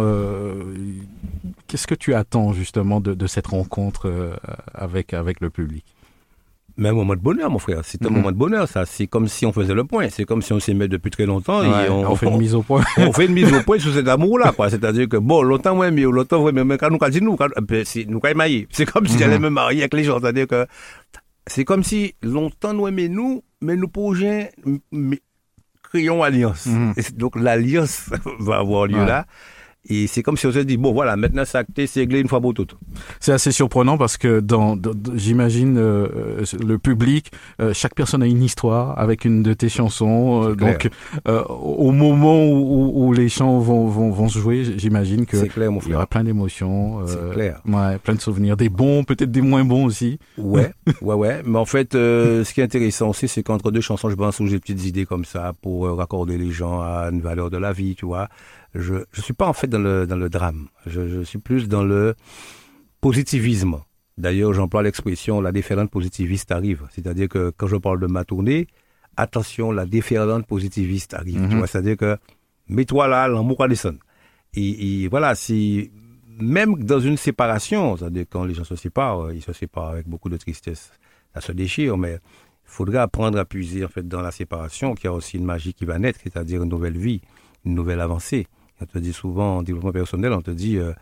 Qu'est-ce 1.66 1.86
que 1.86 1.94
tu 1.94 2.14
attends 2.14 2.54
justement 2.54 3.00
de, 3.00 3.12
de 3.12 3.26
cette 3.26 3.48
rencontre 3.48 4.38
avec, 4.72 5.12
avec 5.12 5.42
le 5.42 5.50
public? 5.50 5.84
Mais 6.76 6.88
un 6.88 6.92
moment 6.92 7.14
de 7.14 7.20
bonheur, 7.20 7.50
mon 7.50 7.58
frère. 7.58 7.80
C'est 7.84 8.04
un 8.06 8.08
Mhm. 8.08 8.16
moment 8.16 8.32
de 8.32 8.36
bonheur, 8.36 8.66
ça. 8.68 8.86
C'est 8.86 9.06
comme 9.06 9.28
si 9.28 9.44
on 9.46 9.52
faisait 9.52 9.74
le 9.74 9.84
point. 9.84 10.08
C'est 10.10 10.24
comme 10.24 10.42
si 10.42 10.52
on 10.52 10.60
s'aimait 10.60 10.88
depuis 10.88 11.10
très 11.10 11.26
longtemps. 11.26 11.60
Ouais, 11.60 11.86
et 11.86 11.90
on, 11.90 12.10
on 12.10 12.16
fait 12.16 12.26
une 12.28 12.38
mise 12.38 12.54
au 12.54 12.62
point. 12.62 12.82
on 12.98 13.12
fait 13.12 13.26
une 13.26 13.32
mise 13.34 13.52
au 13.52 13.60
point 13.62 13.78
sur 13.78 13.92
cet 13.92 14.08
amour-là, 14.08 14.52
quoi. 14.52 14.70
C'est-à-dire 14.70 15.08
que, 15.08 15.16
bon, 15.18 15.42
longtemps, 15.42 15.76
ouais, 15.76 15.90
mais 15.90 16.02
longtemps, 16.02 16.42
ouais, 16.42 16.52
mais 16.52 16.78
quand 16.78 16.90
nous, 16.90 16.98
quand 16.98 17.10
nous, 17.20 17.36
quand, 17.36 17.48
euh, 17.56 17.82
c'est, 17.84 18.04
nous, 18.06 18.20
quand. 18.20 18.32
C'est 18.70 18.86
comme 18.86 19.06
si 19.06 19.14
Mhm. 19.14 19.18
j'allais 19.18 19.38
me 19.38 19.50
marier 19.50 19.80
avec 19.82 19.94
les 19.94 20.04
gens. 20.04 20.18
C'est-à-dire 20.20 20.46
que, 20.46 20.66
c'est 21.46 21.64
comme 21.64 21.82
si 21.82 22.14
longtemps, 22.22 22.72
nous 22.72 22.86
aimons 22.88 23.08
nous, 23.10 23.42
mais 23.60 23.76
nous 23.76 23.88
projet, 23.88 24.50
mais, 24.90 25.20
créons 25.82 26.22
alliance. 26.22 26.66
Mhm. 26.66 26.94
Donc, 27.16 27.36
l'alliance 27.38 28.08
va 28.40 28.58
avoir 28.58 28.86
lieu 28.86 28.96
Ouais. 28.98 29.06
là. 29.06 29.26
Et 29.88 30.06
c'est 30.06 30.22
comme 30.22 30.36
si 30.36 30.46
on 30.46 30.52
se 30.52 30.60
dit, 30.60 30.76
bon, 30.76 30.92
voilà, 30.92 31.16
maintenant, 31.16 31.42
c'est 31.44 31.58
acté, 31.58 31.88
c'est 31.88 32.00
réglé 32.00 32.20
une 32.20 32.28
fois 32.28 32.40
pour 32.40 32.54
toutes. 32.54 32.76
C'est 33.18 33.32
assez 33.32 33.50
surprenant 33.50 33.98
parce 33.98 34.16
que 34.16 34.38
dans, 34.38 34.76
j'imagine 35.14 35.76
euh, 35.76 36.06
euh, 36.40 36.44
le 36.64 36.78
public, 36.78 37.32
euh, 37.60 37.72
chaque 37.74 37.94
personne 37.96 38.22
a 38.22 38.26
une 38.26 38.42
histoire 38.44 38.96
avec 38.98 39.24
une 39.24 39.42
de 39.42 39.52
tes 39.54 39.68
chansons. 39.68 40.44
euh, 40.44 40.50
C'est 40.50 40.56
donc, 40.56 40.90
euh, 41.26 41.42
au 41.44 41.90
moment 41.90 42.44
où, 42.46 42.52
où- 43.02 43.06
où 43.08 43.12
les 43.12 43.28
chants 43.28 43.58
vont, 43.58 43.88
vont, 43.88 44.10
vont 44.12 44.28
se 44.28 44.38
jouer, 44.38 44.64
j'imagine 44.76 45.26
que 45.26 45.36
C'est 45.36 45.48
clair, 45.48 45.72
mon 45.72 45.80
il 45.80 45.90
y 45.90 45.94
aura 45.94 46.06
plein 46.06 46.22
d'émotions. 46.22 47.04
C'est 47.06 47.16
euh, 47.18 47.32
clair. 47.32 47.60
Ouais, 47.66 47.98
plein 47.98 48.14
de 48.14 48.20
souvenirs, 48.20 48.56
des 48.56 48.68
bons, 48.68 49.02
peut-être 49.02 49.32
des 49.32 49.42
moins 49.42 49.64
bons 49.64 49.84
aussi. 49.84 50.20
Ouais, 50.38 50.72
ouais, 51.02 51.14
ouais. 51.16 51.42
Mais 51.44 51.58
en 51.58 51.64
fait, 51.64 51.96
euh, 51.96 52.44
ce 52.44 52.54
qui 52.54 52.60
est 52.60 52.64
intéressant 52.64 53.08
aussi, 53.10 53.26
c'est 53.26 53.42
qu'entre 53.42 53.72
deux 53.72 53.80
chansons, 53.80 54.08
je 54.10 54.14
pense 54.14 54.38
où 54.38 54.46
j'ai 54.46 54.54
des 54.54 54.60
petites 54.60 54.84
idées 54.86 55.06
comme 55.06 55.24
ça 55.24 55.52
pour 55.60 55.88
raccorder 55.96 56.38
les 56.38 56.52
gens 56.52 56.80
à 56.80 57.08
une 57.12 57.20
valeur 57.20 57.50
de 57.50 57.56
la 57.56 57.72
vie, 57.72 57.96
tu 57.96 58.06
vois. 58.06 58.28
Je 58.74 58.94
je 59.12 59.20
suis 59.20 59.34
pas 59.34 59.46
en 59.46 59.52
fait 59.52 59.66
dans 59.66 59.78
le 59.78 60.06
dans 60.06 60.16
le 60.16 60.28
drame. 60.28 60.68
Je, 60.86 61.08
je 61.08 61.20
suis 61.22 61.38
plus 61.38 61.68
dans 61.68 61.84
le 61.84 62.14
positivisme. 63.00 63.80
D'ailleurs, 64.18 64.52
j'emploie 64.52 64.82
l'expression 64.82 65.40
la 65.40 65.52
déferlante 65.52 65.90
positiviste 65.90 66.52
arrive. 66.52 66.86
C'est-à-dire 66.90 67.28
que 67.28 67.52
quand 67.56 67.66
je 67.66 67.76
parle 67.76 68.00
de 68.00 68.06
ma 68.06 68.24
tournée, 68.24 68.66
attention, 69.16 69.72
la 69.72 69.86
déferlante 69.86 70.46
positiviste 70.46 71.14
arrive. 71.14 71.40
Mhm. 71.40 71.48
Tu 71.50 71.56
vois, 71.56 71.66
c'est-à-dire 71.66 71.96
que 71.96 72.16
mets-toi 72.68 73.08
là, 73.08 73.28
l'amour 73.28 73.66
descendre. 73.68 73.98
Et, 74.54 75.02
et 75.02 75.08
voilà, 75.08 75.34
si 75.34 75.90
même 76.38 76.76
dans 76.82 77.00
une 77.00 77.16
séparation, 77.16 77.96
c'est-à-dire 77.96 78.24
quand 78.28 78.44
les 78.44 78.54
gens 78.54 78.64
se 78.64 78.76
séparent, 78.76 79.26
euh, 79.26 79.34
ils 79.34 79.42
se 79.42 79.52
séparent 79.52 79.90
avec 79.90 80.08
beaucoup 80.08 80.28
de 80.28 80.36
tristesse, 80.36 80.92
ça 81.34 81.40
se 81.40 81.52
déchire, 81.52 81.96
mais 81.96 82.14
il 82.14 82.18
faudrait 82.64 82.98
apprendre 82.98 83.38
à 83.38 83.44
puiser 83.44 83.84
en 83.84 83.88
fait 83.88 84.06
dans 84.06 84.20
la 84.20 84.30
séparation, 84.30 84.94
qu'il 84.94 85.06
y 85.06 85.08
a 85.08 85.12
aussi 85.12 85.36
une 85.36 85.44
magie 85.44 85.74
qui 85.74 85.84
va 85.84 85.98
naître, 85.98 86.20
c'est-à-dire 86.22 86.62
une 86.62 86.68
nouvelle 86.68 86.98
vie, 86.98 87.20
une 87.64 87.74
nouvelle 87.74 88.00
avancée. 88.00 88.46
On 88.80 88.86
te 88.86 88.98
dit 88.98 89.12
souvent 89.12 89.58
en 89.58 89.62
développement 89.62 89.92
personnel, 89.92 90.32
on 90.32 90.42
te 90.42 90.50
dit 90.50 90.78
euh, 90.78 90.92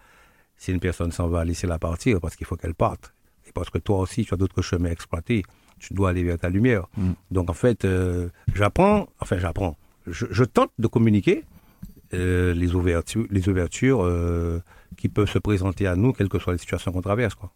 si 0.56 0.72
une 0.72 0.80
personne 0.80 1.12
s'en 1.12 1.28
va, 1.28 1.44
laissez-la 1.44 1.78
partir 1.78 2.20
parce 2.20 2.36
qu'il 2.36 2.46
faut 2.46 2.56
qu'elle 2.56 2.74
parte. 2.74 3.14
Et 3.46 3.52
parce 3.52 3.70
que 3.70 3.78
toi 3.78 3.98
aussi, 3.98 4.24
tu 4.24 4.34
as 4.34 4.36
d'autres 4.36 4.62
chemins 4.62 4.90
à 4.90 4.92
exploiter. 4.92 5.42
Tu 5.78 5.94
dois 5.94 6.10
aller 6.10 6.22
vers 6.22 6.38
ta 6.38 6.50
lumière. 6.50 6.86
Mm. 6.96 7.12
Donc 7.30 7.48
en 7.50 7.54
fait, 7.54 7.84
euh, 7.84 8.28
j'apprends, 8.54 9.08
enfin 9.20 9.38
j'apprends, 9.38 9.76
je, 10.06 10.26
je 10.30 10.44
tente 10.44 10.72
de 10.78 10.86
communiquer 10.86 11.44
euh, 12.12 12.52
les 12.52 12.74
ouvertures, 12.74 13.26
les 13.30 13.48
ouvertures 13.48 14.62
qui 14.96 15.08
peuvent 15.08 15.30
se 15.30 15.38
présenter 15.38 15.86
à 15.86 15.96
nous, 15.96 16.12
quelles 16.12 16.28
que 16.28 16.38
soient 16.38 16.52
les 16.52 16.58
situations 16.58 16.92
qu'on 16.92 17.00
traverse. 17.00 17.34
Quoi. 17.34 17.50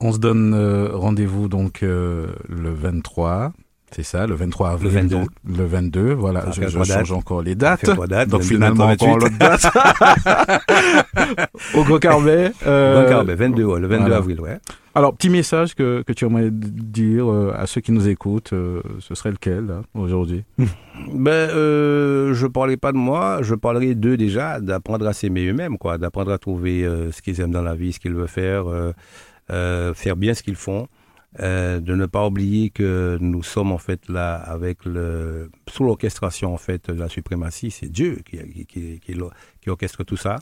On 0.00 0.12
se 0.12 0.18
donne 0.18 0.54
rendez-vous 0.92 1.48
donc 1.48 1.82
le 1.82 2.34
23. 2.48 3.52
C'est 3.92 4.04
ça, 4.04 4.26
le 4.26 4.34
23 4.34 4.70
avril. 4.70 4.92
Le 4.92 5.00
22. 5.00 5.16
donc, 5.16 5.28
le 5.44 5.64
22, 5.64 6.12
voilà. 6.12 6.44
Je, 6.52 6.68
change 6.84 7.12
encore 7.12 7.42
les 7.42 7.54
dates. 7.56 7.84
donc 7.84 8.08
22, 8.08 8.40
finalement, 8.40 8.86
23, 8.86 9.08
encore 9.08 9.18
l'autre 9.18 9.38
date. 9.38 9.66
Au 11.74 11.84
Gros 11.84 11.98
Carbet. 11.98 12.52
euh, 12.66 13.02
D'accord, 13.02 13.24
ben 13.24 13.34
22, 13.34 13.64
ouais, 13.64 13.80
le 13.80 13.86
22 13.88 14.00
voilà. 14.02 14.16
avril, 14.16 14.40
ouais. 14.40 14.58
Alors, 14.94 15.14
petit 15.14 15.30
message 15.30 15.74
que, 15.74 16.02
que 16.02 16.12
tu 16.12 16.24
aimerais 16.24 16.50
dire 16.50 17.30
euh, 17.30 17.52
à 17.56 17.66
ceux 17.66 17.80
qui 17.80 17.92
nous 17.92 18.08
écoutent, 18.08 18.52
euh, 18.52 18.82
ce 18.98 19.14
serait 19.14 19.30
lequel, 19.30 19.66
aujourd'hui? 19.94 20.44
Ben, 21.14 21.30
euh, 21.30 22.34
je 22.34 22.46
parlais 22.46 22.76
pas 22.76 22.92
de 22.92 22.98
moi, 22.98 23.38
je 23.40 23.54
parlerai 23.54 23.94
d'eux 23.94 24.18
déjà, 24.18 24.60
d'apprendre 24.60 25.06
à 25.06 25.14
s'aimer 25.14 25.46
eux-mêmes, 25.46 25.78
quoi, 25.78 25.96
d'apprendre 25.96 26.30
à 26.30 26.36
trouver 26.36 26.84
euh, 26.84 27.10
ce 27.10 27.22
qu'ils 27.22 27.40
aiment 27.40 27.52
dans 27.52 27.62
la 27.62 27.74
vie, 27.74 27.94
ce 27.94 28.00
qu'ils 28.00 28.12
veulent 28.12 28.28
faire, 28.28 28.64
faire 29.48 30.16
bien 30.16 30.34
ce 30.34 30.42
qu'ils 30.42 30.56
font, 30.56 30.88
euh, 31.38 31.78
de 31.78 31.94
ne 31.94 32.06
pas 32.06 32.26
oublier 32.26 32.70
que 32.70 33.16
nous 33.20 33.44
sommes 33.44 33.70
en 33.70 33.78
fait 33.78 34.08
là 34.08 34.34
avec 34.34 34.84
le 34.84 35.48
sous 35.68 35.84
l'orchestration 35.84 36.52
en 36.52 36.56
fait 36.56 36.90
de 36.90 36.98
la 36.98 37.08
suprématie, 37.08 37.70
c'est 37.70 37.88
Dieu 37.88 38.20
qui, 38.28 38.66
qui, 38.66 39.00
qui, 39.00 39.70
orchestre 39.70 40.02
tout 40.02 40.16
ça. 40.16 40.38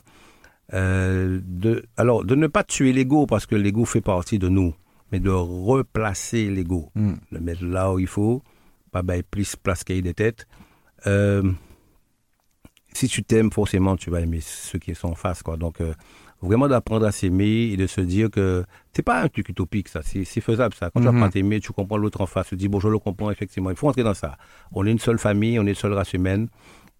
Euh, 0.73 1.39
de, 1.43 1.85
alors, 1.95 2.25
de 2.25 2.33
ne 2.33 2.47
pas 2.47 2.63
tuer 2.63 2.91
l'ego 2.91 3.27
parce 3.27 3.45
que 3.45 3.55
l'ego 3.55 3.85
fait 3.85 4.01
partie 4.01 4.39
de 4.39 4.49
nous, 4.49 4.73
mais 5.11 5.19
de 5.19 5.29
replacer 5.29 6.49
l'ego, 6.49 6.91
Hmm. 6.95 7.13
le 7.31 7.39
mettre 7.39 7.63
là 7.65 7.93
où 7.93 7.99
il 7.99 8.07
faut, 8.07 8.41
pas 8.91 9.03
ben, 9.03 9.21
plus 9.21 9.55
place 9.55 9.83
qu'il 9.83 9.95
y 9.95 9.99
ait 9.99 10.03
des 10.03 10.15
têtes. 10.15 10.47
Euh, 11.05 11.43
si 12.93 13.07
tu 13.07 13.23
t'aimes, 13.23 13.51
forcément, 13.51 13.95
tu 13.95 14.09
vas 14.09 14.21
aimer 14.21 14.41
ceux 14.41 14.79
qui 14.79 14.95
sont 14.95 15.09
en 15.09 15.15
face. 15.15 15.43
Quoi. 15.43 15.57
Donc, 15.57 15.81
vraiment 16.41 16.67
d'apprendre 16.67 17.05
à 17.05 17.11
s'aimer 17.11 17.69
et 17.73 17.77
de 17.77 17.85
se 17.87 18.01
dire 18.01 18.29
que 18.29 18.63
c'est 18.93 19.01
pas 19.01 19.21
un 19.21 19.27
truc 19.27 19.49
utopique, 19.49 19.87
ça, 19.89 20.01
c'est 20.03 20.23
faisable, 20.41 20.73
ça. 20.73 20.89
Quand 20.89 21.01
tu 21.01 21.07
Mhm. 21.07 21.15
apprends 21.15 21.25
à 21.27 21.29
t'aimer, 21.29 21.59
tu 21.59 21.71
comprends 21.73 21.97
l'autre 21.97 22.21
en 22.21 22.25
face, 22.25 22.47
tu 22.49 22.55
dis, 22.55 22.67
bon, 22.67 22.79
je 22.79 22.87
le 22.87 22.99
comprends, 22.99 23.29
effectivement. 23.31 23.69
Il 23.69 23.75
faut 23.75 23.87
entrer 23.89 24.03
dans 24.03 24.13
ça. 24.13 24.37
On 24.71 24.85
est 24.85 24.91
une 24.91 24.99
seule 24.99 25.19
famille, 25.19 25.59
on 25.59 25.65
est 25.65 25.69
une 25.69 25.75
seule 25.75 25.93
race 25.93 26.13
humaine. 26.13 26.47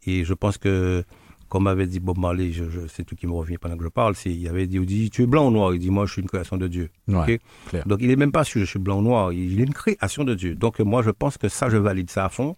Et 0.05 0.23
je 0.25 0.33
pense 0.33 0.57
que, 0.57 1.03
comme 1.49 1.67
avait 1.67 1.87
dit 1.87 1.99
Bob 1.99 2.17
Marley, 2.17 2.51
je, 2.51 2.69
je, 2.69 2.81
c'est 2.87 3.03
tout 3.03 3.15
qui 3.15 3.27
me 3.27 3.31
revient 3.33 3.57
pendant 3.57 3.75
que 3.77 3.83
je 3.83 3.89
parle, 3.89 4.13
c'est, 4.15 4.29
il 4.31 4.47
avait 4.47 4.67
dit, 4.67 4.79
dit, 4.81 5.09
tu 5.09 5.23
es 5.23 5.25
blanc 5.25 5.47
ou 5.47 5.51
noir? 5.51 5.73
Il 5.73 5.79
dit, 5.79 5.89
moi, 5.89 6.05
je 6.05 6.13
suis 6.13 6.21
une 6.21 6.27
création 6.27 6.57
de 6.57 6.67
Dieu. 6.67 6.89
Ouais. 7.07 7.39
Donc, 7.85 7.99
il 8.01 8.11
est 8.11 8.15
même 8.15 8.31
pas 8.31 8.43
sûr, 8.43 8.61
je 8.61 8.65
suis 8.65 8.79
blanc 8.79 8.99
ou 8.99 9.01
noir. 9.01 9.33
Il 9.33 9.59
est 9.59 9.63
une 9.63 9.73
création 9.73 10.23
de 10.23 10.35
Dieu. 10.35 10.55
Donc, 10.55 10.79
moi, 10.79 11.01
je 11.01 11.09
pense 11.11 11.37
que 11.37 11.47
ça, 11.49 11.69
je 11.69 11.77
valide 11.77 12.09
ça 12.09 12.25
à 12.25 12.29
fond. 12.29 12.55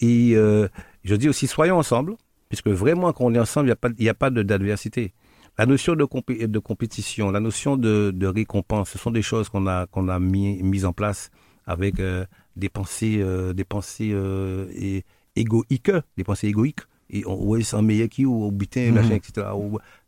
Et 0.00 0.32
euh, 0.34 0.68
je 1.04 1.14
dis 1.14 1.28
aussi, 1.28 1.46
soyons 1.46 1.76
ensemble, 1.78 2.14
puisque 2.48 2.68
vraiment, 2.68 3.12
quand 3.12 3.24
on 3.24 3.34
est 3.34 3.38
ensemble, 3.38 3.66
il 3.66 3.68
n'y 3.68 3.72
a 3.72 3.76
pas, 3.76 3.88
il 3.98 4.04
y 4.04 4.08
a 4.08 4.14
pas 4.14 4.30
de- 4.30 4.42
d'adversité. 4.42 5.12
La 5.58 5.66
notion 5.66 5.94
de, 5.96 6.04
compé- 6.04 6.46
de 6.46 6.58
compétition, 6.58 7.30
la 7.30 7.40
notion 7.40 7.76
de, 7.76 8.12
de 8.14 8.26
récompense, 8.26 8.90
ce 8.90 8.98
sont 8.98 9.10
des 9.10 9.22
choses 9.22 9.48
qu'on 9.48 9.66
a, 9.66 9.86
qu'on 9.86 10.08
a 10.08 10.18
mis, 10.18 10.62
mises 10.62 10.84
en 10.84 10.92
place 10.92 11.30
avec 11.66 11.98
euh, 11.98 12.24
des 12.56 12.68
pensées, 12.68 13.18
euh, 13.20 13.52
des 13.54 13.64
pensées 13.64 14.10
euh, 14.12 14.66
et, 14.74 15.04
égoïques, 15.34 15.90
des 16.16 16.24
pensées 16.24 16.48
égoïques. 16.48 16.80
Et 17.08 17.24
on 17.26 17.42
ouais, 17.46 17.62
c'est 17.62 17.76
un 17.76 17.82
meilleur 17.82 18.08
qui 18.08 18.26
ou 18.26 18.44
au 18.44 18.50
butin, 18.50 18.88
Mhm. 18.88 18.94
machin, 18.94 19.14
etc. 19.14 19.46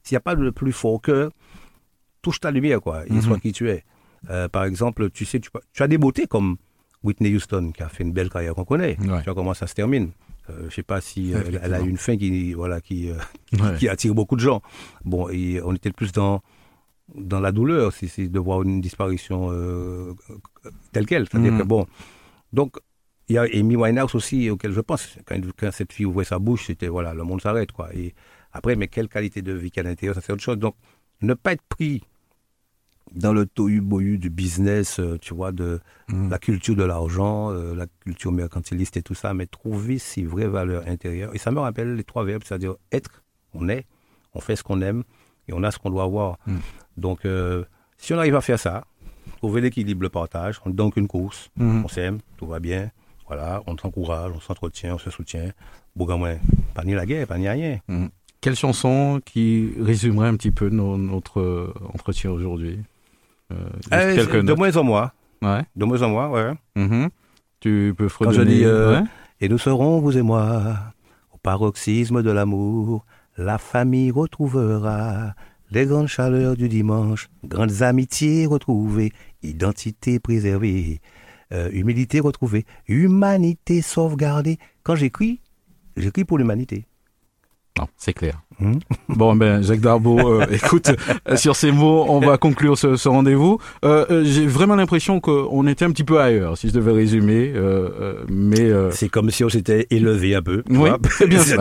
S'il 0.02 0.14
n'y 0.14 0.16
a 0.16 0.20
pas 0.20 0.34
de 0.37 0.50
plus 0.50 0.72
fort 0.72 1.00
que, 1.00 1.30
touche 2.22 2.40
ta 2.40 2.50
lumière, 2.50 2.80
quoi, 2.80 3.06
et 3.06 3.20
sois 3.20 3.38
qui 3.38 3.52
tu 3.52 3.70
es. 3.70 3.84
Par 4.52 4.64
exemple, 4.64 5.08
tu 5.11 5.24
sais, 5.24 5.38
tu, 5.40 5.48
tu 5.72 5.82
as 5.82 5.88
des 5.88 5.96
beautés 5.98 6.26
comme 6.26 6.56
Whitney 7.04 7.34
Houston, 7.34 7.70
qui 7.74 7.82
a 7.82 7.88
fait 7.88 8.02
une 8.02 8.12
belle 8.12 8.28
carrière 8.28 8.54
qu'on 8.54 8.64
connaît. 8.64 8.96
Ouais. 9.00 9.18
Tu 9.20 9.24
vois 9.24 9.34
comment 9.34 9.54
ça 9.54 9.66
se 9.68 9.74
termine. 9.74 10.11
Euh, 10.50 10.66
je 10.70 10.74
sais 10.74 10.82
pas 10.82 11.00
si 11.00 11.34
euh, 11.34 11.42
elle, 11.62 11.74
a 11.74 11.80
une 11.80 11.96
fin 11.98 12.16
qui, 12.16 12.54
voilà, 12.54 12.80
qui, 12.80 13.11
euh, 13.11 13.14
Ouais. 13.52 13.76
qui 13.78 13.88
attire 13.88 14.14
beaucoup 14.14 14.37
de 14.37 14.40
gens. 14.40 14.62
Bon, 15.04 15.28
et 15.28 15.61
on 15.62 15.74
était 15.74 15.92
plus 15.92 16.12
dans, 16.12 16.42
dans 17.14 17.40
la 17.40 17.52
douleur, 17.52 17.92
c'est 17.92 18.28
de 18.28 18.38
voir 18.38 18.62
une 18.62 18.80
disparition 18.80 19.50
telle 20.92 21.06
qu'elle. 21.06 21.26
C'est-à-dire 21.30 21.52
Mhm. 21.52 21.58
que 21.58 21.64
bon. 21.64 21.87
Donc, 22.52 22.76
il 23.28 23.34
y 23.34 23.38
a 23.38 23.42
Amy 23.42 23.76
Winehouse 23.76 24.14
aussi, 24.14 24.48
auquel 24.50 24.72
je 24.72 24.80
pense. 24.80 25.16
Quand, 25.26 25.37
quand 25.58 25.70
cette 25.70 25.92
fille 25.92 26.06
ouvrait 26.06 26.24
sa 26.24 26.38
bouche, 26.38 26.66
c'était 26.66 26.88
voilà, 26.88 27.12
le 27.14 27.24
monde 27.24 27.40
s'arrête, 27.42 27.72
quoi. 27.72 27.94
Et 27.94 28.14
après, 28.52 28.74
mais 28.76 28.88
quelle 28.88 29.08
qualité 29.08 29.42
de 29.42 29.52
vie 29.52 29.70
qu'il 29.70 29.82
y 29.82 29.87
a 29.87 29.88
à 29.88 29.90
l'intérieur, 29.90 30.14
ça 30.14 30.20
c'est 30.22 30.32
autre 30.32 30.42
chose. 30.42 30.58
Donc, 30.58 30.74
ne 31.20 31.34
pas 31.34 31.52
être 31.52 31.62
pris 31.68 32.02
dans 33.14 33.33
le 33.33 33.47
tohu-bohu 33.47 34.18
du 34.18 34.31
business, 34.31 34.99
euh, 35.01 35.18
tu 35.21 35.35
vois, 35.35 35.53
de 35.53 35.81
Mhm. 36.09 36.31
la 36.31 36.38
culture 36.38 36.77
de 36.77 36.85
l'argent, 36.85 37.51
euh, 37.53 37.75
la 37.75 37.87
culture 38.01 38.33
mercantiliste 38.33 38.97
et 38.97 39.03
tout 39.03 39.14
ça, 39.14 39.35
mais 39.35 39.47
trouver 39.47 39.99
ses 39.99 40.25
vraies 40.25 40.47
valeurs 40.49 40.85
intérieures. 40.87 41.35
Et 41.35 41.38
ça 41.38 41.51
me 41.51 41.61
rappelle 41.61 41.94
les 41.97 42.05
trois 42.05 42.25
verbes, 42.25 42.42
c'est-à-dire 42.44 42.75
être, 42.92 43.23
on 43.55 43.68
est, 43.68 43.85
on 44.35 44.40
fait 44.40 44.57
ce 44.57 44.62
qu'on 44.62 44.81
aime 44.83 45.05
et 45.49 45.53
on 45.53 45.62
a 45.62 45.71
ce 45.71 45.79
qu'on 45.79 45.90
doit 45.90 46.05
avoir. 46.05 46.38
Mm. 46.47 46.57
Donc, 46.97 47.25
euh, 47.25 47.64
si 47.97 48.12
on 48.14 48.18
arrive 48.18 48.37
à 48.37 48.40
faire 48.40 48.59
ça, 48.59 48.85
trouver 49.38 49.61
l'équilibre, 49.61 50.03
le 50.03 50.09
partage, 50.09 50.61
on 50.64 50.71
est 50.71 50.75
donc 50.75 50.97
une 50.97 51.09
course, 51.09 51.51
Mhm. 51.57 51.85
on 51.85 51.88
s'aime, 51.88 52.18
tout 52.37 52.47
va 52.47 52.61
bien, 52.61 52.90
voilà, 53.27 53.62
on 53.66 53.77
s'encourage, 53.77 54.33
on 54.35 54.40
s'entretient, 54.40 54.94
on 54.94 54.99
se 54.99 55.11
soutient. 55.11 55.51
Bougamouin, 55.97 56.37
pas 56.75 56.85
ni 56.85 56.94
la 56.94 57.05
guerre, 57.07 57.27
pas 57.27 57.38
ni 57.38 57.49
rien. 57.49 57.81
Quelle 58.40 58.55
chanson 58.55 59.21
qui 59.25 59.73
résumerait 59.81 60.29
un 60.29 60.37
petit 60.37 60.53
peu 60.53 60.68
nos- 60.68 60.97
notre 60.97 61.75
entretien 61.92 62.31
aujourd'hui? 62.31 62.79
Euh, 63.52 63.56
Euh, 63.92 64.14
quelques 64.14 64.44
de 64.44 64.52
moins 64.54 64.76
en 64.76 64.84
moins, 64.84 65.12
Ouais. 65.42 65.62
de 65.76 65.84
moins 65.84 66.02
en 66.02 66.08
moins, 66.11 66.28
ouais. 66.30 66.52
Mhm. 66.76 67.08
Tu 67.61 67.94
peux 67.96 68.04
Quand 68.08 68.30
je 68.30 68.37
fredonner. 68.37 68.54
dis, 68.56 68.64
euh, 68.64 69.00
ouais. 69.00 69.06
Et 69.40 69.48
nous 69.48 69.58
serons, 69.58 70.00
vous 70.00 70.16
et 70.18 70.22
moi, 70.22 70.74
au 71.32 71.38
paroxysme 71.38 72.22
de 72.22 72.30
l'amour. 72.30 73.04
La 73.37 73.58
famille 73.58 74.11
retrouvera 74.11 75.34
les 75.70 75.87
grandes 75.87 76.08
chaleurs 76.08 76.56
du 76.56 76.68
dimanche, 76.68 77.28
grandes 77.44 77.82
amitiés 77.82 78.46
retrouvées, 78.46 79.12
identité 79.42 80.18
préservée, 80.18 81.00
euh, 81.52 81.68
humilité 81.72 82.18
retrouvée, 82.20 82.64
humanité 82.88 83.80
sauvegardée. 83.82 84.58
Quand 84.82 84.96
j'écris, 84.96 85.40
j'écris 85.96 86.24
pour 86.24 86.38
l'humanité. 86.38 86.87
Non, 87.78 87.87
c'est 87.96 88.12
clair. 88.12 88.40
Bon, 89.09 89.37
ben, 89.37 89.62
Jacques 89.62 89.81
Darbo, 89.81 90.18
euh, 90.40 90.47
écoute, 90.53 90.90
euh, 91.29 91.37
sur 91.37 91.55
ces 91.55 91.71
mots, 91.71 92.05
on 92.09 92.18
va 92.21 92.38
conclure 92.38 92.77
ce, 92.77 92.97
ce 92.97 93.09
rendez-vous. 93.09 93.59
Euh, 93.85 94.25
J'ai 94.25 94.47
vraiment 94.47 94.75
l'impression 94.75 95.21
qu'on 95.21 95.66
était 95.66 95.85
un 95.85 95.90
petit 95.92 96.05
peu 96.05 96.21
ailleurs, 96.21 96.59
si 96.59 96.68
je 96.68 96.75
devais 96.75 96.92
résumer. 96.92 97.53
euh, 97.55 98.14
mais 98.29 98.68
C'est 98.90 99.09
comme 99.09 99.31
si 99.31 99.44
on 99.44 99.49
s'était 99.49 99.87
élevé 99.90 100.35
un 100.35 100.42
peu. 100.42 100.62
Oui, 100.71 100.90
c'est 101.18 101.29
bien 101.29 101.38
ça. 101.40 101.57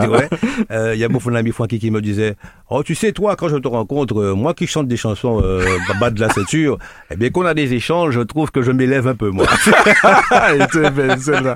euh, 0.71 0.93
Il 0.95 0.99
y 0.99 1.03
a 1.03 1.09
mon 1.09 1.19
ami 1.35 1.51
Francky 1.51 1.77
qui 1.79 1.91
me 1.91 2.01
disait 2.01 2.35
Oh, 2.69 2.81
tu 2.83 2.95
sais, 2.95 3.11
toi, 3.11 3.35
quand 3.35 3.47
je 3.49 3.57
te 3.57 3.67
rencontre, 3.67 4.33
moi 4.33 4.53
qui 4.53 4.65
chante 4.67 4.87
des 4.87 4.97
chansons 4.97 5.41
bas 5.99 6.09
de 6.09 6.19
la 6.19 6.29
ceinture, 6.29 6.77
eh 7.11 7.15
bien, 7.15 7.29
qu'on 7.29 7.45
a 7.45 7.53
des 7.53 7.73
échanges, 7.73 8.13
je 8.15 8.21
trouve 8.21 8.51
que 8.51 8.61
je 8.61 8.71
m'élève 8.71 9.07
un 9.07 9.15
peu, 9.15 9.29
moi. 9.29 9.45
Belle, 10.95 11.19
celle-là. 11.19 11.55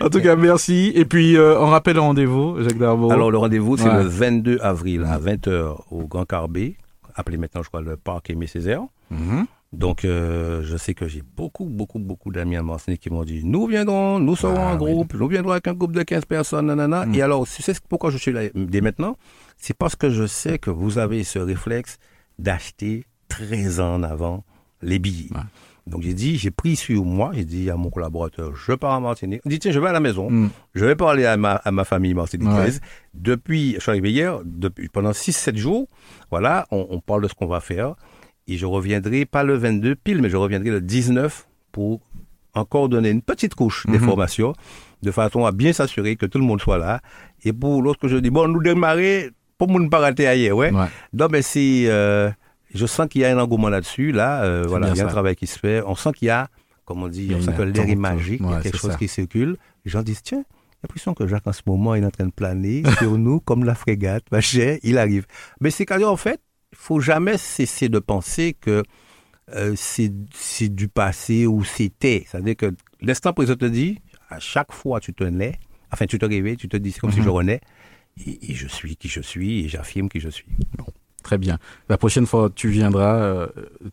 En 0.00 0.08
tout 0.10 0.20
cas, 0.20 0.36
merci. 0.36 0.92
Et 0.94 1.04
puis, 1.04 1.36
on 1.38 1.66
rappelle 1.66 1.94
le 1.94 2.00
rendez-vous, 2.00 2.56
Jacques 2.62 2.78
Darbo. 2.78 3.10
Alors, 3.10 3.30
le 3.30 3.38
rendez-vous, 3.38 3.76
c'est 3.76 3.88
Ouais. 3.88 4.02
le 4.02 4.08
22 4.28 4.58
avril 4.60 5.04
à 5.04 5.18
20h 5.18 5.76
au 5.90 6.06
Grand 6.06 6.24
Carbet, 6.24 6.76
appelé 7.14 7.36
maintenant, 7.38 7.62
je 7.62 7.68
crois, 7.68 7.80
le 7.80 7.96
Parc 7.96 8.30
Aimé 8.30 8.46
Césaire. 8.46 8.82
Mhm. 9.10 9.46
Donc, 9.72 10.04
euh, 10.06 10.62
je 10.62 10.76
sais 10.78 10.94
que 10.94 11.06
j'ai 11.08 11.22
beaucoup, 11.36 11.66
beaucoup, 11.66 11.98
beaucoup 11.98 12.30
d'amis 12.32 12.56
à 12.56 12.62
Martinique 12.62 13.00
qui 13.02 13.10
m'ont 13.10 13.24
dit 13.24 13.42
Nous 13.44 13.66
viendrons, 13.66 14.18
nous 14.18 14.34
serons 14.36 14.56
Ah, 14.56 14.74
en 14.74 14.78
oui. 14.80 14.92
groupe, 14.92 15.12
nous 15.14 15.28
viendrons 15.28 15.52
avec 15.52 15.66
un 15.68 15.74
groupe 15.74 15.92
de 15.92 16.02
15 16.02 16.24
personnes, 16.24 16.66
nanana. 16.66 17.04
Mm. 17.04 17.14
Et 17.14 17.22
alors, 17.22 17.46
tu 17.46 17.62
sais 17.62 17.74
pourquoi 17.88 18.10
je 18.10 18.16
suis 18.16 18.32
là 18.32 18.42
dès 18.54 18.80
maintenant? 18.80 19.16
C'est 19.58 19.76
parce 19.76 19.94
que 19.96 20.08
je 20.10 20.26
sais 20.26 20.58
que 20.58 20.70
vous 20.70 20.96
avez 20.98 21.22
ce 21.24 21.38
réflexe 21.38 21.98
d'acheter 22.38 23.04
très 23.28 23.78
en 23.80 24.02
avant 24.02 24.44
les 24.80 24.98
billets. 24.98 25.30
Ouais. 25.34 25.40
Donc, 25.88 26.02
j'ai 26.02 26.14
dit 26.14 26.36
J'ai 26.38 26.50
pris 26.50 26.76
sur 26.76 27.04
moi, 27.04 27.30
j'ai 27.34 27.44
dit 27.44 27.70
à 27.70 27.76
mon 27.76 27.90
collaborateur 27.90 28.54
Je 28.54 28.72
pars 28.72 28.92
à 28.92 29.00
Martinique. 29.00 29.40
Il 29.44 29.50
dit 29.50 29.58
Tiens, 29.58 29.72
je 29.72 29.80
vais 29.80 29.88
à 29.88 29.92
la 29.92 30.00
maison. 30.00 30.30
Mm. 30.30 30.50
Je 30.74 30.84
vais 30.84 30.94
parler 30.96 31.24
à 31.24 31.36
ma, 31.36 31.52
à 31.56 31.70
ma 31.70 31.84
famille 31.84 32.14
martiniquaise. 32.14 32.76
Ouais. 32.82 32.88
Depuis, 33.14 33.74
je 33.74 33.80
suis 33.80 33.90
arrivé 33.90 34.10
hier, 34.10 34.38
depuis, 34.44 34.88
pendant 34.88 35.10
6-7 35.12 35.56
jours, 35.56 35.88
voilà, 36.30 36.66
on, 36.70 36.86
on 36.90 37.00
parle 37.00 37.22
de 37.22 37.28
ce 37.28 37.34
qu'on 37.34 37.46
va 37.46 37.60
faire. 37.60 37.94
Et 38.46 38.56
je 38.56 38.66
reviendrai, 38.66 39.24
pas 39.26 39.42
le 39.44 39.56
22 39.56 39.94
pile, 39.96 40.22
mais 40.22 40.30
je 40.30 40.36
reviendrai 40.36 40.70
le 40.70 40.80
19 40.80 41.46
pour 41.72 42.00
encore 42.54 42.88
donner 42.88 43.10
une 43.10 43.22
petite 43.22 43.54
couche 43.54 43.86
Mhm. 43.86 43.94
d'informations, 43.94 44.52
de 45.02 45.10
façon 45.10 45.44
à 45.44 45.52
bien 45.52 45.72
s'assurer 45.72 46.16
que 46.16 46.26
tout 46.26 46.38
le 46.38 46.44
monde 46.44 46.60
soit 46.60 46.78
là. 46.78 47.00
Et 47.44 47.52
pour 47.52 47.82
lorsque 47.82 48.06
je 48.08 48.16
dis, 48.16 48.30
bon, 48.30 48.48
nous 48.48 48.62
démarrer, 48.62 49.30
pour 49.58 49.68
ne 49.78 49.88
pas 49.88 49.98
rater 49.98 50.26
ailleurs, 50.26 50.56
ouais. 50.56 50.72
Ouais. 50.72 50.86
Non, 51.12 51.28
mais 51.30 51.42
c'est, 51.42 51.84
euh, 51.86 52.30
je 52.74 52.86
sens 52.86 53.08
qu'il 53.08 53.20
y 53.22 53.24
a 53.24 53.36
un 53.36 53.40
engouement 53.40 53.68
là-dessus, 53.68 54.12
là, 54.12 54.42
euh, 54.44 54.64
voilà, 54.66 54.88
il 54.90 54.96
y 54.96 55.00
a 55.00 55.04
un 55.04 55.08
travail 55.08 55.36
qui 55.36 55.46
se 55.46 55.58
fait. 55.58 55.82
On 55.86 55.94
sent 55.94 56.10
qu'il 56.14 56.26
y 56.28 56.30
a, 56.30 56.48
comme 56.84 57.02
on 57.02 57.08
dit, 57.08 57.32
on 57.34 57.40
sent 57.40 57.52
que 57.56 57.62
l'air 57.62 57.88
est 57.88 57.94
magique, 57.94 58.40
il 58.44 58.50
y 58.50 58.54
a 58.54 58.60
quelque 58.60 58.78
chose 58.78 58.92
ça. 58.92 58.96
qui 58.98 59.08
circule. 59.08 59.56
Les 59.84 59.90
gens 59.90 60.02
disent, 60.02 60.22
tiens, 60.22 60.44
j'ai 60.48 60.78
l'impression 60.84 61.14
que 61.14 61.26
Jacques, 61.26 61.46
en 61.46 61.52
ce 61.52 61.62
moment, 61.66 61.94
il 61.94 62.02
est 62.02 62.06
en 62.06 62.10
train 62.10 62.26
de 62.26 62.32
planer 62.32 62.82
sur 62.98 63.18
nous 63.18 63.40
comme 63.40 63.64
la 63.64 63.74
frégate, 63.74 64.24
il 64.82 64.98
arrive. 64.98 65.26
Mais 65.60 65.70
c'est 65.70 65.86
qu'en 65.86 66.16
fait, 66.16 66.40
il 66.72 66.78
faut 66.78 67.00
jamais 67.00 67.38
cesser 67.38 67.88
de 67.88 67.98
penser 67.98 68.54
que 68.60 68.82
euh, 69.54 69.74
c'est 69.76 70.68
du 70.68 70.88
passé 70.88 71.46
ou 71.46 71.64
c'était. 71.64 72.26
C'est-à-dire 72.28 72.56
que 72.56 72.74
l'instant 73.00 73.32
présent 73.32 73.56
te 73.56 73.64
dit, 73.64 73.98
à 74.28 74.38
chaque 74.40 74.72
fois 74.72 75.00
tu 75.00 75.14
te 75.14 75.24
nais, 75.24 75.58
enfin 75.90 76.04
tu 76.06 76.18
te 76.18 76.26
réveilles, 76.26 76.58
tu 76.58 76.68
te 76.68 76.76
dis 76.76 76.92
c'est 76.92 77.00
comme 77.00 77.12
si 77.12 77.20
Mhm. 77.20 77.24
je 77.24 77.30
renais, 77.30 77.60
et, 78.26 78.50
et 78.50 78.54
je 78.54 78.68
suis 78.68 78.96
qui 78.96 79.08
je 79.08 79.22
suis, 79.22 79.64
et 79.64 79.68
j'affirme 79.68 80.10
qui 80.10 80.20
je 80.20 80.28
suis. 80.28 80.44
Très 81.28 81.36
bien. 81.36 81.58
La 81.90 81.98
prochaine 81.98 82.24
fois, 82.24 82.48
tu 82.54 82.70
viendras, 82.70 83.16
euh, 83.16 83.46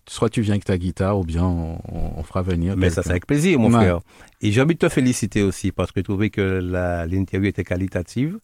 soit 0.08 0.30
tu 0.30 0.40
viens 0.40 0.54
avec 0.54 0.64
ta 0.64 0.78
guitare, 0.78 1.20
ou 1.20 1.26
bien 1.26 1.44
on, 1.44 1.80
on- 1.92 2.12
on 2.16 2.24
fera 2.24 2.42
venir. 2.42 2.78
Mais 2.78 2.90
ça, 2.90 3.04
c'est 3.04 3.10
avec 3.10 3.28
plaisir, 3.28 3.60
mon 3.60 3.68
Ouais. 3.68 3.74
frère. 3.74 4.00
Et 4.40 4.54
j'ai 4.54 4.62
envie 4.62 4.76
de 4.76 4.80
te 4.80 4.88
féliciter 4.88 5.44
aussi, 5.44 5.74
parce 5.74 5.92
que 5.92 6.00
je 6.00 6.06
trouvais 6.06 6.30
que 6.30 6.62
l'interview 7.12 7.50
était 7.50 7.66
qualitative. 7.66 8.40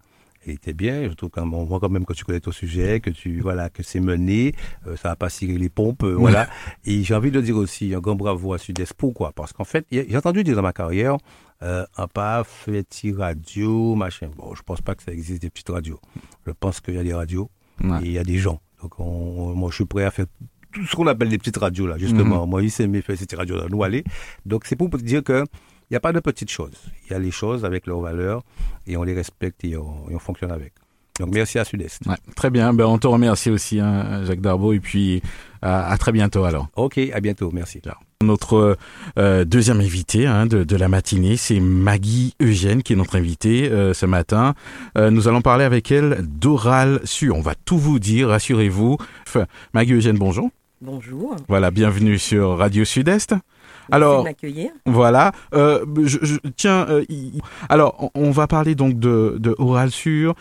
Elle 0.45 0.55
était 0.55 0.73
bien. 0.73 1.07
Je 1.07 1.13
trouve 1.13 1.29
qu'on 1.29 1.63
voit 1.63 1.79
quand 1.79 1.87
même 1.87 2.03
que 2.03 2.11
tu 2.11 2.25
connais 2.25 2.41
ton 2.41 2.51
sujet, 2.51 2.99
que 2.99 3.11
tu 3.11 3.39
voilà, 3.39 3.69
que 3.69 3.81
c'est 3.81 4.01
mené, 4.01 4.55
euh, 4.87 4.97
ça 4.97 5.07
n'a 5.09 5.15
pas 5.15 5.29
ciré 5.29 5.57
les 5.57 5.69
pompes, 5.69 6.03
euh, 6.03 6.13
voilà. 6.15 6.49
Et 6.83 7.01
j'ai 7.03 7.15
envie 7.15 7.31
de 7.31 7.39
dire 7.39 7.55
aussi 7.55 7.93
un 7.95 7.99
grand 7.99 8.15
bravo 8.15 8.51
à 8.53 8.57
Sud-Est. 8.57 8.93
Pourquoi 8.95 9.31
Parce 9.31 9.53
qu'en 9.53 9.63
fait, 9.63 9.85
j'ai 9.89 10.17
entendu 10.17 10.43
dire 10.43 10.57
dans 10.57 10.63
ma 10.63 10.73
carrière, 10.73 11.15
euh, 11.63 11.85
un 11.95 12.07
pas 12.07 12.43
fait 12.43 12.85
radio, 13.15 13.95
machin. 13.95 14.29
Bon, 14.35 14.53
je 14.53 14.63
pense 14.63 14.81
pas 14.81 14.95
que 14.95 15.03
ça 15.03 15.13
existe 15.13 15.41
des 15.43 15.49
petites 15.49 15.69
radios. 15.69 16.01
Je 16.45 16.51
pense 16.51 16.81
qu'il 16.81 16.95
y 16.95 16.99
a 16.99 17.03
des 17.03 17.13
radios 17.13 17.49
Ouais. 17.83 17.97
et 18.03 18.05
il 18.07 18.11
y 18.11 18.19
a 18.19 18.23
des 18.23 18.37
gens. 18.37 18.59
Donc, 18.81 18.99
on- 18.99 19.53
moi, 19.53 19.69
je 19.69 19.75
suis 19.75 19.85
prêt 19.85 20.03
à 20.05 20.11
faire 20.11 20.25
tout 20.73 20.85
ce 20.85 20.95
qu'on 20.95 21.07
appelle 21.07 21.29
des 21.29 21.37
petites 21.37 21.57
radios, 21.57 21.85
là, 21.87 21.97
justement. 21.97 22.47
Moi, 22.47 22.63
il 22.63 22.71
s'est 22.71 22.87
mis 22.87 23.01
faire 23.01 23.17
ces 23.17 23.25
petites 23.25 23.37
radios-là, 23.37 23.65
nous 23.69 23.83
aller. 23.83 24.03
Donc, 24.45 24.65
c'est 24.65 24.75
pour 24.75 24.89
dire 24.89 25.23
que 25.23 25.43
il 25.89 25.93
n'y 25.93 25.97
a 25.97 25.99
pas 25.99 26.13
de 26.13 26.19
petites 26.21 26.49
choses. 26.49 26.71
Il 27.05 27.11
y 27.11 27.15
a 27.15 27.19
les 27.19 27.31
choses 27.31 27.65
avec 27.65 27.85
leurs 27.85 27.99
valeurs 27.99 28.43
et 28.87 28.95
on 28.95 29.03
les 29.03 29.13
respecte 29.13 29.63
et 29.65 29.75
on, 29.75 30.09
et 30.09 30.15
on 30.15 30.19
fonctionne 30.19 30.51
avec. 30.51 30.73
Donc, 31.19 31.33
merci 31.33 31.59
à 31.59 31.65
Sud-Est. 31.65 32.05
Ouais, 32.07 32.15
très 32.35 32.49
bien. 32.49 32.73
Ben, 32.73 32.85
on 32.85 32.97
te 32.97 33.07
remercie 33.07 33.49
aussi, 33.51 33.79
hein, 33.81 34.23
Jacques 34.23 34.39
Darbo, 34.41 34.71
et 34.71 34.79
puis 34.79 35.21
à- 35.61 35.91
à 35.91 35.97
très 35.97 36.13
bientôt 36.13 36.45
alors. 36.45 36.69
OK, 36.77 36.97
à 37.13 37.19
bientôt. 37.19 37.51
Merci. 37.51 37.79
Ciao. 37.81 37.95
Notre 38.23 38.77
euh, 39.17 39.45
deuxième 39.45 39.81
invité 39.81 40.27
hein, 40.27 40.45
de, 40.45 40.75
la 40.75 40.87
matinée, 40.87 41.37
c'est 41.37 41.59
Maggie 41.59 42.35
Eugène 42.41 42.83
qui 42.83 42.93
est 42.93 42.95
notre 42.95 43.17
invitée 43.17 43.69
euh, 43.69 43.93
ce 43.93 44.05
matin. 44.05 44.53
Euh, 44.97 45.09
nous 45.09 45.27
allons 45.27 45.41
parler 45.41 45.65
avec 45.65 45.91
elle 45.91 46.19
d'oral 46.21 47.01
su. 47.03 47.31
On 47.31 47.41
va 47.41 47.53
tout 47.65 47.77
vous 47.77 47.99
dire, 47.99 48.29
rassurez-vous. 48.29 48.97
Maggie 49.73 49.93
Eugène, 49.93 50.17
bonjour. 50.17 50.49
Bonjour. 50.81 51.35
Voilà, 51.47 51.69
bienvenue 51.71 52.17
sur 52.17 52.57
Radio 52.57 52.85
Sud-Est. 52.85 53.35
Alors, 53.91 54.25
voilà. 54.85 55.31
je, 55.53 56.37
tiens, 56.55 56.87
alors 57.69 58.09
on, 58.15 58.31
va 58.31 58.47
parler 58.47 58.73
donc 58.73 58.97
de, 58.97 59.35
de 59.39 59.53
oral 59.59 59.91
sur. 59.91 60.33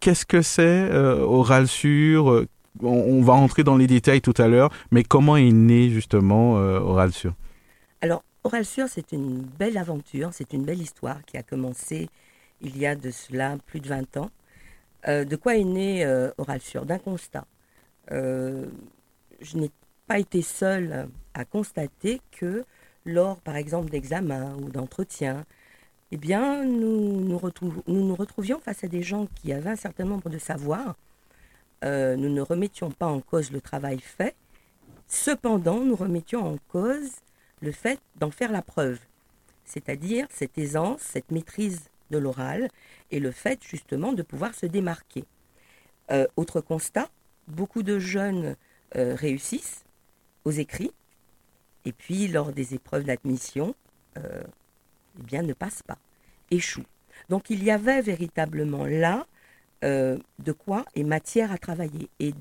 Qu'est-ce 0.00 0.26
que 0.26 0.42
c'est 0.42 0.90
oral 0.92 1.68
sur 1.68 2.44
on, 2.82 3.22
va 3.22 3.34
rentrer 3.34 3.64
dans 3.64 3.76
les 3.76 3.86
détails 3.86 4.20
tout 4.20 4.34
à 4.36 4.48
l'heure, 4.48 4.70
mais 4.90 5.02
comment 5.02 5.36
est 5.36 5.52
né 5.52 5.90
justement 5.90 6.58
euh, 6.58 6.78
Oral 6.80 7.10
Alors, 8.00 8.22
Oral 8.44 8.64
Sur, 8.64 8.88
c'est 8.88 9.12
une 9.12 9.42
belle 9.42 9.76
aventure, 9.78 10.30
c'est 10.32 10.52
une 10.52 10.64
belle 10.64 10.80
histoire 10.80 11.24
qui 11.24 11.36
a 11.36 11.42
commencé 11.42 12.08
il 12.60 12.76
y 12.76 12.86
a 12.86 12.94
de 12.94 13.10
cela 13.10 13.56
plus 13.66 13.80
de 13.80 13.88
20 13.88 14.16
ans. 14.16 14.30
Euh, 15.06 15.24
de 15.24 15.36
quoi 15.36 15.56
est 15.56 15.64
né 15.64 16.04
euh, 16.04 16.30
Oral 16.38 16.60
D'un 16.84 16.98
constat. 16.98 17.46
je 18.10 18.66
n'ai 19.56 19.70
pas 20.06 20.18
été 20.18 20.42
seule 20.42 21.08
à 21.34 21.44
constater 21.44 22.20
que 22.32 22.64
lors, 23.04 23.36
par 23.38 23.56
exemple, 23.56 23.90
d'examens 23.90 24.54
ou 24.56 24.70
d'entretiens, 24.70 25.44
eh 26.10 26.16
bien, 26.16 26.64
nous 26.64 27.20
nous 27.20 28.14
retrouvions 28.16 28.58
face 28.60 28.82
à 28.84 28.88
des 28.88 29.02
gens 29.02 29.26
qui 29.34 29.52
avaient 29.52 29.70
un 29.70 29.76
certain 29.76 30.04
nombre 30.04 30.30
de 30.30 30.38
savoirs, 30.38 30.96
euh, 31.84 32.16
nous 32.16 32.28
ne 32.28 32.40
remettions 32.40 32.90
pas 32.90 33.06
en 33.06 33.20
cause 33.20 33.52
le 33.52 33.60
travail 33.60 34.00
fait. 34.00 34.34
Cependant, 35.06 35.80
nous 35.80 35.96
remettions 35.96 36.46
en 36.46 36.58
cause 36.68 37.10
le 37.60 37.72
fait 37.72 38.00
d'en 38.16 38.30
faire 38.30 38.52
la 38.52 38.62
preuve, 38.62 38.98
c'est-à-dire 39.64 40.26
cette 40.30 40.58
aisance, 40.58 41.00
cette 41.00 41.30
maîtrise 41.30 41.88
de 42.10 42.18
l'oral 42.18 42.68
et 43.10 43.20
le 43.20 43.30
fait 43.30 43.60
justement 43.62 44.12
de 44.12 44.22
pouvoir 44.22 44.54
se 44.54 44.66
démarquer. 44.66 45.24
Euh, 46.10 46.26
autre 46.36 46.60
constat, 46.60 47.08
beaucoup 47.46 47.82
de 47.82 47.98
jeunes 47.98 48.56
euh, 48.96 49.14
réussissent 49.14 49.84
aux 50.44 50.50
écrits 50.50 50.92
et 51.84 51.92
puis 51.92 52.28
lors 52.28 52.52
des 52.52 52.74
épreuves 52.74 53.04
d'admission, 53.04 53.74
eh 54.16 55.22
bien 55.22 55.42
ne 55.42 55.52
passent 55.52 55.84
pas, 55.84 55.98
échouent. 56.50 56.84
Donc 57.28 57.50
il 57.50 57.62
y 57.62 57.70
avait 57.70 58.02
véritablement 58.02 58.84
là 58.84 59.26
euh, 59.84 60.18
de 60.38 60.52
quoi 60.52 60.84
est 60.94 61.04
matière 61.04 61.52
à 61.52 61.58
travailler. 61.58 62.08
Et 62.20 62.34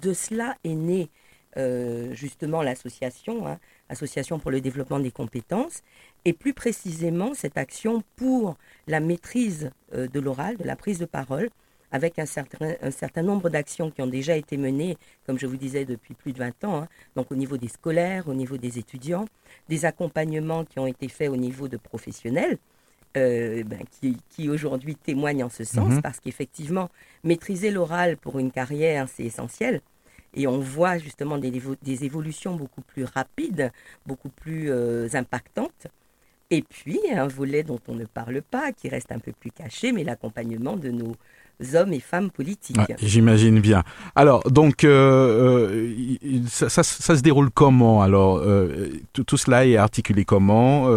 de 0.00 0.12
cela 0.12 0.56
est 0.64 0.74
née 0.74 1.10
euh, 1.56 2.12
justement 2.14 2.62
l'association, 2.62 3.46
hein, 3.46 3.58
Association 3.88 4.38
pour 4.38 4.50
le 4.50 4.60
développement 4.60 4.98
des 4.98 5.10
compétences, 5.10 5.82
et 6.24 6.32
plus 6.32 6.54
précisément 6.54 7.34
cette 7.34 7.58
action 7.58 8.02
pour 8.16 8.56
la 8.86 8.98
maîtrise 8.98 9.70
euh, 9.92 10.08
de 10.08 10.20
l'oral, 10.20 10.56
de 10.56 10.64
la 10.64 10.74
prise 10.74 10.98
de 10.98 11.04
parole, 11.04 11.50
avec 11.92 12.18
un 12.18 12.26
certain, 12.26 12.74
un 12.82 12.90
certain 12.90 13.22
nombre 13.22 13.50
d'actions 13.50 13.90
qui 13.92 14.02
ont 14.02 14.08
déjà 14.08 14.36
été 14.36 14.56
menées, 14.56 14.96
comme 15.26 15.38
je 15.38 15.46
vous 15.46 15.56
disais, 15.56 15.84
depuis 15.84 16.14
plus 16.14 16.32
de 16.32 16.38
20 16.38 16.64
ans, 16.64 16.76
hein, 16.82 16.88
donc 17.14 17.30
au 17.30 17.36
niveau 17.36 17.56
des 17.56 17.68
scolaires, 17.68 18.26
au 18.26 18.34
niveau 18.34 18.56
des 18.56 18.80
étudiants, 18.80 19.26
des 19.68 19.84
accompagnements 19.84 20.64
qui 20.64 20.80
ont 20.80 20.88
été 20.88 21.06
faits 21.06 21.30
au 21.30 21.36
niveau 21.36 21.68
de 21.68 21.76
professionnels, 21.76 22.58
euh, 23.16 23.62
ben, 23.64 23.80
qui, 24.30 24.48
aujourd'hui 24.48 24.96
témoigne 24.96 25.44
en 25.44 25.48
ce 25.48 25.64
sens, 25.64 25.94
mhm. 25.94 26.02
parce 26.02 26.20
qu'effectivement, 26.20 26.90
maîtriser 27.22 27.70
l'oral 27.70 28.16
pour 28.16 28.38
une 28.38 28.50
carrière, 28.50 29.08
c'est 29.08 29.24
essentiel. 29.24 29.80
Et 30.34 30.46
on 30.46 30.58
voit 30.58 30.98
justement 30.98 31.38
des, 31.38 31.52
des, 31.82 32.04
évolutions 32.04 32.56
beaucoup 32.56 32.82
plus 32.82 33.04
rapides, 33.04 33.70
beaucoup 34.04 34.30
plus 34.30 34.70
euh, 34.70 35.08
impactantes. 35.14 35.86
Et 36.50 36.62
puis, 36.62 36.98
un 37.12 37.28
volet 37.28 37.62
dont 37.62 37.80
on 37.88 37.94
ne 37.94 38.04
parle 38.04 38.42
pas, 38.42 38.72
qui 38.72 38.88
reste 38.88 39.12
un 39.12 39.20
peu 39.20 39.32
plus 39.32 39.50
caché, 39.50 39.92
mais 39.92 40.04
l'accompagnement 40.04 40.76
de 40.76 40.90
nos 40.90 41.14
hommes 41.74 41.92
et 41.92 42.00
femmes 42.00 42.30
politiques. 42.30 42.76
J'imagine 42.98 43.60
bien. 43.60 43.82
Alors, 44.14 44.42
donc, 44.50 44.84
euh, 44.84 45.92
euh, 46.24 46.40
ça, 46.48 46.82
se 46.82 47.22
déroule 47.22 47.50
comment 47.50 48.02
Alors, 48.02 48.38
euh, 48.38 48.90
tout, 49.12 49.36
cela 49.36 49.66
est 49.66 49.76
articulé 49.76 50.24
comment 50.24 50.88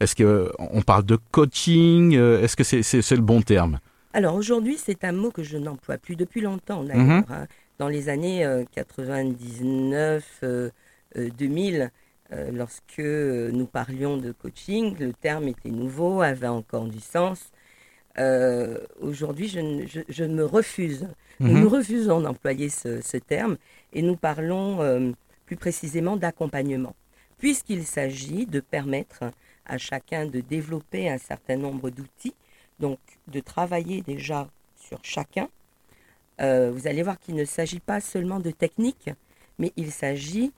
Est-ce 0.00 0.14
qu'on 0.14 0.82
parle 0.82 1.04
de 1.04 1.18
coaching 1.30 2.14
Est-ce 2.14 2.56
que 2.56 2.64
c'est 2.64 3.16
le 3.16 3.22
bon 3.22 3.42
terme? 3.42 3.78
Alors, 4.12 4.34
aujourd'hui, 4.34 4.76
c'est 4.76 5.04
un 5.04 5.12
mot 5.12 5.30
que 5.30 5.42
je 5.42 5.56
n'emploie 5.56 5.98
plus 5.98 6.16
depuis 6.16 6.40
longtemps, 6.40 6.82
d'ailleurs. 6.82 7.04
Mhm. 7.04 7.24
Hein. 7.30 7.46
Dans 7.78 7.88
les 7.88 8.08
années 8.10 8.46
99, 8.74 10.44
2000, 11.38 11.90
lorsque 12.52 12.98
nous 12.98 13.66
parlions 13.66 14.18
de 14.18 14.32
coaching, 14.32 14.96
le 14.98 15.12
terme 15.14 15.48
était 15.48 15.70
nouveau, 15.70 16.20
avait 16.20 16.48
encore 16.48 16.84
du 16.84 17.00
sens. 17.00 17.50
Euh, 18.18 18.78
aujourd'hui, 19.00 19.48
je, 19.48 20.24
me 20.24 20.44
refuse. 20.44 21.08
Nous 21.38 21.52
mhm. 21.52 21.60
nous 21.60 21.68
refusons 21.68 22.20
d'employer 22.20 22.68
ce, 22.68 23.16
terme 23.16 23.56
et 23.92 24.02
nous 24.02 24.16
parlons 24.16 24.82
euh, 24.82 25.12
plus 25.46 25.56
précisément 25.56 26.16
d'accompagnement, 26.16 26.94
puisqu'il 27.38 27.84
s'agit 27.84 28.46
de 28.46 28.60
permettre 28.60 29.24
à 29.66 29.78
chacun 29.78 30.26
de 30.26 30.40
développer 30.40 31.08
un 31.08 31.18
certain 31.18 31.56
nombre 31.56 31.90
d'outils, 31.90 32.34
donc 32.78 32.98
de 33.28 33.40
travailler 33.40 34.02
déjà 34.02 34.48
sur 34.76 34.98
chacun. 35.02 35.48
Euh, 36.40 36.70
vous 36.72 36.88
allez 36.88 37.02
voir 37.02 37.18
qu'il 37.20 37.36
ne 37.36 37.44
s'agit 37.44 37.80
pas 37.80 38.00
seulement 38.00 38.40
de 38.40 38.50
technique, 38.50 39.10
mais 39.58 39.72
il 39.76 39.92
s'agit 39.92 40.52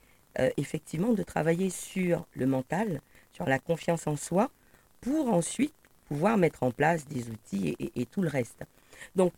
effectivement 0.57 1.13
de 1.13 1.21
travailler 1.21 1.69
sur 1.69 2.25
le 2.33 2.47
mental, 2.47 3.01
sur 3.33 3.45
la 3.45 3.59
confiance 3.59 4.07
en 4.07 4.15
soi, 4.15 4.49
pour 4.99 5.31
ensuite 5.31 5.75
pouvoir 6.13 6.37
mettre 6.37 6.61
en 6.61 6.69
place 6.69 7.07
des 7.07 7.27
outils 7.29 7.75
et, 7.79 8.05
tout 8.05 8.21
le 8.21 8.29
reste. 8.29 8.63
Donc, 9.15 9.33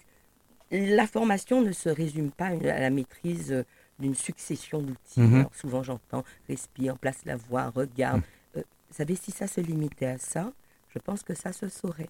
la 0.72 1.08
formation 1.08 1.62
ne 1.62 1.72
se 1.72 1.88
résume 1.88 2.32
pas 2.32 2.48
à 2.48 2.80
la 2.80 2.90
maîtrise 2.90 3.54
euh, 3.54 3.64
d'une 3.98 4.16
succession 4.16 4.82
d'outils. 4.82 5.22
Mhm. 5.22 5.46
souvent, 5.54 5.84
j'entends 5.84 6.26
respire, 6.50 6.98
place 6.98 7.20
la 7.26 7.38
voix, 7.38 7.72
regarde. 7.74 8.22
Euh, 8.58 8.60
vous 8.60 8.96
savez, 8.98 9.16
si 9.16 9.32
ça 9.32 9.48
se 9.48 9.62
limitait 9.62 10.08
à 10.08 10.18
ça, 10.18 10.52
je 10.94 11.00
pense 11.00 11.24
que 11.24 11.34
ça 11.34 11.54
se 11.54 11.70
saurait. 11.70 12.10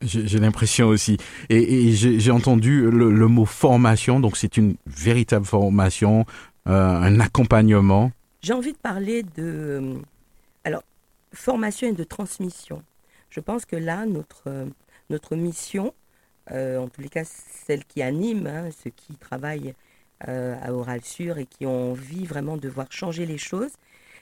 J'ai 0.00 0.38
l'impression 0.38 0.86
aussi. 0.86 1.18
Et, 1.50 1.92
j'ai 1.92 2.30
entendu 2.30 2.90
le, 2.90 3.28
mot 3.28 3.44
formation, 3.44 4.18
donc 4.18 4.38
c'est 4.38 4.56
une 4.56 4.76
véritable 4.86 5.44
formation, 5.44 6.24
euh, 6.68 6.72
un 6.72 7.20
accompagnement. 7.20 8.12
J'ai 8.40 8.54
envie 8.54 8.72
de 8.72 8.78
parler 8.78 9.24
de... 9.36 10.00
alors, 10.64 10.84
formation 11.34 11.88
et 11.88 11.92
de 11.92 12.04
transmission. 12.04 12.82
Je 13.30 13.40
pense 13.40 13.64
que 13.64 13.76
là, 13.76 14.06
notre, 14.06 14.44
euh, 14.46 14.66
notre 15.10 15.36
mission, 15.36 15.94
euh, 16.52 16.78
en 16.78 16.88
tous 16.88 17.00
les 17.00 17.08
cas 17.08 17.24
celle 17.24 17.84
qui 17.84 18.02
anime 18.02 18.46
hein, 18.46 18.70
ceux 18.70 18.90
qui 18.90 19.14
travaillent 19.16 19.74
euh, 20.28 20.56
à 20.62 20.72
Oral 20.72 21.02
Sur 21.02 21.38
et 21.38 21.46
qui 21.46 21.66
ont 21.66 21.92
envie 21.92 22.24
vraiment 22.24 22.56
de 22.56 22.68
voir 22.68 22.90
changer 22.90 23.26
les 23.26 23.38
choses, 23.38 23.72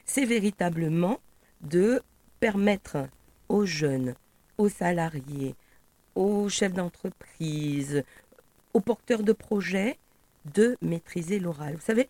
c'est 0.04 0.24
véritablement 0.24 1.20
de 1.60 2.02
permettre 2.40 3.08
aux 3.48 3.66
jeunes, 3.66 4.14
aux 4.58 4.68
salariés, 4.68 5.54
aux 6.14 6.48
chefs 6.48 6.72
d'entreprise, 6.72 8.02
aux 8.72 8.80
porteurs 8.80 9.22
de 9.22 9.32
projets 9.32 9.98
de 10.54 10.76
maîtriser 10.82 11.38
l'oral. 11.38 11.74
Vous 11.74 11.80
savez, 11.80 12.08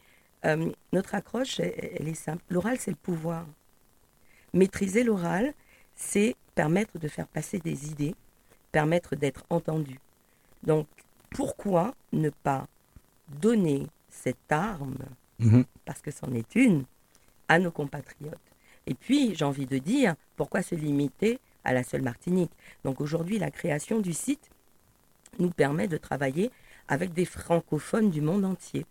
notre 0.92 1.14
accroche, 1.14 1.60
elle 1.60 2.08
est 2.08 2.14
simple. 2.14 2.42
L'oral, 2.50 2.78
c'est 2.78 2.90
le 2.90 2.96
pouvoir. 2.96 3.46
Maîtriser 4.52 5.04
l'oral, 5.04 5.54
c'est 5.94 6.36
permettre 6.54 6.98
de 6.98 7.08
faire 7.08 7.26
passer 7.26 7.58
des 7.58 7.90
idées, 7.90 8.14
permettre 8.72 9.16
d'être 9.16 9.44
entendu. 9.50 9.98
Donc, 10.62 10.86
pourquoi 11.30 11.94
ne 12.12 12.30
pas 12.30 12.66
donner 13.28 13.86
cette 14.08 14.50
arme, 14.50 14.98
mhm. 15.38 15.64
parce 15.84 16.00
que 16.00 16.10
c'en 16.10 16.32
est 16.32 16.54
une, 16.54 16.84
à 17.48 17.58
nos 17.58 17.70
compatriotes? 17.70 18.38
Et 18.86 18.94
puis, 18.94 19.34
j'ai 19.34 19.44
envie 19.44 19.66
de 19.66 19.78
dire, 19.78 20.14
pourquoi 20.36 20.62
se 20.62 20.74
limiter 20.74 21.38
à 21.64 21.72
la 21.72 21.82
seule 21.82 22.02
Martinique? 22.02 22.52
Donc 22.84 23.00
aujourd'hui, 23.00 23.38
la 23.38 23.50
création 23.50 24.00
du 24.00 24.12
site 24.12 24.50
nous 25.38 25.50
permet 25.50 25.88
de 25.88 25.96
travailler 25.96 26.50
avec 26.88 27.12
des 27.12 27.24
francophones 27.24 28.10
du 28.10 28.20
monde 28.20 28.44
entier. 28.44 28.86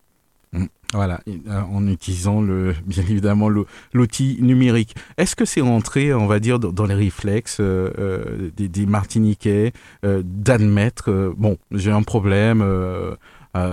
Mm. 0.54 0.66
Voilà, 0.94 1.22
euh, 1.28 1.62
en 1.72 1.88
utilisant 1.88 2.40
le, 2.42 2.76
bien 2.86 3.02
évidemment 3.04 3.50
l'outil 3.94 4.38
numérique. 4.42 4.96
Est-ce 5.18 5.36
que 5.36 5.44
c'est 5.44 5.62
rentré, 5.62 6.14
on 6.14 6.28
va 6.28 6.40
dire, 6.40 6.60
dans 6.60 6.86
les 6.86 6.94
réflexes 6.94 7.58
euh, 7.60 7.92
euh, 7.98 8.52
des, 8.56 8.86
Martiniquais 8.86 9.74
d'admettre, 10.04 11.34
bon, 11.36 11.58
j'ai 11.72 11.92
un 11.92 12.04
problème 12.04 12.64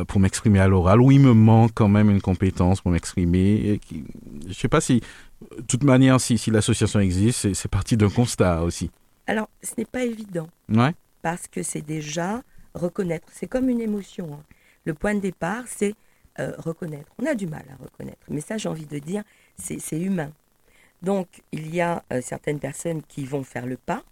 pour 0.09 0.21
m'exprimer 0.21 0.61
à 0.61 0.69
l'oral, 0.69 1.01
ou 1.01 1.11
il 1.11 1.21
me 1.21 1.35
manque 1.35 1.73
quand 1.75 1.89
même 1.89 2.09
une 2.11 2.23
compétence 2.23 2.81
pour 2.81 2.91
m'exprimer. 2.91 3.81
Je 3.91 4.49
ne 4.49 4.55
sais 4.55 4.69
pas 4.69 4.81
si, 4.81 5.03
de 5.57 5.63
toute 5.63 5.85
manière, 5.85 6.21
si, 6.21 6.39
si 6.39 6.51
l'association 6.51 7.01
existe, 7.01 7.53
c'est 7.53 7.71
parti 7.71 7.99
d'un 7.99 8.09
constat 8.09 8.63
aussi. 8.63 8.91
Alors, 9.27 9.49
ce 9.63 9.73
n'est 9.77 9.85
pas 9.85 10.05
évident. 10.05 10.49
Ouais. 10.71 10.95
Parce 11.23 11.47
que 11.49 11.63
c'est 11.63 11.83
déjà 11.83 12.43
reconnaître. 12.75 13.27
C'est 13.33 13.47
comme 13.47 13.69
une 13.69 13.81
émotion. 13.81 14.31
Hein. 14.33 14.43
Le 14.87 14.95
point 14.95 15.15
de 15.15 15.21
départ, 15.21 15.65
c'est 15.67 15.95
euh, 16.41 16.53
reconnaître. 16.57 17.13
On 17.19 17.27
a 17.27 17.35
du 17.35 17.47
mal 17.47 17.65
à 17.71 17.83
reconnaître, 17.83 18.27
mais 18.29 18.41
ça 18.41 18.57
j'ai 18.57 18.69
envie 18.69 18.87
de 18.87 18.99
dire, 18.99 19.23
c'est 19.59 20.01
humain. 20.01 20.33
Donc, 21.03 21.29
il 21.53 21.75
y 21.75 21.81
a 21.81 22.03
euh, 22.13 22.21
certaines 22.23 22.59
personnes 22.59 23.03
qui 23.03 23.27
vont 23.27 23.45
faire 23.45 23.67
le 23.67 23.77
pas 23.77 24.03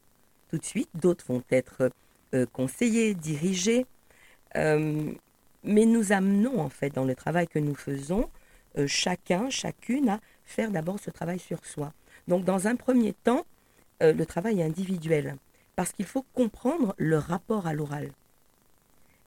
tout 0.50 0.58
de 0.58 0.64
suite, 0.64 0.88
d'autres 0.94 1.24
vont 1.26 1.42
être 1.50 1.90
euh, 2.34 2.46
conseillées, 2.52 3.14
dirigées. 3.14 3.86
Mais 4.54 5.84
nous 5.84 6.12
amenons, 6.12 6.60
en 6.60 6.70
fait, 6.70 6.90
dans 6.90 7.04
le 7.04 7.14
travail 7.14 7.46
que 7.46 7.58
nous 7.58 7.74
faisons, 7.74 8.30
chacun, 8.86 9.50
chacune 9.50 10.08
à 10.08 10.20
faire 10.46 10.70
d'abord 10.70 10.98
ce 10.98 11.10
travail 11.10 11.38
sur 11.38 11.64
soi. 11.66 11.92
Donc, 12.28 12.44
dans 12.44 12.66
un 12.66 12.76
premier 12.76 13.12
temps, 13.12 13.44
le 14.00 14.24
travail 14.24 14.60
est 14.60 14.64
individuel, 14.64 15.36
parce 15.76 15.92
qu'il 15.92 16.06
faut 16.06 16.24
comprendre 16.32 16.94
le 16.96 17.18
rapport 17.18 17.66
à 17.66 17.74
l'oral. 17.74 18.10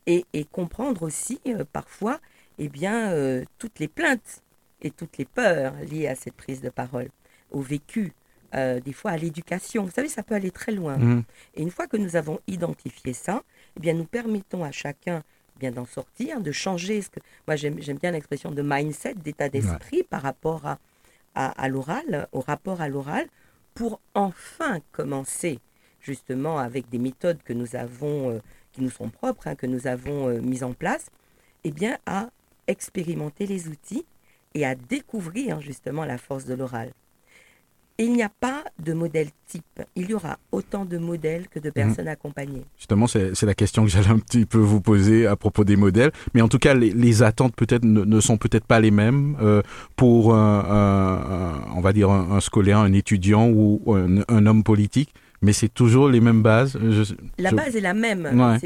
Et, 0.08 0.26
comprendre 0.52 1.04
aussi, 1.04 1.39
parfois, 1.72 2.20
eh 2.66 2.70
bien, 2.70 3.14
toutes 3.57 3.80
les 3.80 3.88
plaintes 3.88 4.43
et 4.82 4.91
toutes 4.91 5.18
les 5.18 5.26
peurs 5.26 5.74
liées 5.89 6.07
à 6.07 6.16
cette 6.16 6.36
prise 6.36 6.62
de 6.62 6.70
parole 6.70 7.09
au 7.51 7.62
vécu, 7.62 8.14
euh, 8.55 8.80
des 8.80 8.93
fois 8.93 9.12
à 9.12 9.18
l'éducation. 9.18 9.86
Vous 9.86 9.91
savez, 9.91 10.07
ça 10.07 10.24
peut 10.24 10.36
aller 10.36 10.51
très 10.51 10.72
loin. 10.72 10.97
Mmh. 10.97 11.24
Et 11.55 11.62
une 11.62 11.72
fois 11.72 11.88
que 11.88 11.97
nous 11.97 12.16
avons 12.16 12.39
identifié 12.47 13.14
ça, 13.14 13.43
eh 13.78 13.80
bien, 13.80 13.93
nous 13.93 14.05
permettons 14.05 14.64
à 14.64 14.72
chacun 14.72 15.24
eh 15.55 15.59
bien 15.59 15.72
d'en 15.72 15.86
sortir, 15.86 16.41
de 16.41 16.51
changer. 16.51 17.01
Ce 17.01 17.09
que, 17.09 17.20
moi, 17.47 17.55
j'aime 17.55 17.76
bien 17.76 18.12
l'expression 18.12 18.51
de 18.51 18.62
mindset, 18.62 19.16
d'état 19.16 19.49
d'esprit 19.49 20.03
par 20.03 20.22
rapport 20.22 20.66
à, 20.66 20.80
à, 21.34 21.68
l'oral, 21.70 22.28
au 22.32 22.41
rapport 22.41 22.82
à 22.82 22.89
l'oral, 22.89 23.28
pour 23.74 24.01
enfin 24.16 24.80
commencer 24.91 25.59
justement 26.01 26.57
avec 26.57 26.89
des 26.89 26.97
méthodes 26.97 27.41
que 27.43 27.53
nous 27.53 27.76
avons, 27.76 28.32
euh, 28.32 28.39
qui 28.74 28.82
nous 28.82 28.89
sont 28.89 29.09
propres, 29.09 29.47
hein, 29.47 29.55
que 29.55 29.68
nous 29.68 29.88
avons 29.88 30.28
euh, 30.28 30.41
mises 30.41 30.64
en 30.64 30.74
place, 30.74 31.09
eh 31.64 31.72
bien, 31.72 31.97
à 32.05 32.32
expérimenter 32.72 33.46
les 33.46 33.68
outils 33.68 34.06
et 34.54 34.66
à 34.66 34.76
découvrir 34.76 35.62
justement 35.62 36.06
la 36.06 36.18
force 36.18 36.46
de 36.46 36.54
l'oral. 36.54 36.92
Il 37.98 38.14
n'y 38.14 38.24
a 38.24 38.30
pas 38.30 38.64
de 38.84 38.94
modèle 38.94 39.28
type. 39.48 39.64
Il 39.96 40.10
y 40.10 40.14
aura 40.16 40.40
autant 40.52 40.86
de 40.86 40.98
modèles 40.98 41.48
que 41.48 41.60
de 41.60 41.68
mhm. 41.68 41.74
personnes 41.74 42.08
accompagnées. 42.08 42.66
Justement, 42.78 43.06
c'est 43.06 43.44
la 43.44 43.54
question 43.54 43.84
que 43.84 43.92
j'allais 43.92 44.10
un 44.10 44.18
petit 44.18 44.46
peu 44.46 44.58
vous 44.58 44.82
poser 44.82 45.28
à 45.28 45.36
propos 45.36 45.64
des 45.64 45.76
modèles. 45.76 46.12
Mais 46.34 46.42
en 46.42 46.48
tout 46.48 46.58
cas, 46.58 46.74
les, 46.74 47.24
attentes 47.24 47.56
peut-être 47.56 47.84
ne, 47.84 48.20
sont 48.20 48.38
peut-être 48.38 48.66
pas 48.66 48.80
les 48.80 48.90
mêmes 48.90 49.38
euh, 49.42 49.62
pour, 49.96 50.34
un, 50.34 51.62
on 51.76 51.82
va 51.82 51.94
dire, 51.94 52.10
un, 52.10 52.40
scolaire, 52.40 52.80
un 52.80 52.94
étudiant 52.94 53.48
ou 53.48 53.94
un, 53.94 54.46
homme 54.48 54.64
politique. 54.64 55.14
Mais 55.44 55.54
c'est 55.54 55.70
toujours 55.70 56.10
les 56.10 56.22
mêmes 56.22 56.42
bases. 56.42 56.80
la 57.38 57.52
base 57.52 57.76
est 57.76 57.82
la 57.82 57.94
même. 57.94 58.58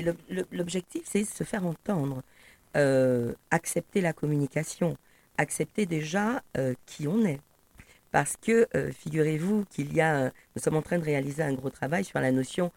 L'objectif, 0.54 1.02
c'est 1.06 1.26
se 1.26 1.44
faire 1.44 1.66
entendre, 1.66 2.22
euh, 2.76 3.34
accepter 3.52 4.02
la 4.02 4.12
communication, 4.14 4.98
accepter 5.38 5.86
déjà 5.86 6.42
euh, 6.58 6.74
qui 6.86 7.08
on 7.08 7.24
est 7.26 7.40
parce 8.12 8.36
que 8.38 8.68
euh, 8.76 8.92
figurez-vous 8.92 9.66
qu'il 9.70 9.94
y 9.94 10.02
a, 10.02 10.26
nous 10.56 10.62
sommes 10.62 10.76
en 10.76 10.82
train 10.82 10.98
de 10.98 11.04
réaliser 11.04 11.44
un 11.44 11.54
gros 11.54 11.70
travail 11.70 12.04
sur 12.04 12.20
la 12.20 12.32
notion 12.32 12.72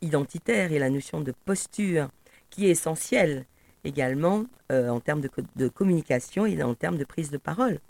identitaire 0.00 0.70
et 0.70 0.78
la 0.78 0.90
notion 0.90 1.20
de 1.20 1.32
posture, 1.44 2.08
qui 2.50 2.66
est 2.66 2.70
essentielle 2.70 3.46
également 3.82 4.44
en 4.70 5.00
termes 5.00 5.20
de, 5.20 5.68
communication 5.68 6.46
et 6.46 6.62
en 6.62 6.74
termes 6.74 6.98
de 6.98 7.04
prise 7.04 7.32
de 7.32 7.36
parole. 7.36 7.80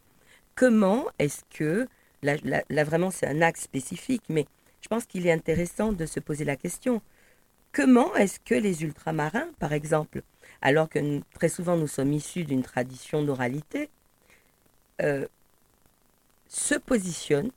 Comment 0.55 1.05
est-ce 1.19 1.43
que, 1.51 1.87
là 2.23 2.85
vraiment 2.85 3.11
c'est 3.11 3.27
un 3.27 3.43
axe 3.43 3.61
spécifique, 3.61 4.23
mais 4.31 4.47
je 4.81 4.89
pense 4.89 5.05
qu'il 5.05 5.27
est 5.27 5.33
intéressant 5.33 5.93
de 5.93 6.07
se 6.07 6.19
poser 6.19 6.47
la 6.47 6.57
question, 6.57 7.03
comment 7.73 8.15
est-ce 8.17 8.41
que 8.41 8.55
les 8.55 8.85
ultramarins, 8.85 9.49
par 9.59 9.75
exemple, 9.75 10.23
alors 10.61 10.89
que 10.89 11.21
très 11.35 11.49
souvent 11.49 11.77
nous 11.77 11.87
sommes 11.87 12.13
issus 12.13 12.45
d'une 12.45 12.63
tradition 12.63 13.23
d'oralité, 13.23 13.89
se 16.49 16.75
positionne 16.75 17.51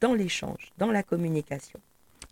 dans 0.00 0.14
l'échange, 0.14 0.72
dans 0.78 0.90
la 0.90 1.02
communication. 1.02 1.80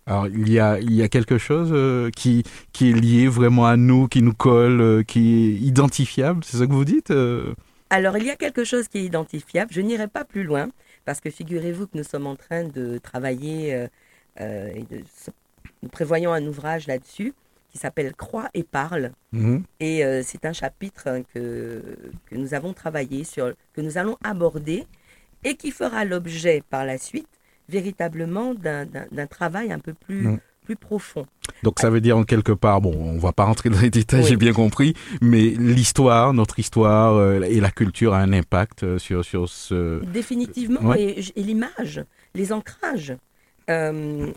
Alors, 0.06 0.26
il 0.26 0.50
y 0.50 0.58
a, 0.58 0.80
il 0.80 0.94
y 0.94 1.02
a 1.02 1.08
quelque 1.08 1.36
chose 1.36 1.68
euh, 1.70 2.10
qui, 2.10 2.42
qui 2.72 2.90
est 2.90 2.94
lié 2.94 3.28
vraiment 3.28 3.66
à 3.66 3.76
nous, 3.76 4.08
qui 4.08 4.22
nous 4.22 4.32
colle, 4.32 4.80
euh, 4.80 5.02
qui 5.02 5.20
est 5.20 5.52
identifiable, 5.60 6.44
c'est 6.44 6.56
ça 6.56 6.66
que 6.66 6.72
vous 6.72 6.86
dites 6.86 7.10
euh? 7.10 7.54
Alors, 7.90 8.16
il 8.16 8.24
y 8.24 8.30
a 8.30 8.36
quelque 8.36 8.64
chose 8.64 8.88
qui 8.88 8.98
est 8.98 9.04
identifiable. 9.04 9.72
Je 9.72 9.80
n'irai 9.80 10.08
pas 10.08 10.24
plus 10.24 10.44
loin, 10.44 10.68
parce 11.04 11.20
que 11.20 11.30
figurez-vous 11.30 11.86
que 11.86 11.96
nous 11.96 12.04
sommes 12.04 12.26
en 12.26 12.36
train 12.36 12.64
de 12.64 12.98
travailler 12.98 13.86
et 14.38 14.84
de, 14.90 15.02
nous 15.82 15.88
prévoyons 15.88 16.32
un 16.32 16.46
ouvrage 16.46 16.86
là-dessus 16.86 17.32
qui 17.68 17.78
s'appelle 17.78 18.14
Croix 18.14 18.48
et 18.54 18.62
parle. 18.62 19.12
Mhm. 19.32 19.62
Et 19.80 20.02
c'est 20.22 20.46
un 20.46 20.52
chapitre 20.52 21.08
hein, 21.08 21.22
que, 21.34 21.82
que 22.26 22.34
nous 22.34 22.54
avons 22.54 22.72
travaillé 22.72 23.24
sur, 23.24 23.52
que 23.74 23.80
nous 23.80 23.98
allons 23.98 24.16
aborder 24.24 24.86
et 25.44 25.54
qui 25.54 25.70
fera 25.70 26.04
l'objet 26.04 26.62
par 26.70 26.84
la 26.84 26.98
suite 26.98 27.28
véritablement 27.68 28.54
d'un 28.54 29.26
travail 29.26 29.72
un 29.72 29.78
peu 29.78 29.92
plus, 29.92 30.22
mm. 30.22 30.38
plus 30.64 30.76
profond. 30.76 31.26
Donc 31.62 31.80
ça 31.80 31.90
veut 31.90 32.00
dire 32.00 32.16
en 32.16 32.24
quelque 32.24 32.52
part, 32.52 32.80
bon, 32.80 32.94
on 32.94 33.18
va 33.18 33.32
pas 33.32 33.44
rentrer 33.44 33.68
dans 33.68 33.80
les 33.80 33.90
détails, 33.90 34.24
j'ai 34.24 34.36
bien 34.36 34.52
compris, 34.52 34.94
mais 35.20 35.50
l'histoire, 35.50 36.32
notre 36.32 36.58
histoire 36.58 37.14
euh, 37.14 37.40
et 37.42 37.60
la 37.60 37.70
culture 37.70 38.14
a 38.14 38.18
un 38.18 38.32
impact 38.32 38.84
euh, 38.84 38.98
sur, 38.98 39.24
sur 39.24 39.48
ce... 39.48 40.04
Définitivement, 40.04 40.94
et, 40.94 41.20
l'image, 41.36 42.04
les 42.34 42.52
ancrages, 42.52 43.16
euh, 43.70 44.32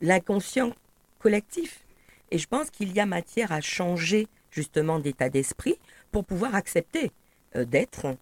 l'inconscient 0.00 0.72
collectif. 1.20 1.84
Et 2.30 2.38
je 2.38 2.46
pense 2.46 2.70
qu'il 2.70 2.92
y 2.92 3.00
a 3.00 3.06
matière 3.06 3.52
à 3.52 3.60
changer 3.60 4.26
justement 4.50 4.98
d'état 4.98 5.28
d'esprit 5.28 5.76
pour 6.10 6.24
pouvoir 6.24 6.54
accepter 6.54 7.12
d'être 7.54 8.16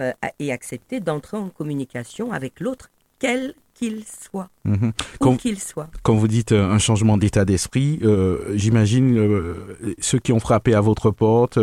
euh, 0.00 0.12
et 0.38 0.50
accepter 0.50 0.98
d'entrer 1.00 1.36
en 1.36 1.50
communication 1.50 2.32
avec 2.32 2.60
l'autre, 2.60 2.90
quel 3.18 3.52
qu'il 3.74 4.02
soit, 4.04 4.48
mhm. 4.64 4.92
où 5.20 5.36
qu'il 5.36 5.60
soit. 5.60 5.90
Quand 6.02 6.14
vous 6.14 6.28
dites 6.28 6.52
euh, 6.52 6.70
un 6.70 6.78
changement 6.78 7.18
d'état 7.18 7.44
d'esprit, 7.44 7.98
euh, 8.02 8.56
j'imagine 8.56 9.54
ceux 9.98 10.18
qui 10.18 10.32
ont 10.32 10.40
frappé 10.40 10.74
à 10.74 10.80
votre 10.80 11.10
porte, 11.10 11.58